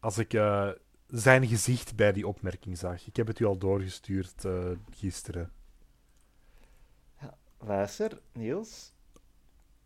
Als 0.00 0.18
ik 0.18 0.34
eh, 0.34 0.68
zijn 1.06 1.46
gezicht 1.46 1.96
bij 1.96 2.12
die 2.12 2.26
opmerking 2.26 2.78
zag. 2.78 3.06
Ik 3.06 3.16
heb 3.16 3.26
het 3.26 3.38
u 3.38 3.44
al 3.44 3.58
doorgestuurd 3.58 4.44
eh, 4.44 4.70
gisteren. 4.90 5.50
Luister, 7.58 8.20
Niels. 8.32 8.92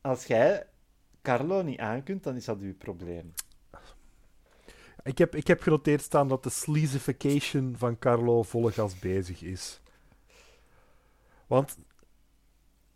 Als 0.01 0.25
jij 0.25 0.67
Carlo 1.23 1.63
niet 1.63 1.79
aankunt, 1.79 2.23
dan 2.23 2.37
is 2.37 2.45
dat 2.45 2.59
uw 2.59 2.77
probleem. 2.77 3.33
Ik 5.03 5.19
heb, 5.19 5.35
ik 5.37 5.47
heb 5.47 5.63
genoteerd 5.63 6.03
staan 6.03 6.29
dat 6.29 6.43
de 6.43 6.51
sleazification 6.51 7.75
van 7.79 7.99
Carlo 7.99 8.43
volle 8.43 8.73
gas 8.73 8.99
bezig 8.99 9.43
is. 9.43 9.81
Want 11.47 11.79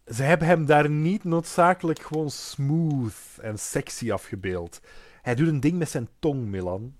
ze 0.06 0.22
hebben 0.22 0.48
hem 0.48 0.66
daar 0.66 0.90
niet 0.90 1.24
noodzakelijk 1.24 2.00
gewoon 2.00 2.30
smooth 2.30 3.38
en 3.40 3.58
sexy 3.58 4.12
afgebeeld. 4.12 4.80
Hij 5.22 5.34
doet 5.34 5.48
een 5.48 5.60
ding 5.60 5.78
met 5.78 5.90
zijn 5.90 6.08
tong, 6.18 6.46
Milan. 6.46 6.94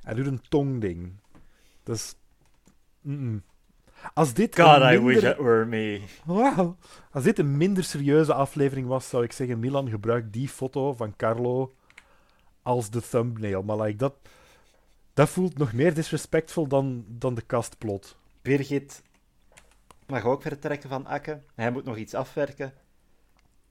Hij 0.00 0.14
doet 0.14 0.26
een 0.26 0.42
tongding. 0.48 1.12
Dus... 1.82 2.14
mm-mm. 3.00 3.42
Als 4.14 4.32
dit 4.34 4.60
God, 4.60 4.80
een 4.80 4.92
I 4.94 4.98
wish 4.98 5.14
minder- 5.14 5.30
it 5.30 5.36
were 5.36 5.64
me. 5.64 6.00
Wauw. 6.24 6.76
Als 7.10 7.24
dit 7.24 7.38
een 7.38 7.56
minder 7.56 7.84
serieuze 7.84 8.34
aflevering 8.34 8.86
was, 8.86 9.08
zou 9.08 9.24
ik 9.24 9.32
zeggen: 9.32 9.58
Milan, 9.58 9.88
gebruik 9.88 10.32
die 10.32 10.48
foto 10.48 10.92
van 10.94 11.16
Carlo 11.16 11.74
als 12.62 12.90
de 12.90 13.00
thumbnail. 13.00 13.62
Maar 13.62 13.76
like, 13.76 13.96
dat, 13.96 14.14
dat 15.14 15.28
voelt 15.28 15.58
nog 15.58 15.72
meer 15.72 15.94
disrespectful 15.94 16.66
dan, 16.66 17.04
dan 17.08 17.34
de 17.34 17.42
kastplot. 17.42 18.16
Birgit 18.42 19.02
mag 20.06 20.24
ook 20.24 20.42
vertrekken 20.42 20.88
van 20.88 21.06
Akke. 21.06 21.42
Hij 21.54 21.70
moet 21.70 21.84
nog 21.84 21.96
iets 21.96 22.14
afwerken. 22.14 22.72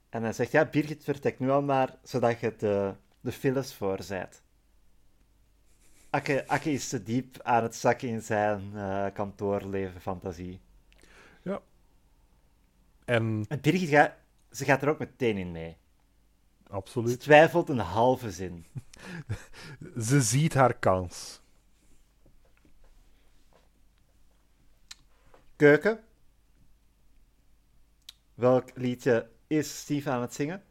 En 0.08 0.22
hij 0.22 0.32
zegt, 0.32 0.50
ja, 0.50 0.64
Birgit, 0.64 1.04
vertrek 1.04 1.38
nu 1.38 1.50
al 1.50 1.62
maar, 1.62 1.96
zodat 2.02 2.40
je 2.40 2.54
de, 2.56 2.94
de 3.20 3.32
files 3.32 3.74
voorzet. 3.74 4.42
Akke, 6.10 6.48
Akke 6.48 6.72
is 6.72 6.88
te 6.88 7.02
diep 7.02 7.40
aan 7.42 7.62
het 7.62 7.76
zakken 7.76 8.08
in 8.08 8.22
zijn 8.22 8.70
eh, 8.74 9.06
kantoorleven 9.12 10.00
fantasie. 10.00 10.60
En 13.04 13.44
En 13.48 13.60
Birgit 13.60 13.88
gaat, 13.88 14.12
ze 14.50 14.64
gaat 14.64 14.82
er 14.82 14.88
ook 14.88 14.98
meteen 14.98 15.36
in 15.36 15.52
mee. 15.52 15.76
Ze 16.72 16.78
absoluut. 16.78 17.20
twijfelt 17.20 17.68
een 17.68 17.78
halve 17.78 18.30
zin. 18.30 18.66
Ze 20.08 20.20
ziet 20.20 20.54
haar 20.54 20.74
kans. 20.74 21.40
Keuken. 25.56 26.00
Welk 28.34 28.70
liedje 28.74 29.28
is 29.46 29.78
Steve 29.78 30.10
aan 30.10 30.20
het 30.20 30.34
zingen? 30.34 30.62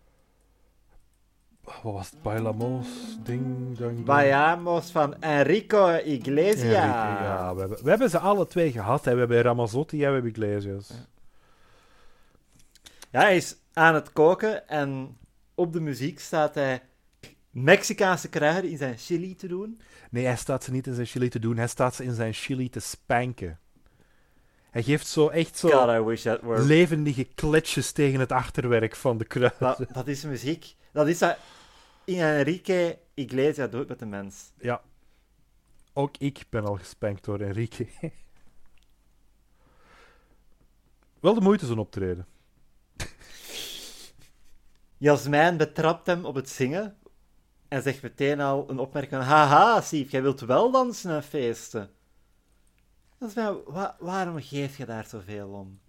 Wat 1.64 1.82
was 1.82 2.10
het? 2.10 2.22
Bailamos? 2.22 2.88
Ding, 3.24 3.78
dang. 3.78 4.06
Vayamos 4.06 4.92
van 4.92 5.22
Enrico 5.22 5.88
Iglesias. 5.90 6.64
Enrique, 6.64 7.24
ja, 7.24 7.54
we 7.54 7.60
hebben, 7.60 7.84
we 7.84 7.90
hebben 7.90 8.10
ze 8.10 8.20
alle 8.20 8.48
twee 8.48 8.72
gehad. 8.72 9.06
Hè. 9.06 9.14
We 9.14 9.20
hebben 9.20 9.42
Ramazotti 9.42 10.04
en 10.04 10.08
we 10.08 10.14
hebben 10.14 10.32
Iglesias. 10.32 10.92
Ja, 13.12 13.20
hij 13.20 13.36
is 13.36 13.56
aan 13.74 13.94
het 13.94 14.14
koken 14.14 14.68
en 14.68 15.20
op 15.62 15.74
de 15.74 15.80
muziek 15.80 16.20
staat 16.20 16.56
hij 16.56 16.82
Mexicaanse 17.50 18.30
kruiden 18.30 18.72
in 18.72 18.78
zijn 18.78 18.98
chili 18.98 19.36
te 19.36 19.48
doen. 19.48 19.82
Nee, 20.12 20.26
hij 20.26 20.36
staat 20.36 20.64
ze 20.64 20.72
niet 20.72 20.88
in 20.88 20.94
zijn 20.94 21.08
chili 21.08 21.30
te 21.30 21.40
doen. 21.40 21.58
Hij 21.58 21.68
staat 21.68 21.96
ze 21.96 22.04
in 22.04 22.14
zijn 22.14 22.34
chili 22.34 22.70
te 22.70 22.80
spanken. 22.80 23.60
Hij 24.70 24.84
geeft 24.84 25.08
zo 25.08 25.28
echt 25.28 25.58
zo 25.58 25.70
God, 25.70 26.40
levendige 26.66 27.24
kletsjes 27.24 27.92
tegen 27.92 28.20
het 28.20 28.32
achterwerk 28.32 28.96
van 28.96 29.18
de 29.18 29.26
kruiden. 29.26 29.60
Dat, 29.60 29.94
dat 29.94 30.08
is 30.08 30.24
muziek. 30.24 30.76
Dat 30.92 31.08
is 31.08 31.18
dat 31.18 31.38
in 32.04 32.20
Enrique 32.20 33.00
Iglesias 33.14 33.70
doet 33.70 33.88
met 33.88 34.00
de 34.00 34.06
mens. 34.06 34.52
Ja. 34.60 34.82
Ook 35.94 36.18
ik 36.18 36.44
ben 36.50 36.66
al 36.66 36.76
gespankt 36.76 37.26
door 37.26 37.40
Enrique. 37.40 37.88
Wel 41.22 41.34
de 41.34 41.42
moeite 41.42 41.66
zo'n 41.66 41.80
optreden. 41.80 42.26
Jasmijn 45.02 45.58
betrapt 45.58 46.06
hem 46.08 46.26
op 46.26 46.36
het 46.36 46.50
zingen 46.50 46.98
en 47.68 47.82
zegt 47.82 48.02
meteen 48.02 48.40
al 48.40 48.70
een 48.70 48.80
opmerking 48.80 49.22
haha, 49.22 49.82
Sief, 49.82 50.12
jij 50.12 50.22
wilt 50.22 50.40
wel 50.40 50.72
dansen 50.72 51.12
en 51.12 51.24
feesten. 51.24 51.90
Jasmijn, 53.20 53.56
wa- 53.66 53.96
waarom 54.00 54.42
geef 54.42 54.78
je 54.78 54.86
daar 54.86 55.06
zoveel 55.06 55.50
om? 55.50 55.80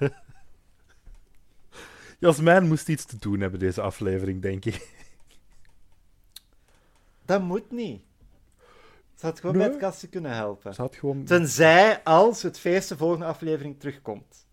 Jasmijn 2.18 2.66
moest 2.68 2.88
iets 2.88 3.04
te 3.04 3.16
doen 3.18 3.40
hebben 3.40 3.60
deze 3.60 3.80
aflevering, 3.80 4.42
denk 4.42 4.64
ik. 4.64 4.88
Dat 7.24 7.42
moet 7.42 7.70
niet. 7.70 8.02
Ze 9.14 9.26
had 9.26 9.40
gewoon 9.40 9.56
Nee. 9.56 9.64
bij 9.64 9.72
het 9.74 9.82
kastje 9.84 10.08
kunnen 10.08 10.32
helpen. 10.34 10.74
Ze 10.74 10.80
had 10.80 10.96
gewoon... 10.96 11.24
Tenzij 11.24 12.02
als 12.02 12.42
het 12.42 12.58
feest 12.58 12.88
de 12.88 12.96
volgende 12.96 13.24
aflevering 13.26 13.80
terugkomt. 13.80 14.43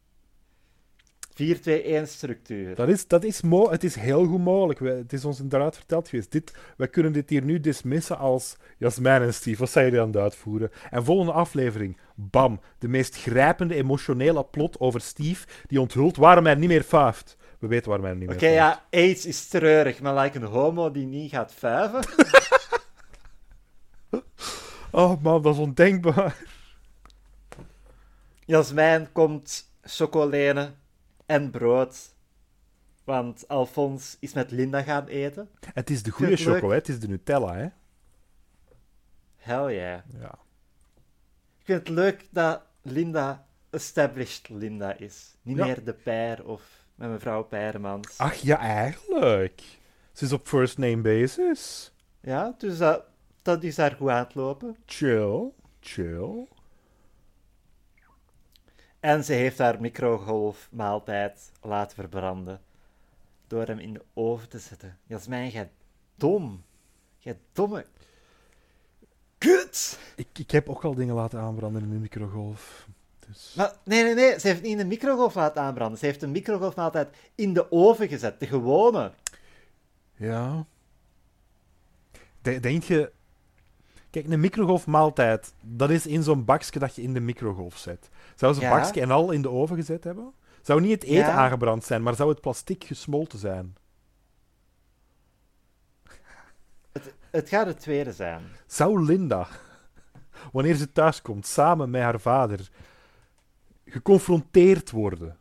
4-2-1 1.31 2.03
structuur. 2.03 2.75
Dat 2.75 2.87
is, 2.89 3.07
dat 3.07 3.23
is 3.23 3.41
mo 3.41 3.69
het 3.69 3.83
is 3.83 3.95
heel 3.95 4.25
goed 4.25 4.43
mogelijk. 4.43 4.79
We- 4.79 4.89
het 4.89 5.13
is 5.13 5.25
ons 5.25 5.39
inderdaad 5.39 5.75
verteld 5.75 6.07
geweest. 6.07 6.31
Dit, 6.31 6.53
wij 6.77 6.87
kunnen 6.87 7.11
dit 7.13 7.29
hier 7.29 7.43
nu 7.43 7.59
dismissen 7.59 8.17
als 8.17 8.55
Jasmijn 8.77 9.21
en 9.21 9.33
Steve. 9.33 9.59
Wat 9.59 9.69
zijn 9.69 9.85
jullie 9.85 9.99
aan 10.01 10.07
het 10.07 10.17
uitvoeren? 10.17 10.71
En 10.89 11.03
volgende 11.03 11.31
aflevering, 11.31 11.97
bam. 12.15 12.59
De 12.79 12.87
meest 12.87 13.15
grijpende 13.17 13.75
emotionele 13.75 14.43
plot 14.45 14.79
over 14.79 15.01
Steve, 15.01 15.47
die 15.67 15.79
onthult 15.81 16.17
waarom 16.17 16.45
hij 16.45 16.55
niet 16.55 16.69
meer 16.69 16.83
fuift. 16.83 17.37
We 17.59 17.67
weten 17.67 17.87
waarom 17.87 18.05
hij 18.05 18.15
niet 18.15 18.29
Oké, 18.29 18.39
meer 18.49 18.57
fuift. 18.59 18.79
ja, 18.91 18.99
AIDS 18.99 19.25
is 19.25 19.47
treurig, 19.47 20.01
maar 20.01 20.15
like 20.23 20.37
een 20.37 20.43
homo 20.43 20.91
die 20.91 21.05
niet 21.05 21.31
gaat 21.31 21.53
vuiven. 21.53 22.03
Oh 24.93 25.21
man, 25.21 25.41
dat 25.41 25.53
is 25.53 25.59
ondenkbaar. 25.59 26.35
Jasmijn 28.45 29.11
komt 29.11 29.71
chocolade 29.83 30.71
en 31.31 31.51
brood. 31.51 32.15
Want 33.03 33.47
Alfons 33.47 34.17
is 34.19 34.33
met 34.33 34.51
Linda 34.51 34.81
gaan 34.81 35.07
eten. 35.07 35.49
Het 35.73 35.89
is 35.89 36.03
de 36.03 36.11
goede 36.11 36.35
choco, 36.35 36.69
hè? 36.69 36.75
het 36.75 36.89
is 36.89 36.99
de 36.99 37.07
Nutella. 37.07 37.55
Hè? 37.55 37.67
Hell 39.35 39.75
yeah. 39.75 39.99
Ja. 40.19 40.31
Ik 41.59 41.65
vind 41.65 41.79
het 41.79 41.89
leuk 41.89 42.27
dat 42.31 42.61
Linda 42.81 43.47
established 43.69 44.49
Linda 44.49 44.93
is. 44.97 45.35
Niet 45.41 45.57
Ja. 45.57 45.65
meer 45.65 45.83
de 45.83 45.93
Peir 45.93 46.45
of 46.45 46.85
met 46.95 47.09
mevrouw 47.09 47.43
Peirmans. 47.43 48.17
Ach 48.17 48.35
ja, 48.35 48.57
eigenlijk. 48.57 49.61
Ze 50.11 50.25
is 50.25 50.31
op 50.33 50.47
first 50.47 50.77
name 50.77 51.01
basis. 51.01 51.91
Ja, 52.21 52.55
dus 52.57 52.77
dat, 52.77 53.03
dat 53.41 53.63
is 53.63 53.75
daar 53.75 53.91
goed 53.91 54.09
aan 54.09 54.23
het 54.23 54.35
lopen. 54.35 54.75
Chill, 54.85 55.51
chill. 55.79 56.47
En 59.01 59.23
ze 59.23 59.33
heeft 59.33 59.57
haar 59.57 59.81
microgolfmaaltijd 59.81 61.51
laten 61.61 61.95
verbranden. 61.95 62.61
Door 63.47 63.65
hem 63.65 63.79
in 63.79 63.93
de 63.93 64.01
oven 64.13 64.49
te 64.49 64.59
zetten. 64.59 64.97
Jasmijn, 65.03 65.49
jij 65.49 65.69
dom. 66.15 66.63
Jij 67.17 67.37
domme... 67.53 67.85
Kut! 69.37 69.99
Ik, 70.15 70.27
ik 70.33 70.51
heb 70.51 70.69
ook 70.69 70.83
al 70.83 70.93
dingen 70.93 71.15
laten 71.15 71.39
aanbranden 71.39 71.81
in 71.81 71.89
de 71.89 71.95
microgolf. 71.95 72.87
Dus... 73.27 73.53
Maar 73.55 73.73
nee, 73.83 74.03
nee, 74.03 74.13
nee. 74.13 74.39
Ze 74.39 74.47
heeft 74.47 74.61
niet 74.61 74.71
in 74.71 74.77
de 74.77 74.85
microgolf 74.85 75.35
laten 75.35 75.61
aanbranden. 75.61 75.99
Ze 75.99 76.05
heeft 76.05 76.19
de 76.19 76.27
microgolfmaaltijd 76.27 77.15
in 77.35 77.53
de 77.53 77.71
oven 77.71 78.07
gezet. 78.07 78.39
De 78.39 78.47
gewone. 78.47 79.11
Ja. 80.15 80.65
De- 82.41 82.59
Denk 82.59 82.83
je... 82.83 83.11
Kijk, 84.09 84.27
een 84.27 84.39
microgolfmaaltijd, 84.39 85.53
dat 85.61 85.89
is 85.89 86.05
in 86.05 86.23
zo'n 86.23 86.45
bakje 86.45 86.79
dat 86.79 86.95
je 86.95 87.01
in 87.01 87.13
de 87.13 87.19
microgolf 87.19 87.77
zet. 87.77 88.09
Zou 88.35 88.53
ze 88.53 88.63
een 88.63 88.69
bakje 88.69 89.01
en 89.01 89.11
al 89.11 89.31
in 89.31 89.41
de 89.41 89.49
oven 89.49 89.75
gezet 89.75 90.03
hebben? 90.03 90.33
Zou 90.61 90.81
niet 90.81 90.91
het 90.91 91.03
eten 91.03 91.33
aangebrand 91.33 91.83
zijn, 91.83 92.03
maar 92.03 92.15
zou 92.15 92.29
het 92.29 92.41
plastic 92.41 92.83
gesmolten 92.83 93.39
zijn? 93.39 93.75
Het 97.31 97.49
gaat 97.49 97.65
het 97.65 97.79
tweede 97.79 98.11
zijn. 98.13 98.41
Zou 98.67 99.05
Linda, 99.05 99.47
wanneer 100.51 100.75
ze 100.75 100.91
thuiskomt, 100.91 101.45
samen 101.45 101.89
met 101.89 102.01
haar 102.01 102.19
vader, 102.19 102.69
geconfronteerd 103.85 104.91
worden? 104.91 105.37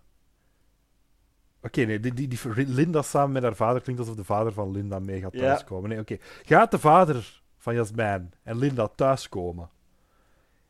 Oké, 1.63 1.85
nee, 1.85 2.01
die, 2.01 2.13
die, 2.15 2.29
die 2.29 2.67
Linda 2.67 3.03
samen 3.03 3.33
met 3.33 3.43
haar 3.43 3.57
vader 3.57 3.83
klinkt 3.83 4.01
alsof 4.01 4.17
de 4.17 4.25
vader 4.25 4.53
van 4.53 4.71
Linda 4.71 4.99
mee 4.99 5.21
gaat 5.21 5.33
Ja. 5.33 5.41
thuiskomen. 5.41 5.89
Nee, 5.91 5.99
oké. 5.99 6.17
Gaat 6.43 6.71
de 6.71 6.79
vader 6.79 7.43
van 7.57 7.75
Jasmijn 7.75 8.33
en 8.43 8.59
Linda 8.59 8.89
thuiskomen 8.89 9.71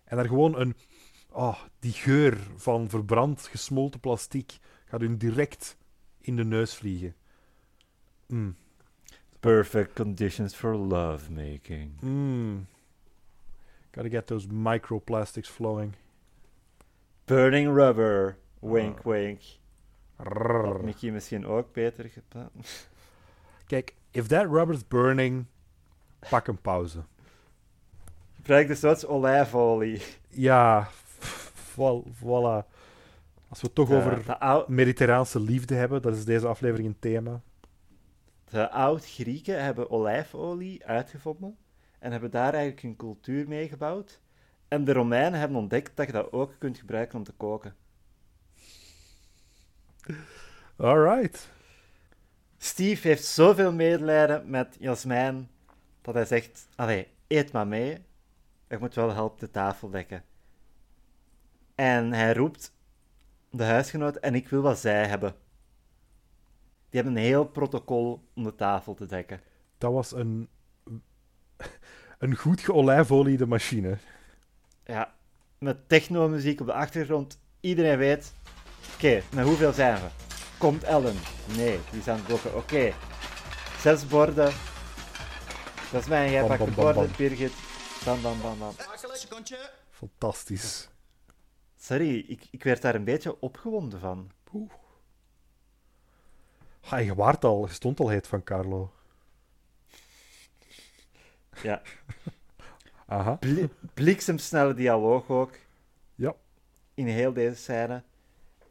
en 0.04 0.18
er 0.18 0.26
gewoon 0.26 0.58
een... 0.60 0.76
Oh, 1.32 1.58
die 1.80 1.92
geur 1.92 2.36
van 2.56 2.88
verbrand, 2.88 3.46
gesmolten 3.46 4.00
plastic 4.00 4.58
gaat 4.84 5.00
hun 5.00 5.16
direct 5.18 5.76
in 6.20 6.36
de 6.36 6.44
neus 6.44 6.74
vliegen. 6.74 7.14
Mm. 8.26 8.56
Perfect 9.40 9.92
conditions 9.94 10.54
for 10.54 10.74
lovemaking. 10.76 12.00
Mm. 12.00 12.66
Gotta 13.90 14.08
get 14.10 14.26
those 14.26 14.46
microplastics 14.48 15.48
flowing. 15.48 15.94
Burning 17.24 17.68
rubber. 17.74 18.36
Wink, 18.60 18.98
Ah. 18.98 19.04
wink. 19.04 19.40
Had 20.16 20.82
Mickey 20.82 21.10
misschien 21.10 21.46
ook 21.46 21.72
beter 21.72 22.08
gedaan. 22.08 22.50
Kijk, 23.66 23.94
if 24.10 24.26
that 24.26 24.46
rubber's 24.46 24.88
burning, 24.88 25.46
pak 26.28 26.46
een 26.46 26.60
pauze. 26.60 27.02
Gebruik 28.36 28.66
dus 28.68 28.80
wat 28.80 29.06
olijfolie. 29.06 30.02
Ja, 30.28 30.88
voilà. 32.14 32.66
Als 33.48 33.60
we 33.60 33.66
het 33.66 33.74
toch 33.74 33.88
De, 33.88 33.96
over 33.96 34.24
de, 34.24 34.38
ou- 34.38 34.64
mediterraanse 34.72 35.40
liefde 35.40 35.74
hebben, 35.74 36.02
dat 36.02 36.16
is 36.16 36.24
deze 36.24 36.46
aflevering 36.46 36.88
een 36.88 36.98
thema. 36.98 37.40
de 38.44 38.70
oud-Grieken 38.70 39.62
hebben 39.64 39.90
olijfolie 39.90 40.86
uitgevonden 40.86 41.56
en 41.98 42.10
hebben 42.12 42.30
daar 42.30 42.52
eigenlijk 42.52 42.82
hun 42.82 42.96
cultuur 42.96 43.48
mee 43.48 43.68
gebouwd. 43.68 44.20
En 44.68 44.84
de 44.84 44.92
Romeinen 44.92 45.38
hebben 45.40 45.58
ontdekt 45.58 45.96
dat 45.96 46.06
je 46.06 46.12
dat 46.12 46.32
ook 46.32 46.54
kunt 46.58 46.78
gebruiken 46.78 47.18
om 47.18 47.24
te 47.24 47.32
koken. 47.32 47.74
Alright. 50.76 51.50
Steve 52.58 53.08
heeft 53.08 53.24
zoveel 53.24 53.72
medelijden 53.72 54.50
met 54.50 54.76
Jasmijn 54.80 55.48
dat 56.02 56.14
hij 56.14 56.24
zegt: 56.24 56.68
Allee, 56.76 57.06
eet 57.26 57.52
maar 57.52 57.66
mee. 57.66 57.98
Ik 58.68 58.80
moet 58.80 58.94
wel 58.94 59.12
helpen 59.14 59.38
de 59.40 59.50
tafel 59.50 59.90
dekken. 59.90 60.24
En 61.80 62.12
hij 62.12 62.34
roept 62.34 62.72
de 63.50 63.64
huisgenoot 63.64 64.16
en 64.16 64.34
ik 64.34 64.48
wil 64.48 64.62
wat 64.62 64.78
zij 64.78 65.06
hebben. 65.06 65.34
Die 66.88 67.00
hebben 67.00 67.16
een 67.16 67.28
heel 67.28 67.44
protocol 67.44 68.28
om 68.34 68.42
de 68.42 68.54
tafel 68.54 68.94
te 68.94 69.06
dekken. 69.06 69.40
Dat 69.78 69.92
was 69.92 70.12
een, 70.12 70.48
een 72.18 72.36
goed 72.36 72.60
geolijfoliede 72.60 73.46
machine. 73.46 73.98
Ja, 74.84 75.14
met 75.58 75.88
technomuziek 75.88 76.60
op 76.60 76.66
de 76.66 76.72
achtergrond. 76.72 77.40
Iedereen 77.60 77.98
weet: 77.98 78.34
Oké, 78.94 79.22
met 79.34 79.44
hoeveel 79.44 79.72
zijn 79.72 79.94
we? 79.94 80.08
Komt 80.58 80.82
Ellen? 80.82 81.16
Nee, 81.56 81.78
die 81.90 82.00
is 82.00 82.08
aan 82.08 82.16
het 82.16 82.26
blokken. 82.26 82.56
Oké, 82.56 82.92
zes 83.78 84.06
borden. 84.06 84.52
Dat 85.92 86.00
is 86.00 86.08
mij, 86.08 86.30
jij 86.30 86.40
Bam, 86.40 86.48
pakt 86.48 86.58
bam, 86.60 86.68
de 86.68 86.74
bam, 86.74 86.84
borden, 86.84 87.06
bam. 87.06 87.16
Birgit. 87.16 87.52
Bam, 88.04 88.22
bam, 88.22 88.40
bam, 88.40 88.58
bam. 88.58 88.74
Fantastisch. 89.90 90.88
Sorry, 91.82 92.18
ik, 92.18 92.46
ik 92.50 92.62
werd 92.64 92.82
daar 92.82 92.94
een 92.94 93.04
beetje 93.04 93.40
opgewonden 93.40 94.00
van. 94.00 94.30
Oeh. 94.52 94.70
Ha, 96.80 96.96
je 96.96 97.14
waart 97.14 97.44
al, 97.44 97.66
je 97.66 97.72
stond 97.72 98.00
al 98.00 98.08
heet 98.08 98.26
van 98.26 98.42
Carlo. 98.42 98.92
Ja, 101.62 101.82
Aha. 103.06 103.34
bli- 103.34 103.68
bliksemsnelle 103.94 104.74
dialoog 104.74 105.28
ook. 105.30 105.52
Ja. 106.14 106.34
In 106.94 107.06
heel 107.06 107.32
deze 107.32 107.56
scène. 107.56 108.02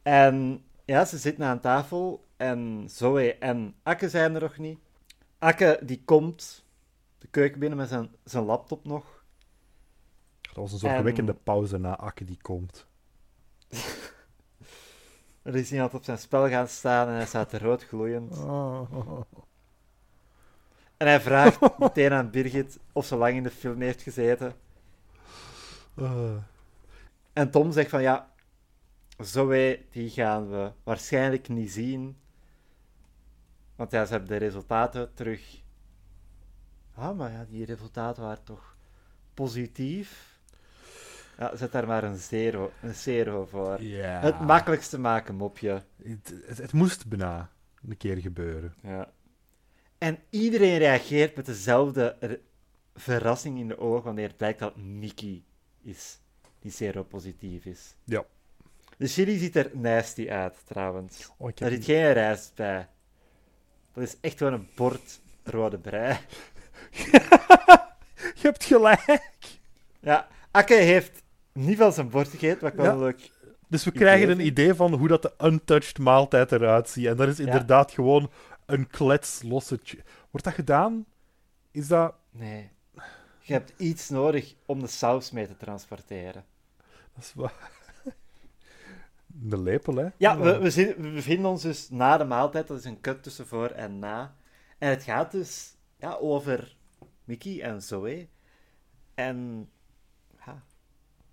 En 0.02 0.64
ja, 0.84 1.04
ze 1.04 1.18
zitten 1.18 1.44
aan 1.44 1.60
tafel 1.60 2.26
en 2.36 2.84
Zoe 2.90 3.34
en 3.34 3.74
Akke 3.82 4.08
zijn 4.08 4.34
er 4.34 4.40
nog 4.40 4.58
niet. 4.58 4.78
Akke, 5.38 5.80
die 5.82 6.02
komt 6.04 6.64
de 7.18 7.26
keuken 7.26 7.58
binnen 7.60 7.78
met 7.78 7.88
zijn, 7.88 8.10
zijn 8.24 8.44
laptop 8.44 8.84
nog. 8.84 9.24
Dat 10.40 10.54
was 10.56 10.72
een 10.72 10.78
zorgwekkende 10.78 11.32
En- 11.32 11.42
pauze 11.42 11.78
na 11.78 11.96
Akke 11.96 12.24
die 12.24 12.38
komt. 12.42 12.88
Is 15.42 15.72
iemand 15.72 15.94
op 15.94 16.04
zijn 16.04 16.18
spel 16.18 16.48
gaan 16.48 16.68
staan 16.68 17.08
en 17.08 17.14
hij 17.14 17.26
staat 17.26 17.52
rood 17.52 17.84
gloeiend. 17.84 18.38
Oh. 18.38 19.20
En 20.96 21.06
hij 21.06 21.20
vraagt 21.20 21.78
meteen 21.78 22.12
aan 22.12 22.30
Birgit 22.30 22.78
of 22.92 23.06
ze 23.06 23.16
lang 23.16 23.36
in 23.36 23.42
de 23.42 23.50
film 23.50 23.80
heeft 23.80 24.02
gezeten. 24.02 24.54
Eh, 25.94 26.36
En 27.32 27.50
Tom 27.50 27.72
zegt 27.72 27.90
van 27.90 28.02
ja, 28.02 28.30
Zoe, 29.18 29.84
die 29.90 30.10
gaan 30.10 30.50
we 30.50 30.72
waarschijnlijk 30.82 31.48
niet 31.48 31.70
zien. 31.70 32.16
Want 33.76 33.90
ja, 33.90 34.04
ze 34.04 34.12
hebben 34.12 34.30
de 34.30 34.36
resultaten 34.36 35.14
terug. 35.14 35.62
Ah, 36.94 37.16
maar 37.16 37.32
ja, 37.32 37.46
die 37.48 37.64
resultaten 37.64 38.22
waren 38.22 38.44
toch 38.44 38.76
positief. 39.34 40.29
Ja, 41.40 41.56
zet 41.56 41.72
daar 41.72 41.86
maar 41.86 42.04
een 42.04 42.16
zero, 42.16 42.72
een 42.82 42.94
zero 42.94 43.46
voor. 43.46 43.82
Ja. 43.82 44.20
Het 44.20 44.40
makkelijkste 44.40 44.98
maken 44.98 45.34
mopje. 45.34 45.82
Het, 46.02 46.34
het, 46.46 46.58
het 46.58 46.72
moest 46.72 47.06
bijna 47.06 47.50
een 47.88 47.96
keer 47.96 48.16
gebeuren. 48.16 48.74
Ja. 48.82 49.12
En 49.98 50.18
iedereen 50.30 50.78
reageert 50.78 51.36
met 51.36 51.46
dezelfde 51.46 52.40
verrassing 52.94 53.58
in 53.58 53.68
de 53.68 53.78
ogen 53.78 54.04
wanneer 54.04 54.28
het 54.28 54.36
blijkt 54.36 54.58
dat 54.58 54.76
Mickey 54.76 55.42
is, 55.82 56.20
die 56.58 56.70
seropositief 56.70 57.64
is. 57.64 57.96
Ja. 58.04 58.24
De 58.96 59.06
chili 59.06 59.38
ziet 59.38 59.56
er 59.56 59.70
nasty 59.72 60.30
uit, 60.30 60.62
trouwens. 60.66 61.30
Oh, 61.36 61.50
Daar 61.54 61.70
zit 61.70 61.84
geen 61.84 62.12
rijst 62.12 62.54
bij. 62.54 62.88
Dat 63.92 64.04
is 64.04 64.16
echt 64.20 64.38
gewoon 64.38 64.52
een 64.52 64.68
bord 64.74 65.20
rode 65.42 65.78
brei. 65.78 66.18
Je 68.40 68.42
hebt 68.42 68.64
gelijk. 68.64 69.20
Ja, 70.00 70.28
Akke 70.50 70.74
heeft 70.74 71.22
niet 71.52 71.78
van 71.78 71.92
zijn 71.92 72.08
bord 72.10 72.28
gegeten, 72.28 72.60
wat 72.62 72.72
ik 72.72 72.78
wel 72.78 72.94
Ja. 72.94 72.96
leuk... 72.98 73.30
Dus 73.68 73.84
we 73.84 73.92
krijgen 73.92 74.30
een 74.30 74.46
idee 74.46 74.74
van 74.74 74.94
hoe 74.94 75.08
dat 75.08 75.22
de 75.22 75.32
untouched 75.42 75.98
maaltijd 75.98 76.52
eruit 76.52 76.88
ziet. 76.88 77.06
En 77.06 77.16
dat 77.16 77.28
is 77.28 77.40
inderdaad 77.40 77.92
gewoon 77.92 78.30
een 78.66 78.86
klets 78.86 79.42
losse... 79.42 79.80
Wordt 80.30 80.46
dat 80.46 80.54
gedaan? 80.54 81.04
Is 81.70 81.88
dat... 81.88 82.14
Nee. 82.30 82.70
Je 83.40 83.52
hebt 83.52 83.72
iets 83.76 84.08
nodig 84.08 84.54
om 84.66 84.80
de 84.80 84.86
saus 84.86 85.30
mee 85.30 85.46
te 85.46 85.56
transporteren. 85.56 86.44
Dat 87.14 87.24
is 87.24 87.32
wat... 87.34 87.52
Een 89.50 89.62
lepel, 89.62 89.94
hè? 89.94 90.08
Ja, 90.16 90.38
we, 90.38 90.58
we, 90.58 90.70
zien- 90.70 90.94
we 90.96 91.10
bevinden 91.10 91.50
ons 91.50 91.62
dus 91.62 91.90
na 91.90 92.16
de 92.16 92.24
maaltijd. 92.24 92.66
Dat 92.68 92.78
is 92.78 92.84
een 92.84 93.00
cut 93.00 93.22
tussen 93.22 93.46
voor 93.46 93.68
en 93.68 93.98
na. 93.98 94.34
En 94.78 94.90
het 94.90 95.02
gaat 95.02 95.32
dus 95.32 95.76
ja, 95.98 96.14
over 96.14 96.76
Mickey 97.24 97.62
en 97.62 97.82
Zoe. 97.82 98.28
En 99.14 99.68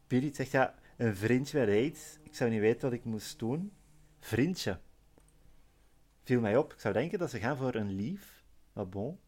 Birgit 0.07 0.35
zegt, 0.35 0.51
ja, 0.51 0.75
een 0.97 1.15
vriendje 1.15 1.59
met 1.59 1.67
aids. 1.69 2.17
Ik 2.23 2.35
zou 2.35 2.49
niet 2.49 2.59
weten 2.59 2.81
wat 2.81 2.99
ik 2.99 3.05
moest 3.05 3.39
doen. 3.39 3.71
Vriendje. 4.19 4.79
Viel 6.23 6.39
mij 6.39 6.57
op. 6.57 6.73
Ik 6.73 6.79
zou 6.79 6.93
denken 6.93 7.19
dat 7.19 7.29
ze 7.29 7.39
gaan 7.39 7.57
voor 7.57 7.75
een 7.75 7.91
lief. 7.95 8.43
Maar 8.73 8.87
bon. 8.89 9.19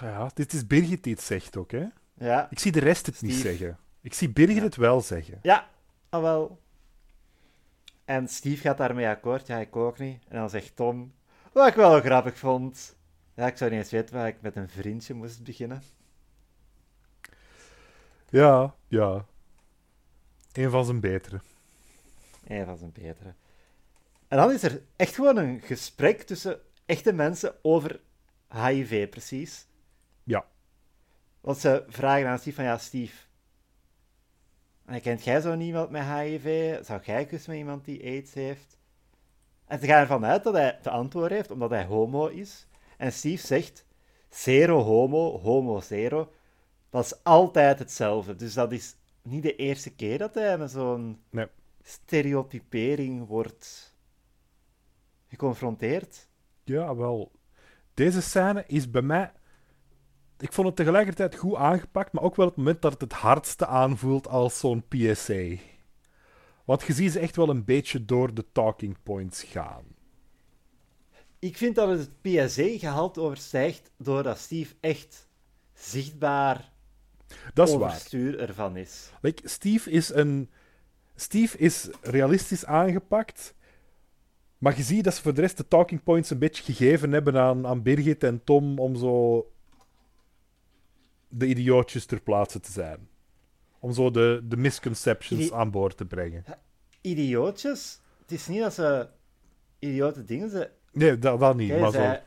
Ja, 0.00 0.30
dit 0.34 0.52
is 0.52 0.66
Birgit 0.66 1.02
die 1.02 1.12
het 1.14 1.22
zegt 1.22 1.56
ook, 1.56 1.70
hè? 1.70 1.86
Ja, 2.14 2.46
Ik 2.50 2.58
zie 2.58 2.72
de 2.72 2.80
rest 2.80 3.06
het 3.06 3.22
niet 3.22 3.34
zeggen. 3.34 3.78
Ik 4.00 4.14
zie 4.14 4.30
Birgit 4.30 4.56
Ja. 4.56 4.62
het 4.62 4.76
wel 4.76 5.00
zeggen. 5.00 5.38
Ja, 5.42 5.68
ah 6.08 6.22
wel. 6.22 6.60
En 8.04 8.28
Steve 8.28 8.60
gaat 8.60 8.78
daarmee 8.78 9.06
akkoord. 9.08 9.46
Ja, 9.46 9.58
ik 9.58 9.76
ook 9.76 9.98
niet. 9.98 10.22
En 10.28 10.36
dan 10.38 10.50
zegt 10.50 10.76
Tom, 10.76 11.12
wat 11.52 11.68
ik 11.68 11.74
wel 11.74 12.00
grappig 12.00 12.38
vond. 12.38 12.96
Ja, 13.34 13.46
ik 13.46 13.56
zou 13.56 13.70
niet 13.70 13.78
eens 13.78 13.90
weten 13.90 14.14
waar 14.14 14.26
ik 14.28 14.40
met 14.40 14.56
een 14.56 14.68
vriendje 14.68 15.14
moest 15.14 15.42
beginnen. 15.44 15.82
Ja, 18.28 18.74
ja. 18.88 19.26
Een 20.52 20.70
van 20.70 20.84
zijn 20.84 21.00
betere. 21.00 21.40
Een 22.46 22.64
van 22.64 22.76
zijn 22.76 22.92
betere. 22.92 23.34
En 24.28 24.36
dan 24.36 24.52
is 24.52 24.62
er 24.62 24.82
echt 24.96 25.14
gewoon 25.14 25.36
een 25.36 25.60
gesprek 25.60 26.22
tussen 26.22 26.60
echte 26.86 27.12
mensen 27.12 27.54
over 27.62 28.00
HIV, 28.48 29.08
precies. 29.08 29.66
Ja. 30.24 30.46
Want 31.40 31.58
ze 31.58 31.84
vragen 31.88 32.28
aan 32.28 32.38
Steve 32.38 32.56
van, 32.56 32.64
ja, 32.64 32.78
Steve... 32.78 33.16
en 34.84 35.00
Kent 35.00 35.24
jij 35.24 35.40
zo 35.40 35.56
iemand 35.56 35.90
met 35.90 36.02
HIV? 36.02 36.76
Zou 36.84 37.00
jij 37.04 37.26
kus 37.26 37.46
met 37.46 37.56
iemand 37.56 37.84
die 37.84 38.04
AIDS 38.04 38.34
heeft? 38.34 38.78
En 39.66 39.80
ze 39.80 39.86
gaan 39.86 40.00
ervan 40.00 40.24
uit 40.24 40.44
dat 40.44 40.54
hij 40.54 40.78
te 40.82 40.90
antwoord 40.90 41.30
heeft, 41.30 41.50
omdat 41.50 41.70
hij 41.70 41.84
homo 41.84 42.26
is. 42.26 42.66
En 42.96 43.12
Steve 43.12 43.46
zegt, 43.46 43.86
zero 44.28 44.82
homo, 44.82 45.40
homo 45.40 45.80
zero. 45.80 46.32
Is 47.04 47.24
altijd 47.24 47.78
hetzelfde. 47.78 48.36
Dus 48.36 48.54
dat 48.54 48.72
is 48.72 48.96
niet 49.22 49.42
de 49.42 49.56
eerste 49.56 49.94
keer 49.94 50.18
dat 50.18 50.34
hij 50.34 50.58
met 50.58 50.70
zo'n 50.70 51.20
Nee. 51.30 51.46
stereotypering 51.82 53.26
wordt 53.26 53.94
geconfronteerd. 55.28 56.28
Ja, 56.64 56.96
wel. 56.96 57.32
Deze 57.94 58.22
scène 58.22 58.64
is 58.66 58.90
bij 58.90 59.02
mij... 59.02 59.32
Ik 60.38 60.52
vond 60.52 60.66
het 60.66 60.76
tegelijkertijd 60.76 61.36
goed 61.36 61.54
aangepakt, 61.54 62.12
maar 62.12 62.22
ook 62.22 62.36
wel 62.36 62.46
het 62.46 62.56
moment 62.56 62.82
dat 62.82 62.92
het 62.92 63.00
het 63.00 63.12
hardste 63.12 63.66
aanvoelt 63.66 64.28
als 64.28 64.58
zo'n 64.58 64.84
PSA. 64.88 65.54
Want 66.64 66.82
je 66.82 66.92
ziet 66.92 67.12
ze 67.12 67.18
echt 67.18 67.36
wel 67.36 67.48
een 67.48 67.64
beetje 67.64 68.04
door 68.04 68.34
de 68.34 68.44
talking 68.52 68.96
points 69.02 69.42
gaan. 69.42 69.84
Ik 71.38 71.56
vind 71.56 71.74
dat 71.74 71.88
het 71.88 71.98
het 71.98 72.20
PSA-gehalte 72.20 73.20
overstijgt 73.20 73.90
doordat 73.98 74.38
Steve 74.38 74.74
echt 74.80 75.28
zichtbaar 75.72 76.72
Dat 77.54 77.68
is 77.68 77.74
waar. 77.74 78.36
ervan 78.38 78.76
is. 78.76 79.10
Like, 79.20 79.48
Steve 79.48 79.90
is 79.90 80.14
een... 80.14 80.50
Steve 81.14 81.58
is 81.58 81.88
realistisch 82.02 82.64
aangepakt, 82.64 83.54
maar 84.58 84.76
je 84.76 84.82
ziet 84.82 85.04
dat 85.04 85.14
ze 85.14 85.22
voor 85.22 85.34
de 85.34 85.40
rest 85.40 85.56
de 85.56 85.68
talking 85.68 86.02
points 86.02 86.30
een 86.30 86.38
beetje 86.38 86.62
gegeven 86.62 87.12
hebben 87.12 87.36
aan, 87.36 87.66
aan 87.66 87.82
Birgit 87.82 88.24
en 88.24 88.44
Tom 88.44 88.78
om 88.78 88.96
zo 88.96 89.46
de 91.28 91.46
idiootjes 91.46 92.06
ter 92.06 92.20
plaatse 92.20 92.60
te 92.60 92.72
zijn. 92.72 93.08
Om 93.78 93.92
zo 93.92 94.10
de, 94.10 94.40
de 94.44 94.56
misconceptions 94.56 95.42
Idi- 95.44 95.54
aan 95.54 95.70
boord 95.70 95.96
te 95.96 96.04
brengen. 96.04 96.44
Idiootjes, 97.00 98.00
het 98.20 98.32
is 98.32 98.46
niet 98.46 98.60
dat 98.60 98.74
ze 98.74 99.08
idiote 99.78 100.24
dingen 100.24 100.50
ze 100.50 100.70
Nee, 100.92 101.18
dat, 101.18 101.40
dat 101.40 101.56
niet, 101.56 101.68
Jij 101.68 101.80
maar 101.80 101.90
zo... 101.92 101.98
zei- 101.98 102.20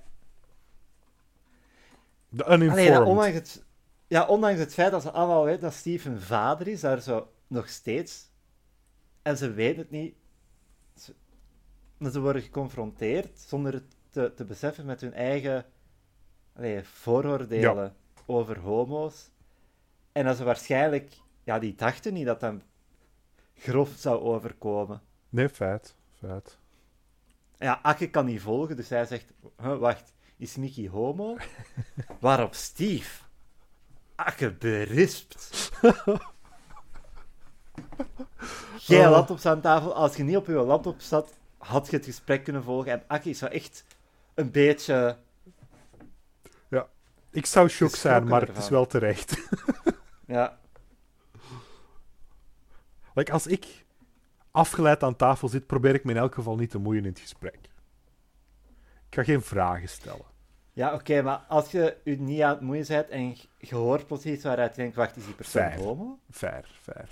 De 2.30 2.44
Allee, 2.44 2.68
dat 2.68 2.78
uninformed. 2.78 3.66
Ja, 4.10 4.26
ondanks 4.26 4.60
het 4.60 4.74
feit 4.74 4.92
dat 4.92 5.02
ze 5.02 5.12
allemaal 5.12 5.44
weten 5.44 5.62
dat 5.62 5.74
Steve 5.74 6.10
een 6.10 6.22
vader 6.22 6.68
is, 6.68 6.82
daar 6.82 7.02
zo 7.02 7.32
nog 7.48 7.70
steeds. 7.70 8.30
En 9.22 9.38
ze 9.38 9.52
weten 9.54 9.82
het 9.82 9.92
niet. 9.92 10.16
Ze, 10.96 11.14
maar 11.98 12.12
ze 12.12 12.20
worden 12.20 12.42
geconfronteerd 12.42 13.40
zonder 13.40 13.74
het 13.74 13.96
te, 14.10 14.34
te 14.36 14.46
beseffen 14.46 14.86
met 14.86 15.02
hun 15.02 15.14
eigen 15.14 15.66
allee, 16.54 16.84
vooroordelen 16.84 17.96
over 18.26 18.60
homo's. 18.60 19.30
En 20.12 20.26
dat 20.26 20.38
ze 20.38 20.44
waarschijnlijk, 20.44 21.18
ja, 21.44 21.60
die 21.60 21.76
dachten 21.76 22.14
niet 22.14 22.26
dat 22.26 22.40
dat 22.40 22.56
grof 23.54 23.90
zou 23.98 24.20
overkomen. 24.22 25.02
Nee, 25.30 25.50
feit. 25.50 25.96
feit. 26.20 26.58
Ja, 27.58 27.80
Akke 27.82 28.10
kan 28.10 28.26
niet 28.26 28.42
volgen, 28.42 28.76
dus 28.76 28.90
hij 28.90 29.06
zegt: 29.06 29.34
"Huh, 29.62 29.78
Wacht, 29.78 30.14
is 30.38 30.56
Mickey 30.56 30.88
homo? 30.88 31.38
Waarop 32.20 32.54
Steve 32.54 33.28
Akke 34.26 34.52
berispt. 34.54 35.72
Jij 38.78 39.06
Oh. 39.06 39.12
laptop 39.12 39.40
staat 39.40 39.56
aan 39.56 39.62
tafel. 39.62 39.94
Als 39.96 40.16
je 40.16 40.24
niet 40.24 40.38
op 40.38 40.48
je 40.48 40.54
laptop 40.54 41.02
zat, 41.02 41.34
had 41.58 41.90
je 41.90 41.96
het 41.96 42.06
gesprek 42.06 42.44
kunnen 42.44 42.64
volgen. 42.64 42.92
En 42.92 43.04
Akke 43.08 43.30
is 43.30 43.42
echt 43.42 43.86
een 44.34 44.52
beetje. 44.52 45.18
Ik 47.32 47.46
zou 47.46 47.68
shock 47.68 47.96
zijn, 47.96 48.28
maar 48.28 48.42
het 48.48 48.58
is 48.58 48.70
wel 48.70 48.86
terecht. 48.86 49.38
Ja, 50.26 50.60
like, 53.14 53.32
als 53.32 53.48
ik 53.48 53.86
afgeleid 54.52 55.04
aan 55.04 55.16
tafel 55.16 55.48
zit, 55.48 55.68
probeer 55.68 55.94
ik 55.94 56.04
me 56.04 56.12
in 56.12 56.18
elk 56.18 56.34
geval 56.34 56.56
niet 56.56 56.70
te 56.70 56.78
moeien 56.78 57.04
in 57.04 57.10
het 57.10 57.20
gesprek. 57.20 57.56
Ik 59.10 59.16
ga 59.16 59.24
geen 59.24 59.42
vragen 59.42 59.90
stellen. 59.90 60.26
Ja 60.80 60.94
oké, 60.94 61.22
maar 61.22 61.38
als 61.38 61.72
je 61.72 61.98
je 62.04 62.20
niet 62.20 62.42
aan 62.42 62.50
het 62.52 62.62
moeien 62.62 62.86
bent 62.88 63.10
en 63.10 63.36
je 63.58 63.76
hoort 63.76 64.08
plots 64.08 64.26
iets 64.26 64.44
waaruit 64.44 64.76
je 64.76 64.82
denkt: 64.82 64.96
Wacht, 64.96 65.16
is 65.16 65.26
die 65.26 65.34
persoon 65.34 65.62
Fair. 65.62 65.78
homo? 65.80 66.20
Fair, 66.32 66.70
fair. 66.82 67.10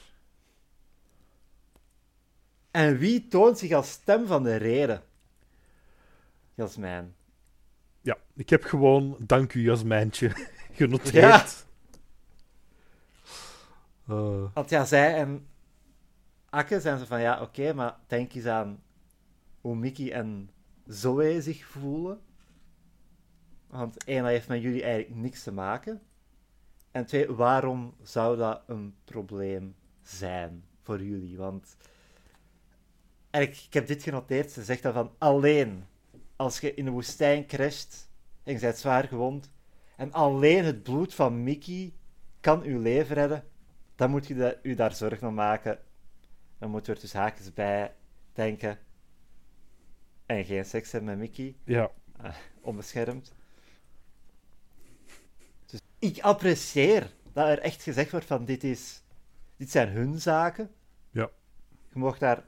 En 2.72 2.98
wie 2.98 3.28
toont 3.28 3.58
zich 3.58 3.72
als 3.72 3.92
stem 3.92 4.26
van 4.28 4.44
de 4.44 4.56
reden? 4.56 5.04
Jasmijn. 6.54 7.16
Ja, 8.02 8.18
ik 8.36 8.50
heb 8.50 8.64
gewoon 8.64 9.16
dank 9.20 9.54
u, 9.54 9.62
Jasmijntje, 9.62 10.32
genoteerd. 10.80 11.66
Eh, 14.08 14.44
Want 14.54 14.70
ja, 14.70 14.86
zij 14.86 15.16
en 15.16 15.48
Akke 16.50 16.82
zijn 16.82 16.98
ze 17.00 17.06
van 17.06 17.22
ja, 17.22 17.42
oké, 17.42 17.74
maar 17.74 17.96
denk 18.08 18.34
eens 18.34 18.46
aan 18.46 18.84
hoe 19.62 19.76
Mickey 19.76 20.12
en 20.12 20.50
Zoe 20.86 21.42
zich 21.42 21.66
voelen. 21.66 22.22
Want 23.68 24.04
één, 24.04 24.22
dat 24.22 24.32
heeft 24.32 24.48
met 24.48 24.62
jullie 24.62 24.84
eigenlijk 24.84 25.22
niks 25.22 25.44
te 25.44 25.52
maken. 25.52 26.02
En 26.92 27.06
twee, 27.06 27.32
waarom 27.32 27.96
zou 28.02 28.38
dat 28.38 28.64
een 28.68 28.96
probleem 29.04 29.76
zijn 30.02 30.64
voor 30.82 31.04
jullie? 31.04 31.38
Want 31.38 31.78
eigenlijk, 33.30 33.66
ik 33.66 33.74
heb 33.74 33.88
dit 33.88 34.04
genoteerd, 34.04 34.52
ze 34.52 34.64
zegt 34.64 34.84
dan 34.84 34.94
van 34.94 35.12
alleen 35.18 35.86
als 36.36 36.60
je 36.60 36.74
in 36.74 36.86
de 36.86 36.92
woestijn 36.92 37.46
crasht 37.46 38.10
en 38.44 38.54
je 38.54 38.60
bent 38.60 38.78
zwaar 38.78 39.08
gewond 39.08 39.52
en 39.96 40.12
alleen 40.12 40.66
het 40.66 40.84
bloed 40.84 41.14
van 41.14 41.44
Mickey 41.44 41.94
kan 42.40 42.62
uw 42.64 42.82
leven 42.82 43.16
redden, 43.16 43.44
dan 43.96 44.10
moet 44.10 44.28
je 44.28 44.36
da- 44.36 44.56
u 44.62 44.74
daar 44.76 44.94
zorgen 44.96 45.28
om 45.28 45.34
maken. 45.34 45.80
Dan 46.58 46.70
moet 46.70 46.86
je 46.86 46.94
er 46.94 47.00
dus 47.00 47.14
haakjes 47.14 47.54
bij 47.54 47.94
denken. 48.34 48.80
En 50.26 50.46
geen 50.46 50.66
seks 50.66 50.92
hebben 50.92 51.10
met 51.10 51.20
Mickey, 51.20 51.56
ja, 51.64 51.92
onbeschermd. 52.62 53.34
Ik 56.00 56.20
apprecieer 56.22 57.14
dat 57.34 57.48
er 57.48 57.60
echt 57.60 57.84
gezegd 57.84 58.12
wordt 58.12 58.26
van 58.26 58.46
dit 58.46 58.64
is 58.64 59.04
dit 59.58 59.72
zijn 59.72 59.90
hun 59.90 60.20
zaken. 60.20 60.70
Ja. 61.10 61.30
Je 61.94 62.00
mag 62.00 62.18
daar 62.18 62.44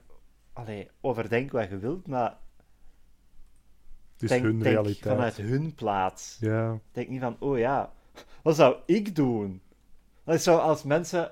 allee, 0.53 0.89
over 1.01 1.29
denken 1.29 1.59
wat 1.59 1.69
je 1.69 1.77
wilt, 1.77 2.07
maar 2.07 2.37
Het 4.13 4.23
is 4.23 4.29
denk, 4.29 4.43
hun 4.43 4.59
denk 4.59 4.73
realiteit. 4.75 5.15
vanuit 5.15 5.37
hun 5.37 5.75
plaats. 5.75 6.37
Ja, 6.39 6.79
Denk 6.91 7.09
niet 7.09 7.21
van, 7.21 7.35
oh 7.39 7.57
ja, 7.57 7.93
wat 8.41 8.55
zou 8.55 8.75
ik 8.85 9.15
doen? 9.15 9.61
Dat 10.23 10.35
is 10.35 10.43
zo 10.43 10.57
als 10.57 10.83
mensen, 10.83 11.31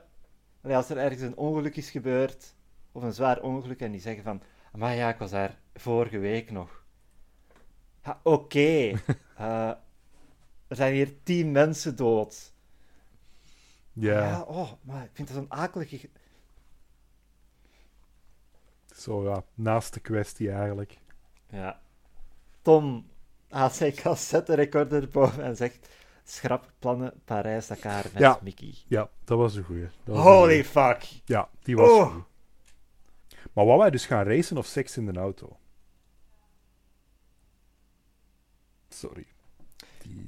als 0.62 0.90
er 0.90 0.98
ergens 0.98 1.22
een 1.22 1.38
ongeluk 1.38 1.76
is 1.76 1.90
gebeurd, 1.90 2.56
of 2.92 3.04
een 3.04 3.14
zwaar 3.14 3.42
ongeluk, 3.42 3.80
en 3.80 3.92
die 3.92 4.02
zeggen 4.02 4.24
van, 4.24 4.42
maar 4.74 4.96
ja, 4.96 5.10
ik 5.10 5.18
was 5.18 5.32
daar 5.32 5.60
vorige 5.74 6.18
week 6.18 6.52
nog. 6.52 6.86
Oké. 8.24 8.92
eh, 9.38 9.72
er 10.68 10.76
zijn 10.76 10.94
hier 10.94 11.24
tien 11.24 11.52
mensen 11.52 11.96
dood. 11.96 12.54
ja. 13.94 14.42
oh, 14.42 14.72
maar 14.82 15.04
ik 15.04 15.10
vind 15.14 15.28
dat 15.28 15.38
zo'n 15.38 15.52
akelige... 15.52 15.98
ge- 15.98 16.10
zo 18.96 19.24
ja, 19.24 19.44
naast 19.54 19.94
de 19.94 20.00
kwestie 20.00 20.52
eigenlijk. 20.52 20.98
Ja. 21.50 21.82
Tom 22.62 23.08
haalt 23.50 23.74
zijn 23.74 23.94
cassette-recorder 23.96 25.08
boven 25.10 25.44
en 25.44 25.56
zegt, 25.56 25.90
schrap 26.24 26.72
plannen 26.80 27.22
Parijs-Dakar 27.26 28.04
met 28.04 28.22
Ja. 28.22 28.40
Mickey. 28.44 28.74
Ja, 28.88 29.10
dat 29.24 29.38
was 29.38 29.56
een 29.56 29.64
goeie. 29.64 29.84
Een 30.06 30.16
Holy 30.16 30.64
goeie. 30.64 30.64
fuck. 30.66 31.04
Ja, 31.26 31.50
die 31.64 31.76
was 31.76 31.90
Oh. 31.90 32.14
goed. 32.14 32.24
Maar 33.54 33.66
wou 33.66 33.80
wij 33.80 33.90
dus 33.90 34.06
gaan 34.06 34.24
racen 34.26 34.58
of 34.58 34.66
seks 34.66 34.98
in 34.98 35.06
de 35.06 35.20
auto? 35.20 35.58
Sorry. 38.90 39.26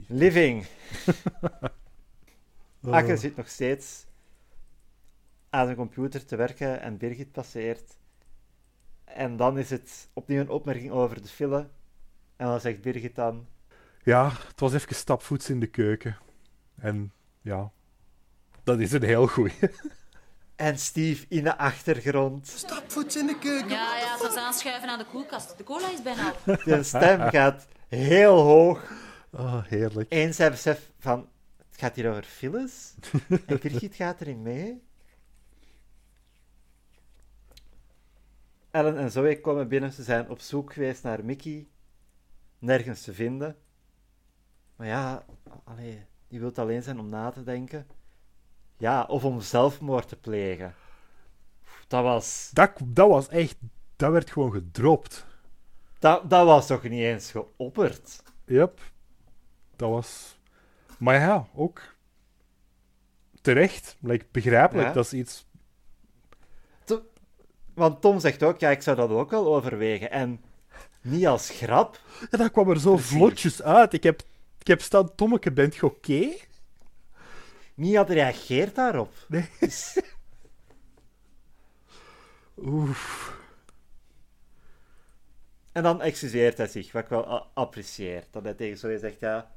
Living. 0.07 0.65
Oh. 2.83 2.93
Akke 2.93 3.17
zit 3.17 3.35
nog 3.35 3.49
steeds 3.49 4.05
aan 5.49 5.65
zijn 5.65 5.77
computer 5.77 6.25
te 6.25 6.35
werken 6.35 6.81
en 6.81 6.97
Birgit 6.97 7.31
passeert. 7.31 7.97
En 9.03 9.37
dan 9.37 9.57
is 9.57 9.69
het 9.69 10.09
opnieuw 10.13 10.39
een 10.39 10.49
opmerking 10.49 10.91
over 10.91 11.21
de 11.21 11.27
file. 11.27 11.69
En 12.35 12.45
dan 12.45 12.59
zegt 12.59 12.81
Birgit 12.81 13.15
dan... 13.15 13.47
Ja, 14.03 14.31
het 14.47 14.59
was 14.59 14.73
even 14.73 14.95
stapvoets 14.95 15.49
in 15.49 15.59
de 15.59 15.67
keuken. 15.67 16.17
En 16.75 17.11
ja, 17.41 17.71
dat 18.63 18.79
is 18.79 18.91
een 18.91 19.03
heel 19.03 19.27
goeie. 19.27 19.53
En 20.55 20.79
Steve 20.79 21.25
in 21.29 21.43
de 21.43 21.57
achtergrond. 21.57 22.47
Stapvoets 22.47 23.15
in 23.15 23.27
de 23.27 23.37
keuken. 23.39 23.69
Ja, 23.69 23.97
ja, 23.97 24.11
het 24.11 24.21
was 24.21 24.35
aanschuiven 24.35 24.89
aan 24.89 24.97
de 24.97 25.05
koelkast. 25.05 25.57
De 25.57 25.63
cola 25.63 25.91
is 25.91 26.01
bijna 26.01 26.33
op. 26.45 26.61
De 26.63 26.83
stem 26.83 27.29
gaat 27.29 27.67
heel 27.87 28.37
hoog. 28.41 28.91
Oh, 29.31 29.63
heerlijk. 29.63 30.13
Eens 30.13 30.37
hij 30.37 30.49
beseft 30.49 30.91
van... 30.99 31.29
Het 31.69 31.79
gaat 31.79 31.95
hier 31.95 32.09
over 32.09 32.23
files. 32.23 32.93
En 33.45 33.59
Birgit 33.59 33.95
gaat 33.95 34.21
erin 34.21 34.41
mee. 34.41 34.83
Ellen 38.71 38.97
en 38.97 39.11
Zoe 39.11 39.41
komen 39.41 39.67
binnen. 39.67 39.91
Ze 39.91 40.03
zijn 40.03 40.29
op 40.29 40.39
zoek 40.39 40.73
geweest 40.73 41.03
naar 41.03 41.25
Mickey. 41.25 41.67
Nergens 42.59 43.01
te 43.01 43.13
vinden. 43.13 43.57
Maar 44.75 44.87
ja, 44.87 45.25
allee, 45.63 46.05
die 46.27 46.39
wil 46.39 46.51
alleen 46.55 46.83
zijn 46.83 46.99
om 46.99 47.09
na 47.09 47.31
te 47.31 47.43
denken. 47.43 47.87
Ja, 48.77 49.03
of 49.03 49.23
om 49.23 49.41
zelfmoord 49.41 50.07
te 50.07 50.15
plegen. 50.15 50.75
Dat 51.87 52.03
was... 52.03 52.49
Dat, 52.53 52.71
dat 52.83 53.09
was 53.09 53.27
echt... 53.27 53.55
Dat 53.95 54.11
werd 54.11 54.31
gewoon 54.31 54.51
gedropt. 54.51 55.25
Dat, 55.99 56.29
dat 56.29 56.45
was 56.45 56.67
toch 56.67 56.83
niet 56.83 56.91
eens 56.91 57.31
geopperd? 57.31 58.23
Yep. 58.45 58.79
Dat 59.79 59.89
was... 59.89 60.37
Maar 60.97 61.19
ja, 61.19 61.47
ook... 61.55 61.81
Terecht. 63.41 63.97
Like, 63.99 64.25
begrijpelijk. 64.31 64.87
Ja. 64.87 64.93
Dat 64.93 65.05
is 65.05 65.13
iets... 65.13 65.47
Want 67.73 68.01
Tom 68.01 68.19
zegt 68.19 68.43
ook, 68.43 68.59
ja, 68.59 68.69
ik 68.69 68.81
zou 68.81 68.97
dat 68.97 69.09
ook 69.09 69.29
wel 69.31 69.55
overwegen. 69.55 70.11
En 70.11 70.41
niet 71.01 71.27
als 71.27 71.49
grap. 71.49 71.99
Ja, 72.31 72.37
dat 72.37 72.51
kwam 72.51 72.69
er 72.69 72.79
zo 72.79 72.93
Precies. 72.93 73.11
vlotjes 73.11 73.61
uit. 73.61 73.93
Ik 73.93 74.03
heb, 74.03 74.21
ik 74.59 74.67
heb 74.67 74.81
staan... 74.81 75.15
Tommeke, 75.15 75.51
bent 75.51 75.75
je 75.75 75.85
oké? 75.85 76.29
Niet 77.73 77.95
had 77.95 78.09
reageert 78.09 78.75
daarop. 78.75 79.13
Nee. 79.27 79.49
Dus- 79.59 80.01
Oef. 82.65 83.37
En 85.71 85.83
dan 85.83 86.01
excuseert 86.01 86.57
hij 86.57 86.67
zich, 86.67 86.91
wat 86.91 87.03
ik 87.03 87.09
wel 87.09 87.25
apprecieer. 87.53 88.23
Dat 88.31 88.43
hij 88.43 88.53
tegen 88.53 88.77
Zoe 88.77 88.97
zegt, 88.99 89.19
ja, 89.19 89.51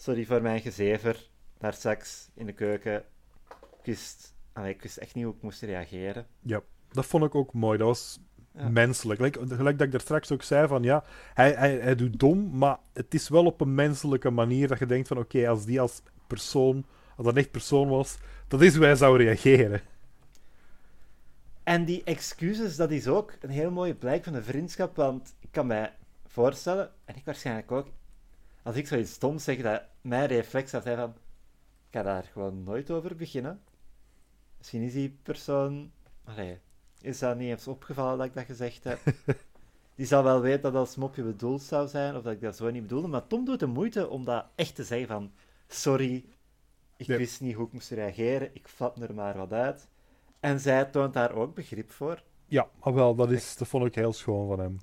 sorry 0.00 0.24
voor 0.26 0.42
mijn 0.42 0.60
gezever 0.60 1.28
daar 1.58 1.72
straks 1.72 2.30
in 2.34 2.46
de 2.46 2.52
keuken. 2.52 2.96
Ik 3.78 3.84
wist, 3.84 4.34
allee, 4.52 4.74
ik 4.74 4.82
wist 4.82 4.96
echt 4.96 5.14
niet 5.14 5.24
hoe 5.24 5.34
ik 5.34 5.42
moest 5.42 5.62
reageren. 5.62 6.26
Ja, 6.40 6.60
dat 6.88 7.06
vond 7.06 7.24
ik 7.24 7.34
ook 7.34 7.52
mooi. 7.52 7.78
Dat 7.78 7.86
was 7.86 8.18
Ja. 8.54 8.68
menselijk. 8.68 9.16
Gelijk, 9.20 9.36
gelijk 9.52 9.78
dat 9.78 9.86
ik 9.86 9.92
daar 9.92 10.00
straks 10.00 10.32
ook 10.32 10.42
zei 10.42 10.66
van 10.68 10.82
ja, 10.82 11.04
hij, 11.34 11.52
hij, 11.52 11.78
hij 11.78 11.94
doet 11.94 12.18
dom, 12.18 12.58
maar 12.58 12.78
het 12.92 13.14
is 13.14 13.28
wel 13.28 13.46
op 13.46 13.60
een 13.60 13.74
menselijke 13.74 14.30
manier 14.30 14.68
dat 14.68 14.78
je 14.78 14.86
denkt 14.86 15.08
van 15.08 15.18
oké, 15.18 15.48
als 15.48 15.64
die 15.64 15.80
als 15.80 16.02
persoon, 16.26 16.84
als 17.16 17.26
dat 17.26 17.36
echt 17.36 17.50
persoon 17.50 17.88
was, 17.88 18.18
dat 18.48 18.62
is 18.62 18.74
hoe 18.76 18.84
hij 18.84 18.94
zou 18.94 19.16
reageren. 19.18 19.80
En 21.62 21.84
die 21.84 22.04
excuses, 22.04 22.76
dat 22.76 22.90
is 22.90 23.06
ook 23.08 23.32
een 23.40 23.50
heel 23.50 23.70
mooie 23.70 23.94
blijk 23.94 24.24
van 24.24 24.32
de 24.32 24.42
vriendschap, 24.42 24.96
want 24.96 25.34
ik 25.40 25.48
kan 25.50 25.66
mij 25.66 25.92
voorstellen, 26.26 26.90
en 27.04 27.16
ik 27.16 27.24
waarschijnlijk 27.24 27.72
ook, 27.72 27.88
als 28.62 28.76
ik 28.76 28.86
zoiets 28.86 29.12
stoms 29.12 29.44
zeg, 29.44 29.62
dat 29.62 29.82
mijn 30.00 30.26
reflex 30.26 30.70
zou 30.70 30.82
zijn 30.82 30.96
van, 30.96 31.10
ik 31.10 31.96
ga 31.96 32.02
daar 32.02 32.24
gewoon 32.32 32.62
nooit 32.62 32.90
over 32.90 33.16
beginnen. 33.16 33.60
Misschien 34.58 34.82
is 34.82 34.92
die 34.92 35.18
persoon, 35.22 35.92
allee, 36.24 36.58
is 37.00 37.18
dat 37.18 37.36
niet 37.36 37.48
eens 37.50 37.68
opgevallen 37.68 38.18
dat 38.18 38.26
ik 38.26 38.34
dat 38.34 38.44
gezegd 38.44 38.84
heb. 38.84 38.98
Die 39.94 40.06
zal 40.08 40.22
wel 40.22 40.40
weten 40.40 40.62
dat 40.62 40.72
dat 40.72 40.80
als 40.86 40.96
mopje 40.96 41.22
bedoeld 41.22 41.62
zou 41.62 41.88
zijn, 41.88 42.16
of 42.16 42.22
dat 42.22 42.32
ik 42.32 42.40
dat 42.40 42.56
zo 42.56 42.70
niet 42.70 42.82
bedoelde, 42.82 43.08
maar 43.08 43.26
Tom 43.26 43.44
doet 43.44 43.60
de 43.60 43.66
moeite 43.66 44.08
om 44.08 44.24
dat 44.24 44.46
echt 44.54 44.74
te 44.74 44.84
zeggen 44.84 45.08
van, 45.08 45.32
sorry, 45.68 46.24
ik 46.96 47.06
Ja. 47.06 47.16
wist 47.16 47.40
niet 47.40 47.54
hoe 47.54 47.66
ik 47.66 47.72
moest 47.72 47.90
reageren, 47.90 48.50
ik 48.54 48.68
flap 48.68 49.02
er 49.02 49.14
maar 49.14 49.36
wat 49.36 49.52
uit. 49.52 49.88
En 50.40 50.60
zij 50.60 50.84
toont 50.84 51.12
daar 51.12 51.32
ook 51.32 51.54
begrip 51.54 51.90
voor. 51.90 52.22
Ja, 52.46 52.68
maar 52.84 52.94
wel, 52.94 53.14
dat, 53.14 53.30
is, 53.30 53.56
dat 53.56 53.68
vond 53.68 53.84
ik 53.86 53.94
heel 53.94 54.12
schoon 54.12 54.48
van 54.48 54.58
hem. 54.58 54.76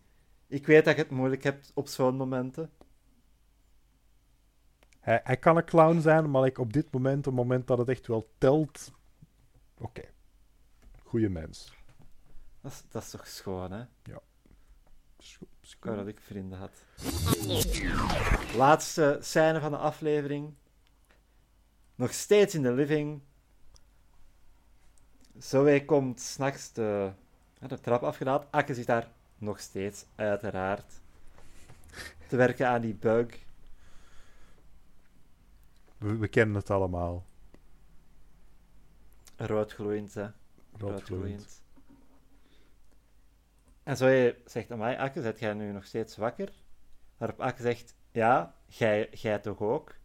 Ik 0.47 0.65
weet 0.67 0.85
dat 0.85 0.95
je 0.95 1.01
het 1.01 1.11
moeilijk 1.11 1.43
hebt 1.43 1.71
op 1.73 1.87
zo'n 1.87 2.15
momenten. 2.15 2.69
Hij, 5.07 5.21
hij 5.23 5.37
kan 5.37 5.57
een 5.57 5.65
clown 5.65 5.99
zijn, 5.99 6.31
maar 6.31 6.41
like, 6.41 6.61
op 6.61 6.73
dit 6.73 6.91
moment, 6.91 7.17
op 7.17 7.25
het 7.25 7.33
moment 7.33 7.67
dat 7.67 7.77
het 7.77 7.89
echt 7.89 8.07
wel 8.07 8.29
telt, 8.37 8.91
oké. 9.77 10.01
Goeie 11.03 11.29
mens. 11.29 11.73
Dat 12.61 12.71
is, 12.71 12.83
dat 12.89 13.03
is 13.03 13.09
toch 13.09 13.27
schoon, 13.27 13.71
hè? 13.71 13.81
Ik 13.81 14.11
wou 14.11 14.21
goed. 15.79 15.95
dat 15.95 16.07
ik 16.07 16.19
vrienden 16.19 16.57
had. 16.57 16.83
Laatste 18.55 19.17
scène 19.21 19.59
van 19.59 19.71
de 19.71 19.77
aflevering. 19.77 20.53
Nog 21.95 22.13
steeds 22.13 22.55
in 22.55 22.61
de 22.61 22.71
living. 22.71 23.21
Zoe 25.37 25.85
komt 25.85 26.21
s'nachts 26.21 26.73
de, 26.73 27.11
ja, 27.59 27.67
de 27.67 27.79
trap 27.79 28.03
afgedaald. 28.03 28.45
Akke 28.49 28.73
zit 28.73 28.85
daar 28.85 29.11
nog 29.37 29.59
steeds, 29.59 30.05
uiteraard. 30.15 30.93
Te 32.27 32.35
werken 32.35 32.67
aan 32.67 32.81
die 32.81 32.95
bug. 32.95 33.45
We, 35.97 36.17
we 36.17 36.27
kennen 36.27 36.55
het 36.55 36.69
allemaal. 36.69 37.25
Roodgloeiend, 39.35 40.13
hè? 40.13 40.27
Roodgloeiend. 40.77 41.61
En 43.83 43.97
Zoe 43.97 44.37
zegt, 44.45 44.71
amai, 44.71 44.97
Akke, 44.97 45.21
zet 45.21 45.39
jij 45.39 45.53
nu 45.53 45.71
nog 45.71 45.85
steeds 45.85 46.17
wakker? 46.17 46.53
Waarop 47.17 47.39
Akke 47.41 47.61
zegt, 47.61 47.95
ja, 48.11 48.55
jij, 48.65 49.09
jij 49.11 49.39
toch 49.39 49.59
ook? 49.59 49.95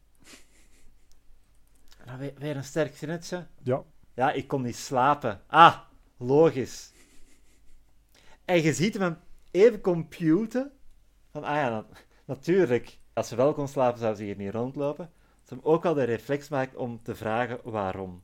Dan 2.05 2.19
weer, 2.23 2.33
weer 2.37 2.57
een 2.57 2.65
sterk 2.65 2.97
zinnetje. 2.97 3.47
Ja, 3.63 3.83
Ja, 4.15 4.33
ik 4.33 4.49
kon 4.49 4.63
niet 4.63 4.77
slapen. 4.77 5.41
Ah, 5.47 5.79
logisch. 6.17 6.93
En 8.45 8.63
je 8.63 8.73
ziet 8.73 8.99
hem 8.99 9.17
even 9.51 9.81
computen. 9.81 10.73
Van, 11.31 11.45
ah 11.45 11.55
ja, 11.55 11.69
na- 11.69 11.87
natuurlijk. 12.25 12.99
Als 13.13 13.29
ze 13.29 13.37
wel 13.37 13.55
kon 13.55 13.69
slapen, 13.69 14.01
zou 14.01 14.15
ze 14.15 14.23
hier 14.23 14.37
niet 14.37 14.53
rondlopen. 14.53 15.13
Hem 15.53 15.61
ook 15.63 15.85
al 15.85 15.95
de 15.95 16.05
reflex 16.05 16.49
maakt 16.49 16.77
om 16.77 17.03
te 17.03 17.15
vragen 17.15 17.71
waarom. 17.71 18.23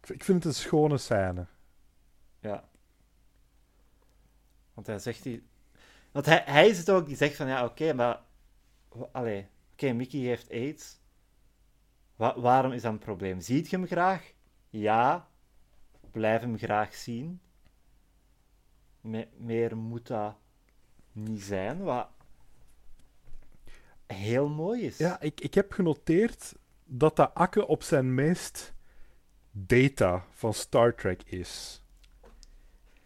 vind- 0.00 0.18
ik 0.20 0.24
vind 0.24 0.44
het 0.44 0.54
een 0.54 0.60
schone 0.60 0.98
scène. 0.98 1.46
Ja. 2.40 2.68
Want 4.74 4.86
hij 4.86 4.98
zegt 4.98 5.22
die... 5.22 5.48
Want 6.12 6.26
hij, 6.26 6.42
hij 6.46 6.68
is 6.68 6.78
het 6.78 6.90
ook 6.90 7.06
die 7.06 7.16
zegt 7.16 7.36
van, 7.36 7.46
ja, 7.46 7.64
oké, 7.64 7.92
maar... 7.92 8.20
Allee, 9.12 9.48
oké, 9.72 9.92
Mickey 9.92 10.20
heeft 10.20 10.50
aids. 10.50 11.00
Wa- 12.16 12.40
waarom 12.40 12.72
is 12.72 12.82
dat 12.82 12.92
een 12.92 12.98
probleem? 12.98 13.40
Ziet 13.40 13.70
je 13.70 13.76
hem 13.76 13.86
graag? 13.86 14.32
Ja. 14.68 15.28
Blijf 16.10 16.40
hem 16.40 16.58
graag 16.58 16.94
zien. 16.94 17.40
Me- 19.00 19.28
meer 19.36 19.76
moet 19.76 20.06
dat 20.06 20.36
niet 21.12 21.42
zijn, 21.42 21.82
wat 21.82 22.08
heel 24.22 24.48
mooi 24.48 24.82
is. 24.82 24.96
Ja, 24.96 25.20
ik, 25.20 25.40
ik 25.40 25.54
heb 25.54 25.72
genoteerd 25.72 26.54
dat 26.84 27.16
dat 27.16 27.34
Akke 27.34 27.66
op 27.66 27.82
zijn 27.82 28.14
meest 28.14 28.74
Data 29.50 30.24
van 30.30 30.54
Star 30.54 30.94
Trek 30.94 31.22
is. 31.22 31.82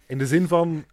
In 0.06 0.18
de 0.18 0.26
zin 0.26 0.48
van, 0.48 0.84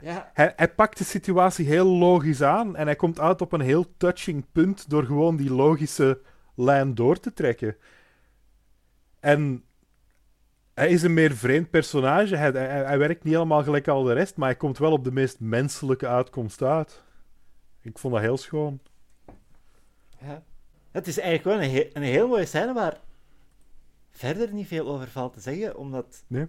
Ja, 0.00 0.30
hij, 0.32 0.52
hij 0.56 0.74
pakt 0.74 0.98
de 0.98 1.04
situatie 1.04 1.66
heel 1.66 1.86
logisch 1.86 2.42
aan 2.42 2.76
en 2.76 2.86
hij 2.86 2.96
komt 2.96 3.20
uit 3.20 3.40
op 3.40 3.52
een 3.52 3.60
heel 3.60 3.96
touching 3.96 4.44
punt 4.52 4.90
door 4.90 5.04
gewoon 5.04 5.36
die 5.36 5.52
logische 5.52 6.20
lijn 6.54 6.94
door 6.94 7.20
te 7.20 7.32
trekken. 7.32 7.76
En 9.20 9.64
hij 10.74 10.88
is 10.88 11.02
een 11.02 11.14
meer 11.14 11.36
vreemd 11.36 11.70
personage. 11.70 12.36
Hij, 12.36 12.50
hij, 12.50 12.84
hij 12.84 12.98
werkt 12.98 13.24
niet 13.24 13.32
helemaal 13.32 13.62
gelijk 13.62 13.88
al 13.88 14.02
de 14.02 14.12
rest, 14.12 14.36
maar 14.36 14.48
hij 14.48 14.56
komt 14.56 14.78
wel 14.78 14.92
op 14.92 15.04
de 15.04 15.12
meest 15.12 15.40
menselijke 15.40 16.06
uitkomst 16.06 16.62
uit. 16.62 17.02
Ik 17.80 17.98
vond 17.98 18.14
dat 18.14 18.22
heel 18.22 18.36
schoon. 18.36 18.80
Ja. 20.20 20.42
Het 20.90 21.06
is 21.06 21.18
eigenlijk 21.18 21.58
wel 21.58 21.68
een, 21.68 21.74
he- 21.74 21.90
een 21.92 22.02
heel 22.02 22.28
mooie 22.28 22.46
scène 22.46 22.72
waar 22.72 23.00
verder 24.10 24.52
niet 24.52 24.66
veel 24.66 24.88
over 24.88 25.08
valt 25.08 25.32
te 25.32 25.40
zeggen, 25.40 25.76
omdat 25.76 26.24
Nee. 26.26 26.46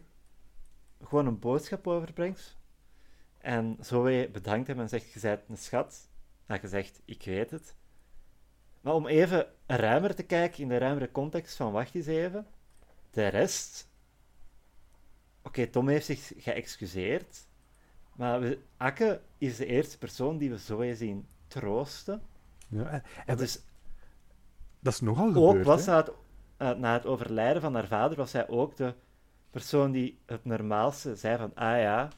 gewoon 1.03 1.27
een 1.27 1.39
boodschap 1.39 1.87
overbrengt. 1.87 2.57
En 3.37 3.77
Zoe 3.79 4.29
bedankt 4.31 4.67
hem 4.67 4.79
en 4.79 4.89
zegt, 4.89 5.11
je 5.11 5.19
bent 5.19 5.41
een 5.49 5.57
schat. 5.57 6.09
En 6.45 6.59
je 6.61 6.67
zegt, 6.67 7.01
ik 7.05 7.23
weet 7.23 7.51
het. 7.51 7.75
Maar 8.81 8.93
om 8.93 9.07
even 9.07 9.47
ruimer 9.65 10.15
te 10.15 10.23
kijken, 10.23 10.61
in 10.61 10.67
de 10.69 10.77
ruimere 10.77 11.11
context 11.11 11.55
van 11.55 11.71
wacht 11.71 11.95
eens 11.95 12.05
even. 12.05 12.47
De 13.11 13.27
rest... 13.27 13.89
Oké, 15.41 15.67
Tom 15.67 15.87
heeft 15.87 16.05
zich 16.05 16.31
geëxcuseerd. 16.37 17.45
Maar 18.15 18.39
we, 18.39 18.59
Akke 18.77 19.21
is 19.37 19.57
de 19.57 19.65
eerste 19.65 19.97
persoon 19.97 20.37
die 20.37 20.49
we 20.49 20.57
Zoe 20.57 20.95
zien 20.95 21.27
troosten. 21.47 22.21
Ja, 22.67 22.83
en- 22.89 23.03
en 23.25 23.37
dus 23.37 23.59
dat 24.79 24.93
is 24.93 24.99
nogal 25.01 25.27
ook 25.27 25.33
gebeurd. 25.33 25.65
was 25.65 25.85
hè? 25.85 25.91
na 25.91 25.97
het, 25.97 26.11
eh, 26.57 26.71
na 26.73 26.93
het 26.93 27.05
overlijden 27.05 27.61
van 27.61 27.73
haar 27.73 27.87
vader, 27.87 28.17
was 28.17 28.31
zij 28.31 28.47
ook 28.47 28.75
de 28.75 28.93
persoon 29.51 29.91
die 29.91 30.19
het 30.25 30.45
normaalste 30.45 31.15
zei 31.15 31.37
van, 31.37 31.51
ah 31.55 31.79
ja, 31.79 32.09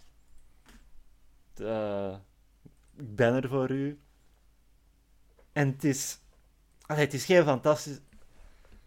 t- 1.54 1.60
eh, 1.62 2.14
ik 2.98 3.16
ben 3.16 3.34
er 3.34 3.50
voor 3.50 3.72
u. 3.72 4.00
En 5.54 5.68
het 5.68 5.84
is, 5.84 6.20
allee, 6.86 7.04
het 7.04 7.14
is 7.14 7.26
geen 7.26 7.44
fantastisch... 7.44 8.00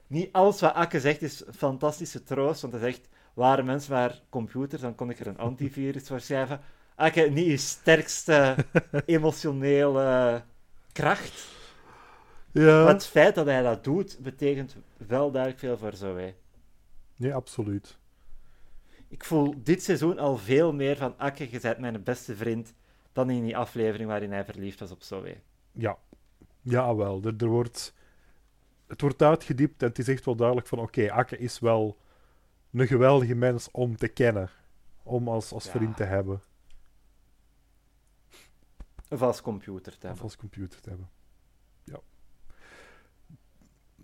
Niet 0.06 0.32
alles 0.32 0.60
wat 0.60 0.74
Akke 0.74 1.00
zegt 1.00 1.22
is 1.22 1.42
fantastische 1.56 2.22
troost, 2.22 2.60
want 2.60 2.72
hij 2.72 2.82
zegt, 2.82 3.08
waren 3.34 3.64
mensen 3.64 3.92
maar 3.92 4.20
computers, 4.28 4.82
dan 4.82 4.94
kon 4.94 5.10
ik 5.10 5.20
er 5.20 5.26
een 5.26 5.38
antivirus 5.38 6.06
voor 6.06 6.20
schrijven. 6.20 6.60
Akke, 6.94 7.20
niet 7.20 7.46
je 7.46 7.56
sterkste 7.56 8.56
emotionele 9.06 10.42
kracht. 10.93 11.51
Ja, 12.51 12.84
Maar 12.84 12.93
het 12.93 13.07
feit 13.07 13.34
dat 13.34 13.47
hij 13.47 13.62
dat 13.62 13.84
doet, 13.84 14.18
betekent 14.20 14.76
wel 14.97 15.30
duidelijk 15.30 15.61
veel 15.61 15.78
voor 15.78 15.95
Zoe. 15.95 16.34
nee, 17.16 17.34
absoluut. 17.34 17.99
Ik 19.09 19.24
voel 19.24 19.55
dit 19.57 19.82
seizoen 19.82 20.18
al 20.18 20.36
veel 20.36 20.72
meer 20.72 20.97
van 20.97 21.18
Akke, 21.18 21.51
je 21.51 21.61
bent 21.61 21.78
mijn 21.78 22.03
beste 22.03 22.36
vriend, 22.36 22.74
dan 23.12 23.30
in 23.30 23.45
die 23.45 23.57
aflevering 23.57 24.09
waarin 24.09 24.32
hij 24.32 24.45
verliefd 24.45 24.80
was 24.80 24.90
op 24.90 25.03
Zoe. 25.03 25.36
Ja, 25.72 25.99
ja 26.61 26.95
wel. 26.97 27.20
Er, 27.24 27.34
er 27.38 27.47
wordt, 27.49 27.95
het 28.86 29.01
wordt 29.01 29.22
uitgediept 29.22 29.82
en 29.82 29.88
het 29.88 29.99
is 29.99 30.09
echt 30.09 30.24
wel 30.24 30.36
duidelijk 30.36 30.66
van 30.68 30.78
oké, 30.78 31.11
Akke 31.12 31.38
is 31.38 31.59
wel 31.59 31.97
een 32.72 32.86
geweldige 32.86 33.34
mens 33.34 33.68
om 33.70 33.97
te 33.97 34.09
kennen. 34.09 34.51
Om 35.03 35.28
als, 35.28 35.53
als 35.53 35.64
Ja. 35.64 35.70
vriend 35.70 35.97
te 35.97 36.05
hebben. 36.05 36.43
Of 39.12 39.22
als 39.22 39.40
computer 39.42 39.98
te 39.98 40.06
hebben. 40.06 40.24
als 40.24 40.36
computer 40.36 40.80
te 40.80 40.88
hebben. 40.88 41.10
Ja. 41.84 42.00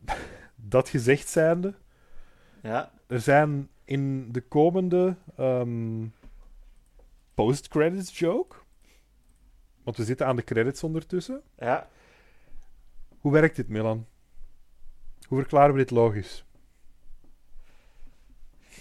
Dat 0.54 0.88
gezegd 0.88 1.28
zijnde, 1.28 1.74
Ja, 2.62 2.92
er 3.06 3.20
zijn 3.20 3.68
in 3.84 4.32
de 4.32 4.40
komende 4.40 5.16
ehm, 5.36 6.06
post-credits 7.34 8.18
joke. 8.18 8.56
Want 9.82 9.96
we 9.96 10.04
zitten 10.04 10.26
aan 10.26 10.36
de 10.36 10.44
credits 10.44 10.82
ondertussen. 10.82 11.42
ja. 11.58 11.88
Hoe 13.18 13.32
werkt 13.32 13.56
dit, 13.56 13.68
Milan? 13.68 14.06
Hoe 15.28 15.38
verklaren 15.38 15.72
we 15.72 15.78
dit 15.78 15.90
logisch? 15.90 16.44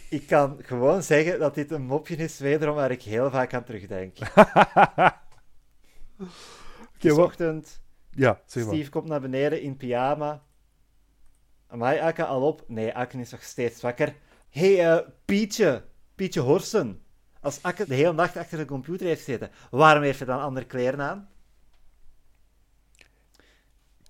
Ik 0.09 0.28
kan 0.28 0.57
gewoon 0.63 1.03
zeggen 1.03 1.39
dat 1.39 1.55
dit 1.55 1.71
een 1.71 1.86
mopje 1.86 2.15
is, 2.15 2.39
wederom 2.39 2.75
waar 2.75 2.91
ik 2.91 3.01
heel 3.01 3.30
vaak 3.30 3.53
aan 3.53 3.63
terugdenk. 3.63 4.17
Oké, 6.95 7.13
wat? 7.13 7.26
ochtend, 7.26 7.82
Ja, 8.09 8.41
zeg 8.45 8.65
maar. 8.65 8.74
Steve 8.74 8.89
komt 8.89 9.07
naar 9.07 9.22
beneden 9.22 9.61
in 9.61 9.78
pyjama. 9.78 10.43
Amai, 11.68 11.99
Akke, 11.99 12.26
al 12.26 12.47
op? 12.47 12.63
Nee, 12.68 12.93
Akke 12.93 13.20
is 13.20 13.32
nog 13.32 13.43
steeds 13.43 13.82
wakker. 13.82 14.15
Hé, 14.49 14.76
hey, 14.76 14.97
eh, 14.97 15.07
Pietje. 15.26 15.86
Pietje 16.15 16.39
Horsen. 16.39 17.01
Als 17.41 17.63
Akke 17.63 17.88
de 17.88 17.95
hele 17.95 18.13
nacht 18.13 18.38
achter 18.38 18.57
de 18.57 18.65
computer 18.65 19.07
heeft 19.07 19.24
gezeten, 19.24 19.51
waarom 19.72 20.03
heeft 20.03 20.20
hij 20.20 20.28
dan 20.28 20.39
andere 20.41 20.65
kleren 20.65 21.01
aan? 21.01 21.30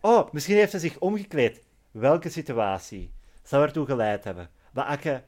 Oh, 0.01 0.31
misschien 0.31 0.55
heeft 0.55 0.71
hij 0.71 0.81
zich 0.81 0.99
omgekleed. 0.99 1.63
Welke 1.91 2.29
situatie 2.29 3.13
zou 3.43 3.63
ertoe 3.63 3.85
geleid 3.85 4.23
hebben? 4.23 4.49
Dat 4.73 4.85
Akke 4.85 5.23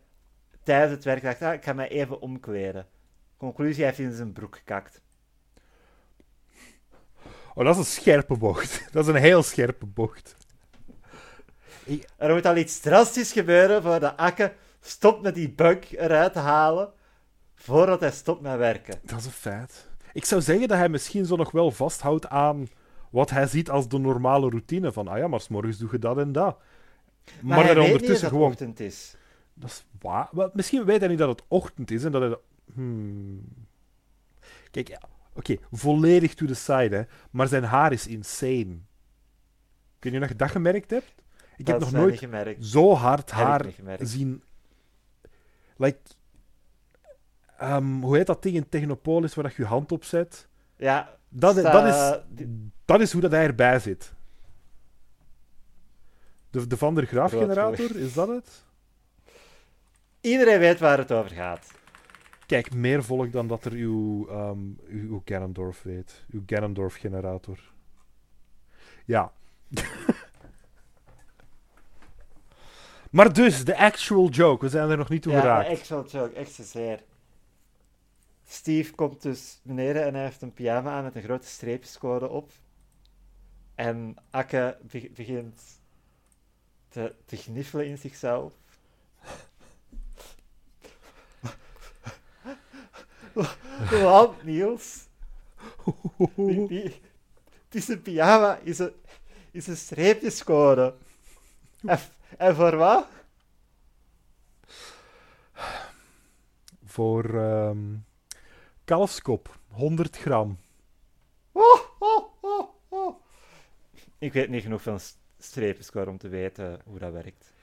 tijdens 0.63 0.91
het 0.91 1.03
werk 1.03 1.21
dacht, 1.21 1.41
ah, 1.41 1.53
ik 1.53 1.63
ga 1.63 1.73
mij 1.73 1.89
even 1.89 2.21
omkleden. 2.21 2.87
Conclusie, 3.37 3.83
hij 3.83 3.85
heeft 3.85 4.09
in 4.09 4.15
zijn 4.15 4.33
broek 4.33 4.55
gekakt. 4.55 5.01
Oh, 7.59 7.65
dat 7.65 7.73
is 7.73 7.79
een 7.79 8.01
scherpe 8.01 8.37
bocht. 8.37 8.83
Dat 8.91 9.07
is 9.07 9.13
een 9.13 9.21
heel 9.21 9.43
scherpe 9.43 9.85
bocht. 9.85 10.35
Er 12.17 12.33
moet 12.33 12.45
al 12.45 12.57
iets 12.57 12.79
drastisch 12.79 13.31
gebeuren 13.31 13.81
voordat 13.81 14.17
Akke 14.17 14.53
stopt 14.81 15.21
met 15.21 15.35
die 15.35 15.49
bug 15.49 15.97
eruit 15.97 16.33
te 16.33 16.39
halen, 16.39 16.91
voordat 17.55 17.99
hij 17.99 18.11
stopt 18.11 18.41
met 18.41 18.57
werken. 18.57 18.99
Dat 19.03 19.19
is 19.19 19.25
een 19.25 19.31
feit. 19.31 19.87
Ik 20.13 20.25
zou 20.25 20.41
zeggen 20.41 20.67
dat 20.67 20.77
hij 20.77 20.89
misschien 20.89 21.25
zo 21.25 21.35
nog 21.35 21.51
wel 21.51 21.71
vasthoudt 21.71 22.27
aan 22.27 22.67
wat 23.09 23.29
hij 23.29 23.47
ziet 23.47 23.69
als 23.69 23.87
de 23.87 23.97
normale 23.97 24.49
routine. 24.49 24.91
Van, 24.91 25.07
ah 25.07 25.17
ja, 25.17 25.27
maar 25.27 25.39
's 25.39 25.47
morgens 25.47 25.77
doe 25.77 25.89
je 25.91 25.99
dat 25.99 26.17
en 26.17 26.31
dat. 26.31 26.57
Maar, 27.41 27.65
hij 27.65 27.73
niet 27.73 27.83
ondertussen 27.83 28.13
dat 28.13 28.21
het 28.21 28.29
gewoon... 28.29 28.47
ochtend 28.47 28.79
is. 28.79 29.15
Dat 29.53 29.69
is 29.69 29.85
waar. 29.99 30.29
Maar 30.31 30.49
misschien 30.53 30.85
weet 30.85 30.99
hij 30.99 31.09
niet 31.09 31.17
dat 31.17 31.29
het 31.29 31.43
ochtend 31.47 31.91
is 31.91 32.03
en 32.03 32.11
dat 32.11 32.21
hij... 32.21 32.37
Hmm. 32.73 33.43
Kijk, 34.71 34.87
ja, 34.87 34.99
oké, 35.33 35.55
volledig 35.71 36.33
to 36.33 36.45
the 36.45 36.53
side, 36.53 36.95
hè. 36.95 37.03
Maar 37.31 37.47
zijn 37.47 37.63
haar 37.63 37.91
is 37.91 38.07
insane. 38.07 38.77
Kun 39.99 40.11
je 40.11 40.19
nog 40.19 40.35
dat 40.35 40.51
gemerkt 40.51 40.89
hebt? 40.89 41.13
Ik 41.57 41.65
dat 41.65 41.81
heb 41.81 41.91
nog 41.91 42.01
nooit 42.01 42.27
zo 42.59 42.93
hard 42.93 43.31
haar 43.31 43.65
zien. 43.99 44.43
Like, 45.77 45.99
ehm, 47.57 47.99
hoe 48.01 48.17
heet 48.17 48.27
dat 48.27 48.43
ding 48.43 48.55
in 48.55 48.69
Technopolis 48.69 49.33
waar 49.35 49.43
dat 49.43 49.53
je 49.55 49.61
je 49.61 49.67
hand 49.67 49.91
op 49.91 50.03
zet? 50.03 50.47
Ja, 50.75 51.17
Dat, 51.29 51.57
sta- 51.57 51.71
dat, 51.71 51.85
is, 52.35 52.47
dat 52.85 53.01
is 53.01 53.11
hoe 53.11 53.21
dat 53.21 53.31
hij 53.31 53.43
erbij 53.45 53.79
zit. 53.79 54.13
De, 56.49 56.67
de 56.67 56.77
Van 56.77 56.95
der 56.95 57.05
Graaf 57.05 57.29
Groot 57.31 57.41
generator, 57.41 57.95
is 57.95 58.13
dat 58.13 58.27
het? 58.27 58.63
iedereen 60.21 60.59
weet 60.59 60.79
waar 60.79 60.97
het 60.97 61.11
over 61.11 61.31
gaat. 61.31 61.67
Kijk, 62.49 62.73
meer 62.73 63.03
volk 63.03 63.31
dan 63.31 63.47
dat 63.47 63.65
er 63.65 63.71
uw, 63.71 64.27
ehm 64.29 64.59
uw, 64.87 65.21
Ganondorf 65.25 65.81
weet. 65.81 66.25
Uw 66.29 66.43
Ganondorf 66.45 66.95
generator. 66.95 67.59
Ja. 69.05 69.31
maar 73.11 73.33
dus, 73.33 73.65
de 73.65 73.77
actual 73.77 74.29
joke. 74.29 74.65
We 74.65 74.71
zijn 74.71 74.89
er 74.89 74.97
nog 74.97 75.09
niet 75.09 75.21
toe 75.21 75.31
Ja, 75.33 75.39
geraakt. 75.39 75.67
echt 75.67 75.85
zo 75.85 76.05
joke, 76.11 76.33
echt 76.35 76.51
zozeer. 76.51 77.03
Steve 78.47 78.95
komt 78.95 79.21
dus 79.21 79.59
beneden 79.63 80.05
en 80.05 80.13
hij 80.13 80.23
heeft 80.23 80.41
een 80.41 80.53
pyjama 80.53 80.91
aan 80.91 81.03
met 81.03 81.15
een 81.15 81.23
grote 81.23 81.47
streepjescode 81.47 82.29
op. 82.29 82.51
En 83.75 84.15
Akke 84.29 84.77
be- 84.91 85.11
begint 85.15 85.61
te, 86.87 87.15
te 87.25 87.35
gniffelen 87.35 87.85
in 87.87 87.97
zichzelf. 87.97 88.53
Want, 93.91 94.43
Niels, 94.43 95.07
die, 96.35 96.67
die, 96.67 97.01
het 97.65 97.75
is 97.75 97.87
een 97.87 98.01
pyjama, 98.01 98.59
is 98.63 98.79
een, 98.79 98.93
is 99.51 99.67
een 99.67 99.77
streepjescode. 99.77 100.93
En, 101.85 101.99
en 102.37 102.55
voor 102.55 102.75
wat? 102.75 103.07
Voor 106.85 107.23
ehm 107.23 107.95
kalfskop, 108.89 109.59
100 109.67 110.17
gram. 110.17 110.59
Oh, 111.51 111.79
oh, 111.99 112.23
oh, 112.41 112.69
oh. 112.89 113.21
Ik 114.17 114.33
weet 114.33 114.49
niet 114.49 114.63
genoeg 114.63 114.81
van 114.81 114.99
st- 114.99 115.17
streepjescore 115.39 116.09
om 116.09 116.17
te 116.17 116.27
weten 116.27 116.81
hoe 116.85 116.99
dat 116.99 117.11
werkt. 117.11 117.53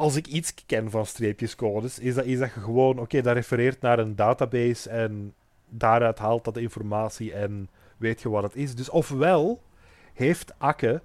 Als 0.00 0.16
ik 0.16 0.26
iets 0.26 0.54
ken 0.66 0.90
van 0.90 1.06
streepjescodes, 1.06 1.98
is 1.98 2.14
dat, 2.14 2.24
dat 2.24 2.34
je 2.34 2.48
gewoon, 2.48 2.98
oké, 2.98 3.22
dat 3.22 3.34
refereert 3.34 3.80
naar 3.80 3.98
een 3.98 4.16
database 4.16 4.90
en 4.90 5.34
daaruit 5.68 6.18
haalt 6.18 6.44
dat 6.44 6.56
informatie 6.56 7.32
en 7.32 7.68
weet 7.96 8.22
je 8.22 8.28
wat 8.28 8.42
het 8.42 8.56
is. 8.56 8.74
Dus 8.74 8.88
ofwel 8.88 9.62
heeft 10.12 10.58
Akke 10.58 11.02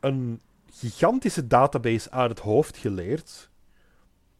een 0.00 0.40
gigantische 0.72 1.46
database 1.46 2.10
uit 2.10 2.30
het 2.30 2.38
hoofd 2.38 2.76
geleerd, 2.76 3.50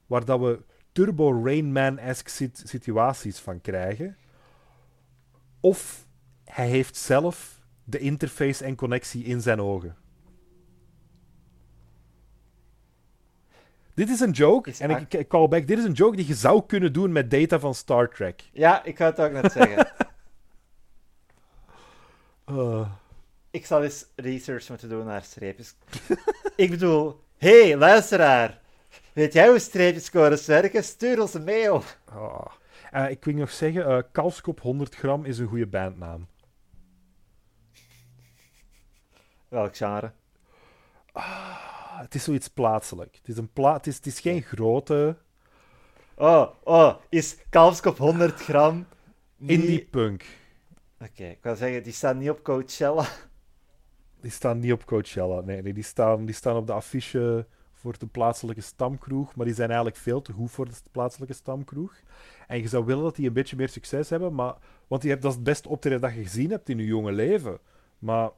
waar 0.07 0.25
dat 0.25 0.41
we 0.41 0.62
Turbo 0.93 1.43
Rain 1.45 1.72
Man-esque 1.72 2.31
sit- 2.31 2.62
situaties 2.64 3.39
van 3.39 3.61
krijgen. 3.61 4.16
Of 5.61 6.07
hij 6.45 6.68
heeft 6.68 6.97
zelf 6.97 7.61
de 7.85 7.99
interface 7.99 8.64
en 8.64 8.75
connectie 8.75 9.25
in 9.25 9.41
zijn 9.41 9.61
ogen. 9.61 9.97
Dit 13.95 14.09
is 14.09 14.20
een 14.20 14.30
joke, 14.30 14.70
Is 14.70 14.80
en 14.80 14.90
ik, 14.90 15.28
call 15.28 15.49
back, 15.49 15.66
dit 15.66 15.78
is 15.78 15.84
een 15.84 15.92
joke 15.92 16.16
die 16.16 16.26
je 16.26 16.34
zou 16.34 16.66
kunnen 16.66 16.92
doen 16.92 17.12
met 17.12 17.30
data 17.30 17.59
van 17.59 17.74
Star 17.74 18.09
Trek. 18.09 18.42
Ja, 18.53 18.84
ik 18.84 18.99
wou 18.99 19.11
het 19.11 19.20
ook 19.20 19.42
net 19.42 19.53
zeggen. 19.53 19.92
Uh, 22.51 22.88
ik 23.51 23.66
zal 23.66 23.82
eens 23.82 24.07
research 24.16 24.68
moeten 24.68 24.88
doen 24.88 25.05
naar 25.05 25.22
streepjes. 25.22 25.74
ik 26.57 26.70
bedoel, 26.70 27.20
hey, 27.36 27.76
luisteraar. 27.76 28.61
Weet 29.12 29.32
jij 29.32 29.49
hoe 29.49 29.59
streepjescores 29.59 30.47
werken? 30.47 30.84
Stuur 30.84 31.20
ons 31.20 31.34
een 31.34 31.45
mail. 31.45 31.82
Eh, 32.90 33.11
ik 33.11 33.24
wil 33.24 33.34
nog 33.34 33.51
zeggen, 33.51 33.86
eh 33.86 34.03
Kalfskop 34.12 34.61
100 34.61 34.95
gram 34.95 35.24
is 35.24 35.38
een 35.38 35.47
goede 35.49 35.66
bandnaam. 35.66 36.26
Welk 39.49 39.76
genre? 39.76 40.12
Ah, 41.12 41.74
het 42.01 42.14
is 42.14 42.24
zoiets 42.24 42.49
plaatselijk. 42.49 43.16
Het 43.16 43.28
is, 43.28 43.36
een 43.36 43.53
pla 43.53 43.72
het 43.72 43.86
is, 43.86 43.97
het 43.97 44.07
is 44.07 44.20
geen 44.20 44.42
grote 44.42 45.16
Oh, 46.16 46.49
oh, 46.64 46.95
is 47.09 47.36
kalfskop 47.49 47.99
100 47.99 48.40
gram? 48.40 48.86
niet- 49.36 49.51
indie 49.51 49.84
punk. 49.90 50.24
Oké, 51.01 51.24
ik 51.24 51.38
wil 51.42 51.57
zeggen, 51.57 51.82
die 51.82 51.92
staan 51.92 52.18
niet 52.18 52.30
op 52.30 52.42
Coachella. 52.42 53.07
Die 54.20 54.30
staan 54.30 54.59
niet 54.59 54.72
op 54.72 54.84
Coachella. 54.84 55.40
Nee, 55.40 55.62
nee 55.62 55.72
die, 55.74 55.82
staan, 55.82 56.24
die 56.24 56.34
staan 56.34 56.57
op 56.57 56.66
de 56.66 56.72
affiche 56.72 57.47
voor 57.72 57.99
de 57.99 58.07
plaatselijke 58.07 58.61
stamkroeg. 58.62 59.34
Maar 59.36 59.47
die 59.47 59.55
zijn 59.55 59.68
eigenlijk 59.68 59.99
veel 59.99 60.22
te 60.22 60.32
goed 60.32 60.51
voor 60.51 60.64
de 60.68 60.74
plaatselijke 60.90 61.34
stamkroeg. 61.34 61.95
En 62.47 62.59
je 62.61 62.68
zou 62.68 62.84
willen 62.84 63.03
dat 63.03 63.16
die 63.16 63.26
een 63.26 63.32
beetje 63.32 63.57
meer 63.57 63.68
succes 63.68 64.11
hebben. 64.11 64.34
Maar, 64.34 64.55
want 64.86 65.01
die 65.03 65.11
hebt, 65.11 65.22
dat 65.22 65.30
is 65.30 65.36
het 65.36 65.47
beste 65.47 65.68
optreden 65.68 66.01
dat 66.01 66.14
je 66.14 66.22
gezien 66.22 66.51
hebt 66.51 66.68
in 66.68 66.78
je 66.78 66.84
jonge 66.84 67.12
leven. 67.12 67.59
Maar 67.99 68.30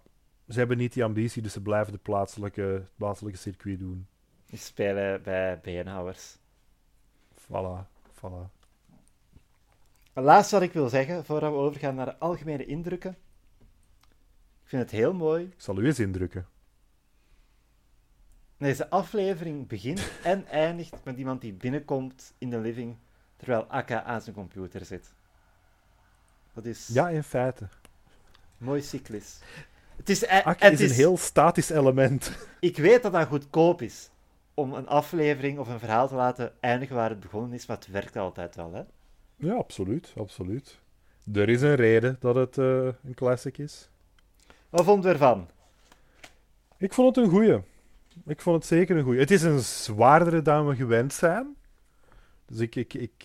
ze 0.49 0.59
hebben 0.59 0.77
niet 0.77 0.93
die 0.93 1.05
ambitie, 1.05 1.43
dus 1.43 1.53
ze 1.53 1.61
blijven 1.63 1.93
de 1.93 1.99
plaatselijke, 1.99 2.61
het 2.63 2.91
plaatselijke 2.97 3.39
circuit 3.39 3.79
doen. 3.79 4.07
Die 4.47 4.59
spelen 4.59 5.23
bij 5.23 5.61
beenhouwers. 5.61 6.37
Voilà, 7.41 7.87
voilà. 8.15 8.51
Het 10.13 10.25
laatste 10.25 10.55
wat 10.55 10.65
ik 10.65 10.73
wil 10.73 10.89
zeggen, 10.89 11.25
voordat 11.25 11.51
we 11.53 11.59
overgaan 11.59 11.95
naar 11.95 12.07
de 12.07 12.19
algemene 12.19 12.67
indrukken. 12.67 13.17
Ik 14.63 14.73
vind 14.73 14.83
het 14.83 14.91
heel 14.91 15.15
mooi. 15.15 15.45
Ik 15.45 15.61
zal 15.61 15.79
u 15.79 15.87
eens 15.87 15.99
indrukken. 15.99 16.47
Deze 18.57 18.91
aflevering 18.91 19.69
begint 19.69 20.11
en 20.23 20.47
eindigt 20.47 21.05
met 21.05 21.17
iemand 21.19 21.41
die 21.41 21.53
binnenkomt 21.53 22.35
in 22.39 22.51
de 22.51 22.59
living, 22.59 22.97
terwijl 23.37 23.65
Akka 23.65 24.03
aan 24.03 24.21
zijn 24.21 24.35
computer 24.35 24.85
zit. 24.85 25.15
Dat 26.53 26.65
is 26.65 26.87
Ja, 26.89 27.09
in 27.09 27.23
feite. 27.23 27.69
mooi 28.59 28.83
cyclisch. 28.83 29.39
Het 29.97 30.09
is, 30.09 30.25
eh, 30.25 30.47
het 30.47 30.81
is 30.81 30.91
een 30.91 30.97
heel 30.97 31.17
statisch 31.17 31.71
element. 31.71 32.33
Ik 32.61 32.77
weet 32.77 33.03
dat 33.03 33.13
dat 33.13 33.27
goedkoop 33.27 33.83
is 33.83 34.11
om 34.55 34.73
een 34.73 34.89
aflevering 34.89 35.59
of 35.59 35.69
een 35.69 35.79
verhaal 35.79 36.09
te 36.09 36.15
laten 36.15 36.53
eindigen 36.61 36.97
waar 36.97 37.11
het 37.11 37.21
begonnen 37.21 37.53
is, 37.53 37.67
maar 37.67 37.77
het 37.77 37.87
werkt 37.87 38.17
altijd 38.17 38.57
wel. 38.57 38.73
Hè? 38.73 38.83
Ja, 39.37 39.55
absoluut, 39.55 40.13
absoluut. 40.17 40.79
Er 41.33 41.49
is 41.49 41.63
een 41.63 41.75
reden 41.75 42.17
dat 42.21 42.35
het 42.35 42.59
eh, 42.59 42.85
een 42.85 43.15
classic 43.15 43.59
is. 43.59 43.89
Wat 44.69 44.85
vond 44.85 45.05
je 45.05 45.09
ervan? 45.09 45.49
Ik 46.79 46.93
vond 46.93 47.17
het 47.17 47.25
een 47.25 47.31
goeie. 47.31 47.61
Ik 48.27 48.41
vond 48.41 48.57
het 48.57 48.67
zeker 48.67 48.97
een 48.97 49.05
goeie. 49.05 49.21
Het 49.21 49.31
is 49.31 49.43
een 49.43 49.61
zwaardere 49.61 50.43
dan 50.43 50.67
we 50.67 50.77
gewend 50.77 51.13
zijn. 51.13 51.57
Dus 52.47 52.59
ik, 52.59 52.75
ik, 52.75 52.95
ik, 52.95 53.25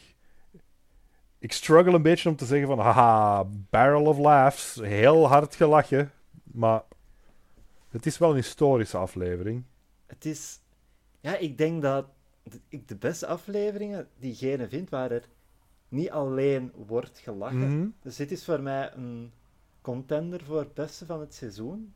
ik 1.39 1.51
struggle 1.51 1.93
een 1.93 2.01
beetje 2.01 2.30
om 2.30 2.36
te 2.36 2.45
zeggen 2.45 2.67
van, 2.67 2.80
haha, 2.80 3.43
barrel 3.69 4.05
of 4.05 4.17
laughs, 4.17 4.76
heel 4.76 5.28
hard 5.28 5.55
gelachen. 5.55 6.11
Maar 6.53 6.83
het 7.89 8.05
is 8.05 8.17
wel 8.17 8.29
een 8.29 8.35
historische 8.35 8.97
aflevering. 8.97 9.63
Het 10.05 10.25
is... 10.25 10.59
Ja, 11.19 11.37
ik 11.37 11.57
denk 11.57 11.81
dat 11.81 12.05
ik 12.67 12.87
de 12.87 12.95
beste 12.95 13.27
afleveringen 13.27 14.09
diegene 14.19 14.67
vind 14.67 14.89
waar 14.89 15.11
er 15.11 15.29
niet 15.87 16.09
alleen 16.09 16.71
wordt 16.75 17.19
gelachen. 17.19 17.77
Mhm. 17.77 17.89
Dus 18.01 18.15
dit 18.15 18.31
is 18.31 18.45
voor 18.45 18.61
mij 18.61 18.93
een 18.93 19.31
contender 19.81 20.43
voor 20.43 20.59
het 20.59 20.73
beste 20.73 21.05
van 21.05 21.19
het 21.19 21.33
seizoen. 21.33 21.93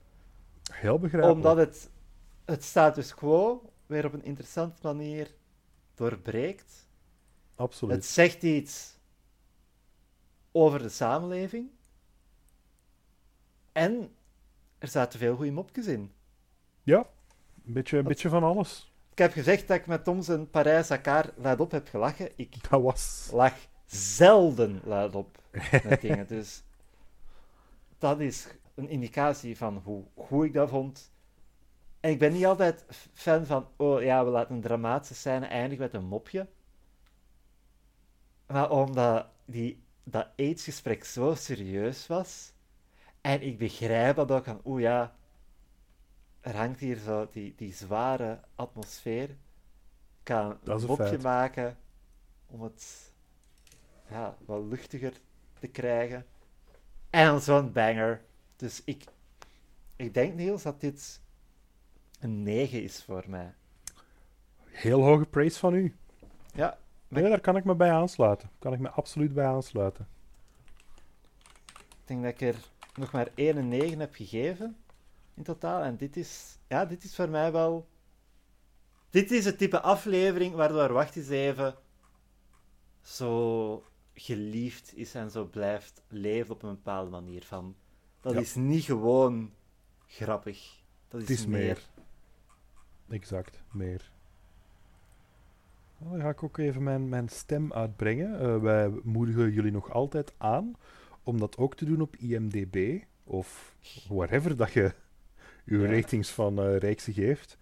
Heel 0.71 0.99
begrijpelijk. 0.99 1.37
Omdat 1.37 1.57
het 1.57 1.89
het 2.45 2.63
status 2.63 3.15
quo 3.15 3.69
weer 3.85 4.05
op 4.05 4.13
een 4.13 4.23
interessante 4.23 4.81
manier 4.81 5.35
doorbreekt. 5.95 6.87
Absoluut. 7.55 7.95
Het 7.95 8.05
zegt 8.05 8.43
iets 8.43 8.97
over 10.51 10.81
de 10.81 10.89
samenleving. 10.89 11.69
En 13.71 14.14
er 14.85 14.91
zaten 14.91 15.19
veel 15.19 15.35
goede 15.35 15.51
mopjes 15.51 15.85
in. 15.85 16.11
Ja, 16.83 17.05
een 17.65 17.73
beetje, 17.73 17.97
een 17.97 18.03
beetje 18.03 18.29
van 18.29 18.43
alles. 18.43 18.93
Ik 19.11 19.17
heb 19.17 19.31
gezegd 19.31 19.67
dat 19.67 19.77
ik 19.77 19.85
met 19.87 20.03
Tom 20.03 20.21
zijn 20.21 20.49
Parijs 20.49 20.87
Dakar 20.87 21.33
luidop 21.35 21.71
heb 21.71 21.87
gelachen. 21.87 22.29
Ik 22.35 22.69
Dat 22.69 22.81
was... 22.81 23.29
lach 23.31 23.57
zelden 23.85 24.81
luidop 24.83 25.37
met 25.83 26.01
dingen. 26.01 26.27
Dus 26.37 26.63
dat 27.97 28.19
is 28.19 28.47
een 28.75 28.89
indicatie 28.89 29.57
van 29.57 29.81
hoe 29.83 30.03
goed 30.15 30.45
ik 30.45 30.53
dat 30.53 30.69
vond. 30.69 31.11
En 31.99 32.11
ik 32.11 32.19
ben 32.19 32.33
niet 32.33 32.45
altijd 32.45 32.85
fan 33.13 33.45
van, 33.45 33.67
oh 33.75 34.01
ja, 34.01 34.25
we 34.25 34.31
laten 34.31 34.55
een 34.55 34.61
dramatische 34.61 35.15
scène 35.15 35.45
eindigen 35.45 35.83
met 35.83 35.93
een 35.93 36.07
mopje. 36.07 36.47
Maar 38.47 38.71
omdat 38.71 39.27
die, 39.45 39.83
dat 40.03 40.27
aidsgesprek 40.37 41.03
zo 41.03 41.35
serieus 41.35 42.07
was, 42.07 42.53
en 43.25 43.41
ik 43.41 43.57
begrijp 43.57 44.15
dat 44.15 44.31
ook 44.31 44.43
van, 44.43 44.61
oeh 44.65 44.81
ja, 44.81 45.15
er 46.41 46.55
hangt 46.55 46.79
hier 46.79 46.97
zo 46.97 47.27
die, 47.31 47.53
die 47.55 47.73
zware 47.73 48.39
atmosfeer. 48.55 49.29
Ik 49.29 49.37
kan 50.23 50.57
Dat 50.63 50.81
een 50.81 50.87
mopje 50.87 51.17
maken 51.17 51.77
om 52.45 52.61
het 52.61 53.11
ja, 54.09 54.37
wat 54.45 54.63
luchtiger 54.63 55.13
te 55.59 55.67
krijgen. 55.67 56.25
En 57.09 57.41
zo'n 57.41 57.71
banger. 57.71 58.21
Dus 58.55 58.81
ik, 58.83 59.03
ik 59.95 60.13
denk, 60.13 60.35
Niels, 60.35 60.63
dat 60.63 60.81
dit 60.81 61.21
een 62.19 62.43
9 62.43 62.83
is 62.83 63.03
voor 63.03 63.23
mij. 63.27 63.53
Heel 64.65 65.01
hoge 65.01 65.25
praise 65.25 65.59
van 65.59 65.73
u. 65.73 65.95
Ja, 66.53 66.77
Nee, 67.07 67.29
daar 67.29 67.41
kan 67.41 67.57
ik 67.57 67.63
me 67.63 67.75
bij 67.75 67.91
aansluiten. 67.91 68.49
Kan 68.59 68.73
ik 68.73 68.79
me 68.79 68.89
absoluut 68.89 69.33
bij 69.33 69.45
aansluiten. 69.45 70.07
ik 71.73 72.01
denk 72.05 72.23
dat 72.23 72.31
ik 72.31 72.41
er 72.41 72.73
nog 72.97 73.11
maar 73.11 73.29
1 73.35 73.57
en 73.57 73.67
9 73.67 73.99
heb 73.99 74.15
gegeven 74.15 74.77
in 75.33 75.43
totaal. 75.43 75.81
En 75.81 75.97
dit 75.97 76.17
is, 76.17 76.57
ja, 76.67 76.85
dit 76.85 77.03
is 77.03 77.15
voor 77.15 77.29
mij 77.29 77.51
wel. 77.51 77.87
Dit 79.09 79.31
is 79.31 79.45
het 79.45 79.57
type 79.57 79.81
aflevering 79.81 80.53
waardoor 80.55 80.91
Wacht 80.93 81.15
eens 81.15 81.29
even 81.29 81.75
zo 83.01 83.83
geliefd 84.13 84.95
is 84.95 85.15
en 85.15 85.31
zo 85.31 85.45
blijft 85.45 86.01
leven 86.07 86.53
op 86.53 86.63
een 86.63 86.69
bepaalde 86.69 87.09
manier. 87.09 87.43
Van, 87.43 87.75
dat 88.21 88.33
Ja. 88.33 88.39
is 88.39 88.55
niet 88.55 88.83
gewoon 88.83 89.51
grappig. 90.05 90.83
Dat 91.07 91.21
is, 91.21 91.27
Het 91.27 91.37
is 91.37 91.45
meer. 91.45 91.59
meer. 91.59 91.83
Exact, 93.09 93.63
meer. 93.71 94.11
Nou, 95.97 96.11
Dan 96.11 96.21
ga 96.21 96.29
ik 96.29 96.43
ook 96.43 96.57
even 96.57 96.83
mijn, 96.83 97.09
mijn 97.09 97.29
stem 97.29 97.73
uitbrengen. 97.73 98.39
Eh, 98.39 98.57
wij 98.57 98.89
moedigen 99.03 99.51
jullie 99.51 99.71
nog 99.71 99.91
altijd 99.91 100.33
aan 100.37 100.75
om 101.25 101.39
dat 101.39 101.57
ook 101.57 101.75
te 101.75 101.85
doen 101.85 102.01
op 102.01 102.15
IMDb 102.15 103.03
of 103.23 103.75
wherever 104.09 104.55
dat 104.57 104.71
je 104.71 104.93
uw 105.65 105.81
Ja. 105.83 105.89
ratings 105.91 106.29
van 106.31 106.59
eh 106.59 106.77
Rijkse 106.77 107.13
geeft. 107.13 107.57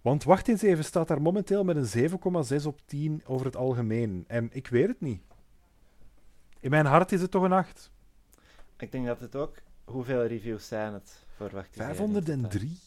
Want 0.00 0.24
wacht 0.24 0.48
eens 0.48 0.62
even, 0.62 0.84
staat 0.84 1.08
daar 1.08 1.22
momenteel 1.22 1.64
met 1.64 1.76
een 1.76 2.10
7,6 2.60 2.66
op 2.66 2.80
10 2.86 3.22
over 3.26 3.46
het 3.46 3.56
algemeen. 3.56 4.24
En 4.26 4.48
ik 4.52 4.66
weet 4.68 4.88
het 4.88 5.00
niet. 5.00 5.22
In 6.60 6.70
mijn 6.70 6.86
hart 6.86 7.12
is 7.12 7.20
het 7.20 7.30
toch 7.30 7.42
een 7.42 7.52
8. 7.52 7.90
Ik 8.78 8.92
denk 8.92 9.06
dat 9.06 9.20
het 9.20 9.36
ook. 9.36 9.56
Hoeveel 9.84 10.26
reviews 10.26 10.66
zijn 10.66 10.92
het 10.92 11.24
voor 11.36 11.50
Wacht 11.50 11.76
eens 11.76 11.88
even 11.88 12.04
in 12.04 12.12
totaal? 12.12 12.22
503. 12.50 12.78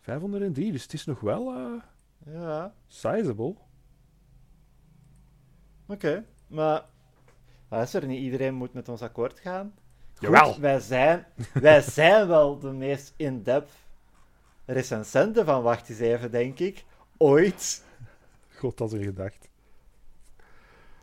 503, 0.00 0.72
dus 0.72 0.82
het 0.82 0.92
is 0.92 1.04
nog 1.04 1.20
wel 1.20 1.54
eh 1.54 1.82
Ja, 2.34 2.74
sizable. 2.86 3.54
oké. 5.86 6.24
Maar 6.46 6.84
luister, 7.70 8.06
niet 8.06 8.20
iedereen 8.20 8.54
moet 8.54 8.72
met 8.72 8.88
ons 8.88 9.02
akkoord 9.02 9.38
gaan. 9.38 9.74
Goed, 10.14 10.28
Jawel. 10.28 10.60
Wij 10.60 10.80
zijn, 10.80 11.26
wij 11.52 11.80
zijn 12.00 12.28
wel 12.28 12.58
de 12.58 12.72
meest 12.72 13.14
in-depth 13.16 13.72
recensenten 14.64 15.44
van 15.44 15.62
Wacht 15.62 15.88
eens 15.88 15.98
even, 15.98 16.30
denk 16.30 16.58
ik. 16.58 16.84
Ooit. 17.16 17.84
God, 18.56 18.78
dat 18.78 18.92
is 18.92 18.98
een 18.98 19.04
gedacht. 19.04 19.48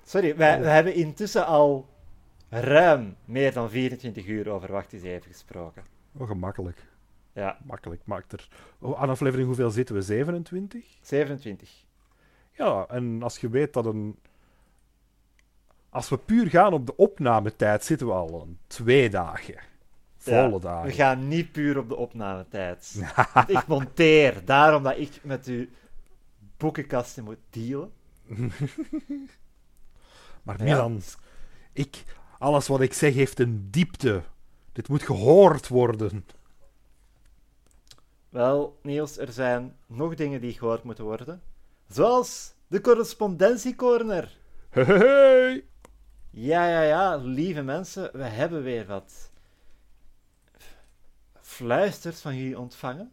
Sorry, 0.03 0.35
wij, 0.35 0.59
wij 0.59 0.73
hebben 0.73 0.93
intussen 0.93 1.45
al 1.45 1.89
ruim 2.49 3.15
meer 3.25 3.53
dan 3.53 3.69
24 3.69 4.25
uur 4.25 4.49
over 4.49 4.71
Wacht 4.71 4.93
eens 4.93 5.03
even 5.03 5.31
gesproken. 5.31 5.83
Oh, 6.17 6.27
gemakkelijk. 6.27 6.85
Ja, 7.33 7.57
Makkelijk, 7.63 8.01
maakt 8.05 8.31
er. 8.31 8.47
Oh, 8.79 9.01
aan 9.01 9.09
aflevering 9.09 9.47
hoeveel 9.47 9.69
zitten 9.69 9.95
we? 9.95 10.01
27? 10.01 10.85
27. 11.01 11.85
Ja, 12.51 12.85
en 12.89 13.23
als 13.23 13.37
je 13.37 13.49
weet 13.49 13.73
dat 13.73 13.85
een. 13.85 14.17
Als 15.89 16.09
we 16.09 16.17
puur 16.17 16.49
gaan 16.49 16.73
op 16.73 16.85
de 16.85 16.95
opnametijd, 16.95 17.83
zitten 17.83 18.07
we 18.07 18.13
al 18.13 18.47
twee 18.67 19.09
dagen. 19.09 19.55
Volle 20.17 20.51
Ja, 20.51 20.59
dagen. 20.59 20.87
We 20.87 20.93
gaan 20.93 21.27
niet 21.27 21.51
puur 21.51 21.77
op 21.77 21.89
de 21.89 21.95
opnametijd. 21.95 23.01
Ik 23.47 23.67
monteer, 23.67 24.45
daarom 24.45 24.83
dat 24.83 24.97
ik 24.97 25.19
met 25.23 25.45
uw 25.45 25.65
boekenkasten 26.57 27.23
moet 27.23 27.37
dealen. 27.49 27.91
Maar 30.43 30.57
Ja. 30.57 30.63
Milan, 30.63 31.01
ik, 31.73 32.03
alles 32.37 32.67
wat 32.67 32.81
ik 32.81 32.93
zeg 32.93 33.13
heeft 33.13 33.39
een 33.39 33.67
diepte. 33.71 34.21
Dit 34.71 34.87
moet 34.87 35.03
gehoord 35.03 35.67
worden. 35.67 36.25
Wel, 38.29 38.79
Niels, 38.81 39.17
er 39.17 39.31
zijn 39.31 39.75
nog 39.85 40.15
dingen 40.15 40.41
die 40.41 40.53
gehoord 40.53 40.83
moeten 40.83 41.03
worden. 41.03 41.41
Zoals 41.87 42.53
de 42.67 42.81
correspondentiecorner. 42.81 44.37
Hey, 44.69 44.83
hey, 44.83 44.97
hey. 44.97 45.65
Ja, 46.39 46.67
ja, 46.69 46.81
ja, 46.81 47.15
lieve 47.15 47.61
mensen, 47.61 48.09
we 48.13 48.23
hebben 48.23 48.63
weer 48.63 48.85
wat 48.85 49.31
fluisters 51.41 52.21
van 52.21 52.35
jullie 52.35 52.59
ontvangen. 52.59 53.11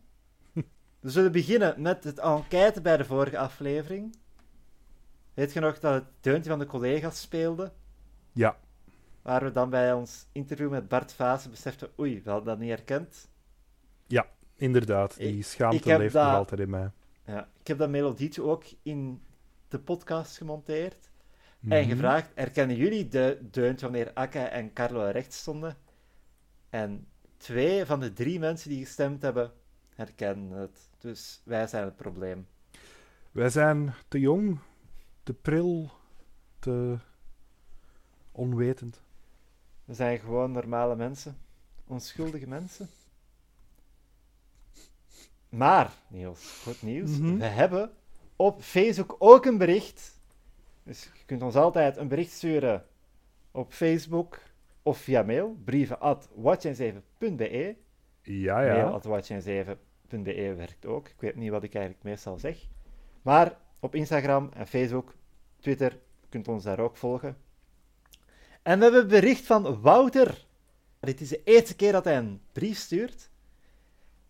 We 1.00 1.10
zullen 1.10 1.32
beginnen 1.32 1.82
met 1.82 2.04
het 2.04 2.18
enquête 2.18 2.80
bij 2.80 2.96
de 2.96 3.04
vorige 3.04 3.38
aflevering. 3.38 4.16
Weet 5.34 5.52
je 5.52 5.60
nog 5.60 5.78
dat 5.80 5.94
het 5.94 6.04
deuntje 6.20 6.50
van 6.50 6.58
de 6.58 6.66
collega's 6.66 7.20
speelde? 7.20 7.72
Ja, 8.32 8.56
Waar 9.22 9.44
we 9.44 9.52
dan 9.52 9.70
bij 9.70 9.92
ons 9.92 10.26
interview 10.32 10.70
met 10.70 10.88
Bart 10.88 11.12
Vaassen 11.12 11.50
beseften, 11.50 11.88
oei, 11.98 12.22
we 12.22 12.30
hadden 12.30 12.48
dat 12.48 12.58
niet 12.58 12.68
herkend. 12.70 13.28
inderdaad. 14.56 15.16
Die 15.16 15.36
Ik- 15.38 15.44
schaamte 15.44 15.76
ik 15.90 15.98
leeft 15.98 16.14
nog 16.14 16.24
altijd 16.34 16.60
in 16.60 16.70
mij. 16.70 16.90
Ja, 17.26 17.48
ik 17.60 17.66
heb 17.66 17.78
dat 17.78 17.88
melodietje 17.90 18.42
ook 18.42 18.64
in 18.82 19.22
de 19.68 19.78
podcast 19.78 20.36
gemonteerd. 20.36 21.10
En 21.68 21.80
Mhm. 21.80 21.88
gevraagd, 21.90 22.30
herkennen 22.34 22.76
jullie 22.76 23.08
de 23.08 23.38
deuntje 23.50 23.86
wanneer 23.86 24.12
Akka 24.12 24.48
en 24.48 24.72
Carlo 24.72 25.10
rechts 25.10 25.36
stonden? 25.38 25.76
En 26.70 27.06
twee 27.36 27.84
van 27.84 28.00
de 28.00 28.12
drie 28.12 28.38
mensen 28.38 28.70
die 28.70 28.84
gestemd 28.84 29.22
hebben, 29.22 29.52
herkennen 29.94 30.58
het. 30.58 30.88
Dus 30.98 31.40
wij 31.44 31.66
zijn 31.66 31.84
het 31.84 31.96
probleem. 31.96 32.46
Wij 33.30 33.50
zijn 33.50 33.94
te 34.08 34.20
jong, 34.20 34.58
te 35.22 35.32
pril, 35.32 35.90
te 36.58 36.98
onwetend. 38.32 39.00
We 39.84 39.94
zijn 39.94 40.18
gewoon 40.18 40.50
normale 40.52 40.96
mensen. 40.96 41.36
Onschuldige 41.86 42.48
mensen. 42.48 42.88
Maar, 45.48 45.92
Niels, 46.08 46.60
goed 46.62 46.82
nieuws. 46.82 47.10
Mhm. 47.10 47.36
We 47.36 47.44
hebben 47.44 47.90
op 48.36 48.62
Facebook 48.62 49.16
ook 49.18 49.44
een 49.44 49.58
bericht. 49.58 50.12
Dus 50.84 51.02
je 51.02 51.24
kunt 51.26 51.42
ons 51.42 51.54
altijd 51.54 51.96
een 51.96 52.08
bericht 52.08 52.32
sturen 52.32 52.86
op 53.50 53.72
Facebook 53.72 54.40
of 54.82 54.98
via 54.98 55.22
mail. 55.22 55.56
Brieven 55.64 56.00
at 56.00 56.28
watch7.be. 56.28 57.76
Ja, 58.22 58.54
Mail 58.54 58.76
ja. 58.76 58.88
at 58.88 59.06
watch7.be 59.06 60.54
werkt 60.54 60.86
ook. 60.86 61.08
Ik 61.08 61.20
weet 61.20 61.36
niet 61.36 61.50
wat 61.50 61.62
ik 61.62 61.74
eigenlijk 61.74 62.04
meestal 62.04 62.38
zeg. 62.38 62.66
Maar 63.22 63.56
op 63.80 63.94
Instagram 63.94 64.50
en 64.54 64.66
Facebook, 64.66 65.14
Twitter, 65.60 65.90
je 66.20 66.26
kunt 66.28 66.48
ons 66.48 66.64
daar 66.64 66.80
ook 66.80 66.96
volgen. 66.96 67.36
En 68.62 68.78
we 68.78 68.84
hebben 68.84 69.02
een 69.02 69.08
bericht 69.08 69.46
van 69.46 69.80
Wouter. 69.80 70.46
Dit 71.00 71.20
is 71.20 71.28
de 71.28 71.42
eerste 71.44 71.76
keer 71.76 71.92
dat 71.92 72.04
hij 72.04 72.16
een 72.16 72.40
brief 72.52 72.78
stuurt. 72.78 73.30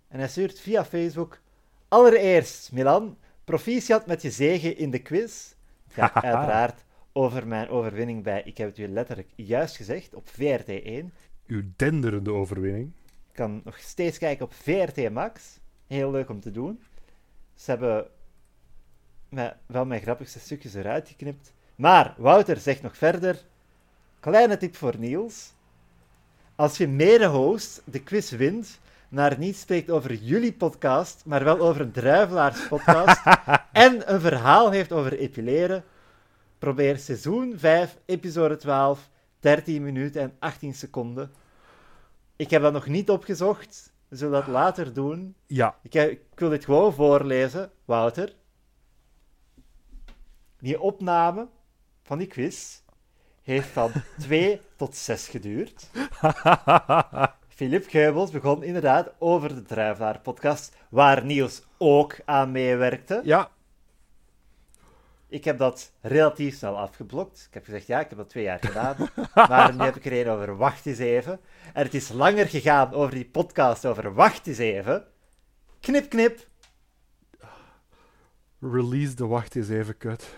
En 0.09 0.19
hij 0.19 0.29
stuurt 0.29 0.61
via 0.61 0.85
Facebook. 0.85 1.41
Allereerst, 1.89 2.73
Milan, 2.73 3.19
proficiat 3.45 4.07
met 4.07 4.23
je 4.23 4.31
zegen 4.31 4.77
in 4.77 4.91
de 4.91 5.03
quiz. 5.03 5.55
Gaat 5.95 6.15
uiteraard 6.25 6.85
over 7.13 7.47
mijn 7.47 7.69
overwinning 7.69 8.23
bij, 8.23 8.43
ik 8.45 8.59
heb 8.59 8.69
het 8.69 8.79
u 8.79 8.89
letterlijk 8.89 9.29
juist 9.35 9.77
gezegd, 9.77 10.15
op 10.15 10.29
VRT1. 10.29 11.05
Uw 11.47 11.63
denderende 11.77 12.33
overwinning. 12.33 12.93
Ik 13.31 13.35
kan 13.41 13.61
nog 13.65 13.79
steeds 13.79 14.19
kijken 14.19 14.45
op 14.45 14.53
VRT 14.53 15.11
Max. 15.11 15.59
Heel 15.87 16.11
leuk 16.11 16.29
om 16.29 16.41
te 16.41 16.51
doen. 16.51 16.83
Ze 17.55 17.71
hebben 17.71 18.07
wel 19.67 19.85
mijn 19.85 20.01
grappigste 20.01 20.39
stukjes 20.39 20.75
eruit 20.75 21.09
geknipt. 21.09 21.53
Maar 21.77 22.15
Wouter 22.17 22.57
zegt 22.57 22.83
nog 22.83 22.97
verder. 22.97 23.45
Kleine 24.21 24.57
tip 24.57 24.77
voor 24.77 24.99
Niels. 24.99 25.53
Als 26.55 26.77
je 26.77 26.89
mede-host 26.89 27.83
de 27.85 28.03
quiz 28.03 28.31
wint, 28.31 28.79
maar 29.09 29.39
niet 29.39 29.57
spreekt 29.57 29.91
over 29.91 30.15
jullie 30.15 30.53
podcast, 30.53 31.23
maar 31.25 31.45
wel 31.45 31.59
over 31.59 31.81
een 31.81 31.93
druivelaarspodcast 31.93 33.23
en 33.73 34.13
een 34.15 34.21
verhaal 34.21 34.71
heeft 34.71 34.93
over 34.93 35.19
epileren, 35.19 35.85
probeer 36.59 36.99
seizoen 36.99 37.55
5, 37.59 37.99
episode 38.05 38.57
12, 38.57 39.11
13 39.41 39.83
minuten 39.83 40.23
en 40.23 40.37
18 40.39 40.75
seconden. 40.75 41.31
Ik 42.37 42.51
heb 42.51 42.63
dat 42.63 42.73
nog 42.73 42.87
niet 42.87 43.11
opgezocht. 43.11 43.93
We 44.09 44.17
zullen 44.17 44.33
dat 44.33 44.47
later 44.47 44.93
doen. 44.93 45.35
Ja, 45.47 45.77
Ik, 45.83 45.93
heb- 45.93 46.11
ik 46.11 46.21
wil 46.35 46.49
dit 46.49 46.65
gewoon 46.65 46.93
voorlezen, 46.95 47.71
Wouter. 47.85 48.33
Die 50.59 50.81
opname 50.81 51.49
van 52.03 52.19
die 52.19 52.27
quiz 52.27 52.81
heeft 53.43 53.69
van 53.69 53.91
2 54.19 54.61
tot 54.77 54.97
6 54.97 55.29
geduurd. 55.29 55.91
Philip 57.55 57.89
Geubels 57.89 58.31
begon 58.31 58.63
inderdaad 58.63 59.13
over 59.19 59.55
de 59.55 59.63
Druivelaar-podcast, 59.63 60.77
waar 60.89 61.25
Niels 61.25 61.63
ook 61.79 62.17
aan 62.25 62.53
meewerkte. 62.53 63.21
ja. 63.25 63.51
Ik 65.29 65.45
heb 65.45 65.59
dat 65.59 65.93
relatief 66.01 66.57
snel 66.57 66.79
afgeblokt. 66.79 67.45
Ik 67.49 67.55
heb 67.55 67.65
gezegd, 67.65 67.87
ja, 67.87 68.01
ik 68.01 68.09
heb 68.09 68.19
dat 68.19 68.29
twee 68.29 68.45
jaar 68.45 68.59
gedaan. 68.61 68.97
maar 69.49 69.75
nu 69.75 69.83
heb 69.83 69.97
ik 69.97 70.05
er 70.05 70.13
een 70.13 70.29
over 70.29 70.57
wacht 70.57 70.87
eens 70.87 70.99
even. 70.99 71.41
En 71.73 71.85
het 71.85 71.95
is 71.95 72.09
langer 72.09 72.47
gegaan 72.47 72.93
over 72.93 73.15
die 73.15 73.25
podcast 73.25 73.87
over 73.87 74.15
wacht 74.15 74.47
eens 74.47 74.59
even. 74.59 75.05
Knip, 75.81 76.09
knip. 76.09 76.47
Release 78.61 79.15
de 79.15 79.27
wacht 79.27 79.57
eens 79.57 79.69
even 79.69 79.97
kut. 79.97 80.35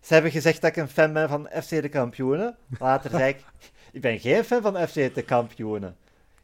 Ze 0.00 0.12
hebben 0.12 0.30
gezegd 0.30 0.60
dat 0.60 0.70
ik 0.70 0.76
een 0.76 0.88
fan 0.88 1.12
ben 1.12 1.28
van 1.28 1.48
FC 1.62 1.68
de 1.68 1.88
Kampioenen. 1.88 2.56
Later 2.78 3.10
zei 3.10 3.28
ik, 3.28 3.44
ik 3.92 4.00
ben 4.00 4.18
geen 4.20 4.44
fan 4.44 4.62
van 4.62 4.88
FC 4.88 4.94
de 4.94 5.22
Kampioenen. 5.26 5.96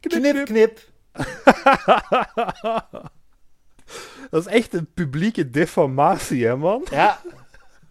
Knip, 0.07 0.45
knip. 0.45 0.79
Dat 4.29 4.45
is 4.45 4.53
echt 4.53 4.73
een 4.73 4.93
publieke 4.93 5.49
defamatie, 5.49 6.45
hè, 6.45 6.55
man? 6.55 6.85
Ja, 6.91 7.21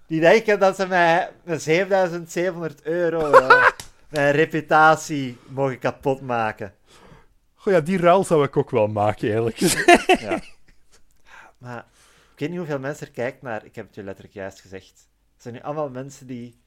die 0.07 0.21
denken 0.21 0.59
dat 0.59 0.77
ze 0.77 0.87
mij 0.87 1.33
met 1.45 1.63
7700 1.63 2.83
euro 2.83 3.31
eh, 3.31 3.69
mijn 4.09 4.33
reputatie 4.33 5.39
mogen 5.49 5.79
kapotmaken. 5.79 6.75
Goh, 7.55 7.73
ja, 7.73 7.81
die 7.81 7.99
ruil 7.99 8.25
zou 8.25 8.45
ik 8.45 8.57
ook 8.57 8.71
wel 8.71 8.87
maken, 8.87 9.29
eerlijk 9.29 9.57
gezegd. 9.57 10.21
Ja. 10.21 10.41
Maar 11.59 11.87
ik 12.33 12.39
weet 12.39 12.49
niet 12.49 12.59
hoeveel 12.59 12.79
mensen 12.79 13.07
er 13.07 13.13
kijkt 13.13 13.43
naar, 13.43 13.65
ik 13.65 13.75
heb 13.75 13.87
het 13.87 13.95
je 13.95 14.03
letterlijk 14.03 14.35
juist 14.35 14.61
gezegd. 14.61 15.09
Het 15.33 15.43
zijn 15.43 15.55
nu 15.55 15.61
allemaal 15.61 15.91
mensen 15.91 16.27
die... 16.27 16.61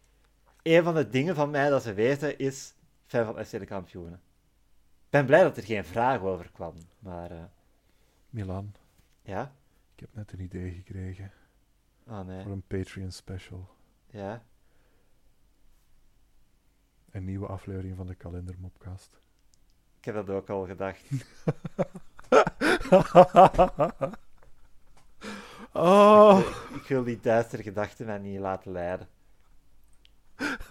Een 0.63 0.83
van 0.83 0.95
de 0.95 1.09
dingen 1.09 1.35
van 1.35 1.49
mij 1.49 1.69
dat 1.69 1.83
ze 1.83 1.93
weten 1.93 2.37
is 2.37 2.73
fan 3.05 3.25
van 3.25 3.45
FC 3.45 3.51
de 3.51 3.65
Kampioenen. 3.65 4.21
Ik 5.09 5.15
ben 5.15 5.25
blij 5.25 5.43
dat 5.43 5.57
er 5.57 5.63
geen 5.63 5.85
vraag 5.85 6.21
over 6.21 6.49
kwam, 6.51 6.73
maar 6.99 7.31
eh, 7.31 7.43
Milan, 8.29 8.73
ja. 9.21 9.51
ik 9.93 9.99
heb 9.99 10.09
net 10.13 10.31
een 10.31 10.39
idee 10.39 10.71
gekregen 10.71 11.31
Oh 12.07 12.25
nee, 12.25 12.43
voor 12.43 12.51
een 12.51 12.63
Patreon 12.67 13.11
special. 13.11 13.69
ja. 14.09 14.43
Een 17.11 17.25
nieuwe 17.25 17.47
aflevering 17.47 17.95
van 17.95 18.07
de 18.07 18.15
Kalendermopcast. 18.15 19.19
Ik 19.99 20.05
heb 20.05 20.15
dat 20.15 20.29
ook 20.29 20.49
al 20.49 20.65
gedacht. 20.65 21.03
oh, 25.73 26.39
Ik 26.73 26.87
wil 26.87 27.03
die 27.03 27.19
duistere 27.19 27.63
gedachten 27.63 28.05
mij 28.05 28.17
niet 28.17 28.39
laten 28.39 28.71
leiden. 28.71 29.07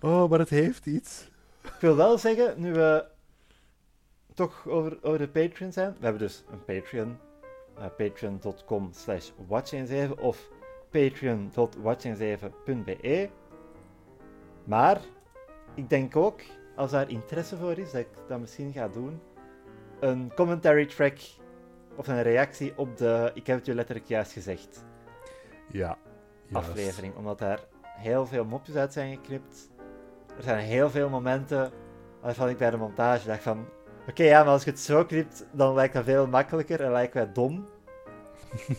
oh, 0.00 0.30
maar 0.30 0.38
het 0.38 0.50
heeft 0.50 0.86
iets. 0.86 1.28
Ik 1.80 1.86
wil 1.86 1.96
wel 1.96 2.18
zeggen, 2.18 2.60
nu 2.60 2.72
we 2.72 3.04
toch 4.34 4.68
over, 4.68 4.98
over 5.02 5.18
de 5.18 5.28
Patreon 5.28 5.72
zijn. 5.72 5.92
We 5.98 6.04
hebben 6.04 6.22
dus 6.22 6.44
een 6.50 6.64
Patreon. 6.64 7.18
eh, 7.78 7.84
Patreon.com 7.96 8.88
slash 8.92 9.30
watch7 9.30 10.10
of 10.18 10.48
patreon.watch7.be 10.90 13.30
Maar 14.64 15.00
ik 15.74 15.90
denk 15.90 16.16
ook, 16.16 16.40
als 16.76 16.90
daar 16.90 17.10
interesse 17.10 17.56
voor 17.56 17.78
is, 17.78 17.90
dat 17.90 18.00
ik 18.00 18.08
dat 18.28 18.40
misschien 18.40 18.72
ga 18.72 18.88
doen, 18.88 19.20
een 20.00 20.32
commentary 20.34 20.86
track 20.86 21.18
of 21.96 22.08
een 22.08 22.22
reactie 22.22 22.72
op 22.76 22.96
de, 22.96 23.30
ik 23.34 23.46
heb 23.46 23.56
het 23.56 23.66
je 23.66 23.74
letterlijk 23.74 24.06
juist 24.06 24.32
gezegd, 24.32 24.84
Ja. 25.68 25.98
juist. 26.46 26.68
aflevering. 26.68 27.16
Omdat 27.16 27.38
daar 27.38 27.60
heel 27.82 28.26
veel 28.26 28.44
mopjes 28.44 28.76
uit 28.76 28.92
zijn 28.92 29.16
geknipt. 29.16 29.69
Er 30.36 30.42
zijn 30.42 30.64
heel 30.64 30.90
veel 30.90 31.08
momenten 31.08 31.70
waarvan 32.20 32.48
ik 32.48 32.58
bij 32.58 32.70
de 32.70 32.76
montage 32.76 33.26
dacht 33.26 33.42
van... 33.42 33.66
Oké, 34.08 34.22
ja, 34.22 34.42
maar 34.42 34.52
als 34.52 34.64
je 34.64 34.70
het 34.70 34.80
zo 34.80 35.04
knipt, 35.04 35.46
dan 35.52 35.74
lijkt 35.74 35.94
dat 35.94 36.04
veel 36.04 36.26
makkelijker 36.26 36.80
en 36.80 36.90
lijkt 36.90 37.14
wij 37.14 37.32
dom. 37.32 37.68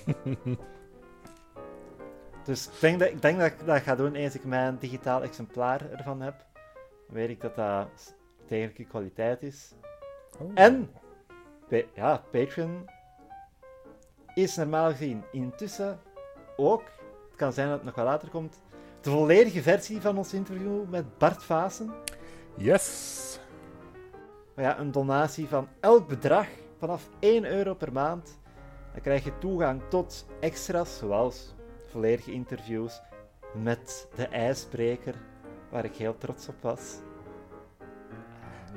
dus 2.45 2.67
ik 2.67 2.79
denk, 2.79 2.99
dat, 2.99 3.09
ik 3.09 3.21
denk 3.21 3.39
dat 3.39 3.47
ik 3.47 3.65
dat 3.65 3.81
ga 3.81 3.95
doen 3.95 4.15
eens 4.15 4.35
ik 4.35 4.45
mijn 4.45 4.77
digitaal 4.77 5.23
exemplaar 5.23 5.91
ervan 5.91 6.21
heb. 6.21 6.45
Dan 7.07 7.15
weet 7.15 7.29
ik 7.29 7.41
dat 7.41 7.55
dat 7.55 8.15
degelijke 8.47 8.85
kwaliteit 8.85 9.43
is. 9.43 9.73
Oh. 10.39 10.51
En, 10.53 10.91
ja, 11.93 12.23
Patreon 12.31 12.89
is 14.33 14.55
normaal 14.55 14.89
gezien 14.89 15.23
intussen 15.31 15.99
ook, 16.57 16.83
het 17.27 17.35
kan 17.35 17.53
zijn 17.53 17.67
dat 17.67 17.75
het 17.75 17.85
nog 17.85 17.95
wel 17.95 18.05
later 18.05 18.29
komt, 18.29 18.61
de 19.01 19.09
volledige 19.09 19.61
versie 19.61 20.01
van 20.01 20.17
ons 20.17 20.33
interview 20.33 20.89
met 20.89 21.17
Bart 21.17 21.43
Vaassen. 21.43 21.93
Yes. 22.55 23.39
Maar 24.55 24.65
ja, 24.65 24.79
een 24.79 24.91
donatie 24.91 25.47
van 25.47 25.67
elk 25.79 26.07
bedrag 26.07 26.47
vanaf 26.77 27.09
1 27.19 27.45
euro 27.45 27.73
per 27.73 27.91
maand. 27.91 28.39
Dan 28.91 29.01
krijg 29.01 29.23
je 29.23 29.37
toegang 29.37 29.81
tot 29.89 30.25
extra's 30.39 30.97
zoals 30.97 31.55
volledige 31.89 32.31
interviews 32.31 33.01
met 33.53 34.07
de 34.15 34.27
ijsbreker, 34.27 35.15
waar 35.69 35.85
ik 35.85 35.95
heel 35.95 36.17
trots 36.17 36.47
op 36.47 36.61
was. 36.61 36.97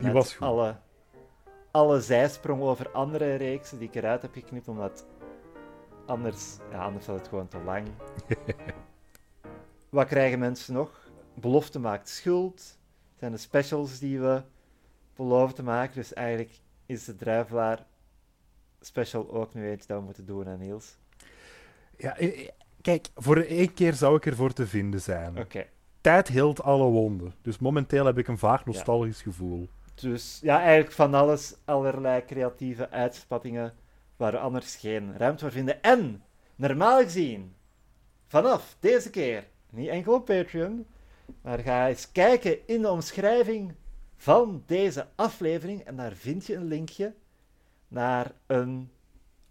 Die 0.00 0.12
was 0.12 0.34
goed. 0.34 0.46
Alle, 0.46 0.76
alle 1.70 2.00
zijsprongen 2.00 2.66
over 2.66 2.90
andere 2.90 3.34
reeksen 3.34 3.78
die 3.78 3.88
ik 3.88 3.94
eruit 3.94 4.22
heb 4.22 4.32
geknipt, 4.32 4.68
omdat 4.68 5.06
anders, 6.06 6.56
ja, 6.70 6.84
anders 6.84 7.06
was 7.06 7.18
het 7.18 7.28
gewoon 7.28 7.48
te 7.48 7.58
lang. 7.64 7.86
Wat 9.94 10.06
krijgen 10.06 10.38
mensen 10.38 10.74
nog? 10.74 11.10
Belofte 11.34 11.78
maakt 11.78 12.08
schuld. 12.08 12.78
Zijn 13.18 13.32
de 13.32 13.38
specials 13.38 13.98
die 13.98 14.20
we 14.20 14.42
beloven 15.16 15.54
te 15.54 15.62
maken. 15.62 15.94
Dus 15.94 16.12
eigenlijk 16.12 16.60
is 16.86 17.04
de 17.04 17.16
Druivelaar 17.16 17.86
special 18.80 19.30
ook 19.32 19.54
nu 19.54 19.68
eentje 19.68 19.86
dat 19.86 19.98
we 19.98 20.04
moeten 20.04 20.26
doen 20.26 20.48
aan 20.48 20.58
Niels. 20.58 20.96
Ja, 21.96 22.16
eh, 22.16 22.40
eh, 22.40 22.48
kijk, 22.80 23.08
voor 23.14 23.36
één 23.36 23.74
keer 23.74 23.92
zou 23.92 24.16
ik 24.16 24.26
ervoor 24.26 24.52
te 24.52 24.66
vinden 24.66 25.00
zijn. 25.00 25.38
Oké. 25.38 25.66
Tijd 26.00 26.28
hield 26.28 26.62
alle 26.62 26.90
wonden. 26.90 27.34
Dus 27.42 27.58
momenteel 27.58 28.06
heb 28.06 28.18
ik 28.18 28.28
een 28.28 28.38
vaag 28.38 28.64
nostalgisch 28.64 29.22
gevoel. 29.22 29.68
Dus 29.94 30.38
ja, 30.42 30.60
eigenlijk 30.60 30.92
van 30.92 31.14
alles, 31.14 31.56
allerlei 31.64 32.24
creatieve 32.24 32.90
uitspattingen 32.90 33.74
waar 34.16 34.32
we 34.32 34.38
anders 34.38 34.76
geen 34.76 35.16
ruimte 35.16 35.44
voor 35.44 35.52
vinden. 35.52 35.82
En, 35.82 36.22
normaal 36.54 37.02
gezien, 37.02 37.54
vanaf 38.26 38.76
deze 38.80 39.10
keer, 39.10 39.52
niet 39.74 39.88
enkel 39.88 40.14
op 40.14 40.24
Patreon, 40.24 40.86
maar 41.42 41.58
ga 41.58 41.88
eens 41.88 42.12
kijken 42.12 42.66
in 42.66 42.82
de 42.82 42.90
omschrijving 42.90 43.74
van 44.16 44.62
deze 44.66 45.06
aflevering 45.14 45.80
en 45.80 45.96
daar 45.96 46.12
vind 46.12 46.46
je 46.46 46.54
een 46.54 46.68
linkje 46.68 47.14
naar 47.88 48.32
een 48.46 48.90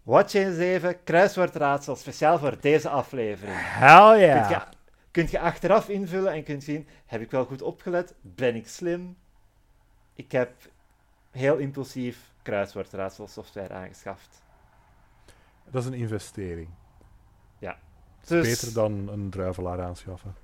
Watch 0.04 0.34
eens 0.34 0.58
even 0.58 1.04
kruiswoordraadsel 1.04 1.96
speciaal 1.96 2.38
voor 2.38 2.60
deze 2.60 2.88
aflevering. 2.88 3.56
Hell 3.58 4.32
Kunt, 4.32 4.48
je, 4.48 4.62
kunt 5.10 5.30
je 5.30 5.40
achteraf 5.40 5.88
invullen 5.88 6.32
en 6.32 6.42
kunt 6.42 6.64
zien, 6.64 6.88
heb 7.06 7.20
ik 7.20 7.30
wel 7.30 7.44
goed 7.44 7.62
opgelet? 7.62 8.14
Ben 8.20 8.54
ik 8.54 8.68
slim? 8.68 9.16
Ik 10.14 10.32
heb 10.32 10.52
heel 11.30 11.56
impulsief 11.56 12.32
kruiswoordraadselsoftware 12.42 13.74
aangeschaft. 13.74 14.42
Dat 15.70 15.82
is 15.82 15.88
een 15.88 15.94
investering. 15.94 16.68
Dus, 18.26 18.48
Beter 18.48 18.72
dan 18.72 19.08
een 19.08 19.30
druivelaar 19.30 19.80
aanschaffen. 19.80 20.34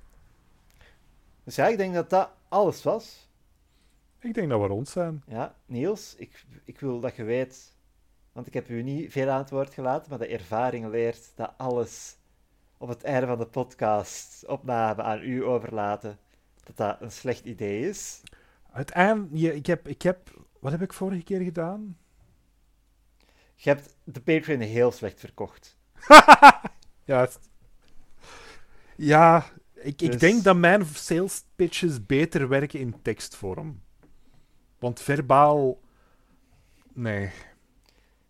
dus 1.43 1.55
ja, 1.55 1.67
ik 1.67 1.77
denk 1.77 1.93
dat 1.93 2.09
dat 2.09 2.29
alles 2.47 2.83
was. 2.83 3.29
Ik 4.19 4.33
denk 4.33 4.49
dat 4.49 4.61
we 4.61 4.67
rond 4.67 4.89
zijn. 4.89 5.23
Ja, 5.27 5.55
Niels, 5.65 6.15
ik, 6.17 6.45
ik 6.63 6.79
wil 6.79 6.99
dat 6.99 7.15
je 7.15 7.23
weet, 7.23 7.75
want 8.31 8.47
ik 8.47 8.53
heb 8.53 8.69
u 8.69 8.83
niet 8.83 9.11
veel 9.11 9.29
aan 9.29 9.39
het 9.39 9.49
woord 9.49 9.73
gelaten, 9.73 10.09
maar 10.09 10.19
de 10.19 10.27
ervaring 10.27 10.89
leert 10.89 11.31
dat 11.35 11.53
alles 11.57 12.15
op 12.77 12.87
het 12.87 13.03
einde 13.03 13.27
van 13.27 13.37
de 13.37 13.45
podcast 13.45 14.45
opname 14.45 15.01
aan 15.01 15.21
u 15.21 15.43
overlaten, 15.43 16.19
dat 16.63 16.77
dat 16.77 17.01
een 17.01 17.11
slecht 17.11 17.45
idee 17.45 17.89
is. 17.89 18.21
Uiteindelijk, 18.71 19.55
ik 19.55 19.65
heb, 19.65 19.87
ik 19.87 20.01
heb... 20.01 20.39
Wat 20.59 20.71
heb 20.71 20.81
ik 20.81 20.93
vorige 20.93 21.23
keer 21.23 21.41
gedaan? 21.41 21.97
Je 23.55 23.69
hebt 23.69 23.95
de 24.03 24.21
Patreon 24.21 24.59
heel 24.59 24.91
slecht 24.91 25.19
verkocht. 25.19 25.77
Juist. 27.03 27.50
Ja, 29.03 29.45
ik, 29.73 30.01
ik 30.01 30.11
Dus- 30.11 30.19
denk 30.19 30.43
dat 30.43 30.55
mijn 30.55 30.85
sales 30.85 31.43
pitches 31.55 32.05
beter 32.05 32.47
werken 32.47 32.79
in 32.79 33.01
tekstvorm. 33.01 33.81
Want 34.79 35.01
verbaal... 35.01 35.79
Nee. 36.93 37.31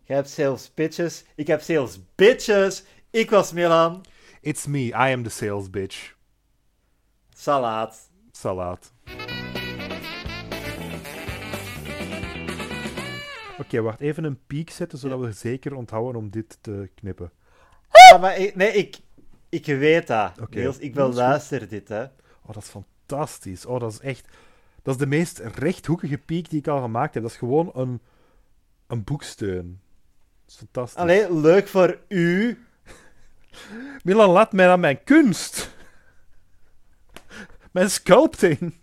Jij 0.04 0.16
hebt 0.16 0.28
sales 0.28 0.70
pitches, 0.70 1.24
ik 1.34 1.46
heb 1.46 1.60
sales 1.60 1.98
bitches. 2.14 2.84
Ik 3.10 3.30
was 3.30 3.52
Milan. 3.52 4.04
It's 4.40 4.66
me, 4.66 4.86
I 4.86 4.92
am 4.92 5.22
the 5.22 5.30
sales 5.30 5.70
bitch. 5.70 6.14
Salaat. 7.34 8.10
Salaat. 8.30 8.92
Oké, 13.58 13.80
wacht. 13.80 14.00
Even 14.00 14.24
een 14.24 14.46
piek 14.46 14.70
zetten, 14.70 14.98
zodat 14.98 15.20
we 15.20 15.32
zeker 15.32 15.74
onthouden 15.74 16.20
om 16.20 16.30
dit 16.30 16.58
te 16.60 16.90
knippen. 16.94 17.32
Ja, 18.10 18.18
maar 18.18 18.38
ik, 18.38 18.54
nee, 18.54 18.72
ik, 18.72 18.96
ik 19.52 19.66
weet 19.66 20.06
dat. 20.06 20.40
Oké. 20.40 20.58
Niels, 20.58 20.78
ik 20.78 20.96
goed. 20.96 21.10
beluister 21.10 21.68
dit, 21.68 21.88
hè. 21.88 22.02
Oh, 22.02 22.52
dat 22.52 22.62
is 22.62 22.68
fantastisch. 22.68 23.66
Oh, 23.66 23.80
dat 23.80 23.92
is 23.92 24.00
echt... 24.00 24.28
Dat 24.82 24.94
is 24.94 25.00
de 25.00 25.06
meest 25.06 25.38
rechthoekige 25.38 26.18
piek 26.18 26.50
die 26.50 26.58
ik 26.58 26.68
al 26.68 26.80
gemaakt 26.80 27.14
heb. 27.14 27.22
Dat 27.22 27.32
is 27.32 27.38
gewoon 27.38 27.70
een, 27.74 28.00
een 28.86 29.04
boeksteun. 29.04 29.80
Dat 30.44 30.50
is 30.52 30.56
fantastisch. 30.56 31.00
Allee, 31.00 31.34
leuk 31.34 31.68
voor 31.68 31.98
u. 32.08 32.58
Milan, 34.04 34.30
laat 34.30 34.52
mij 34.52 34.68
aan 34.68 34.80
mijn 34.80 35.04
kunst. 35.04 35.74
Mijn 37.70 37.90
sculpting. 37.90 38.80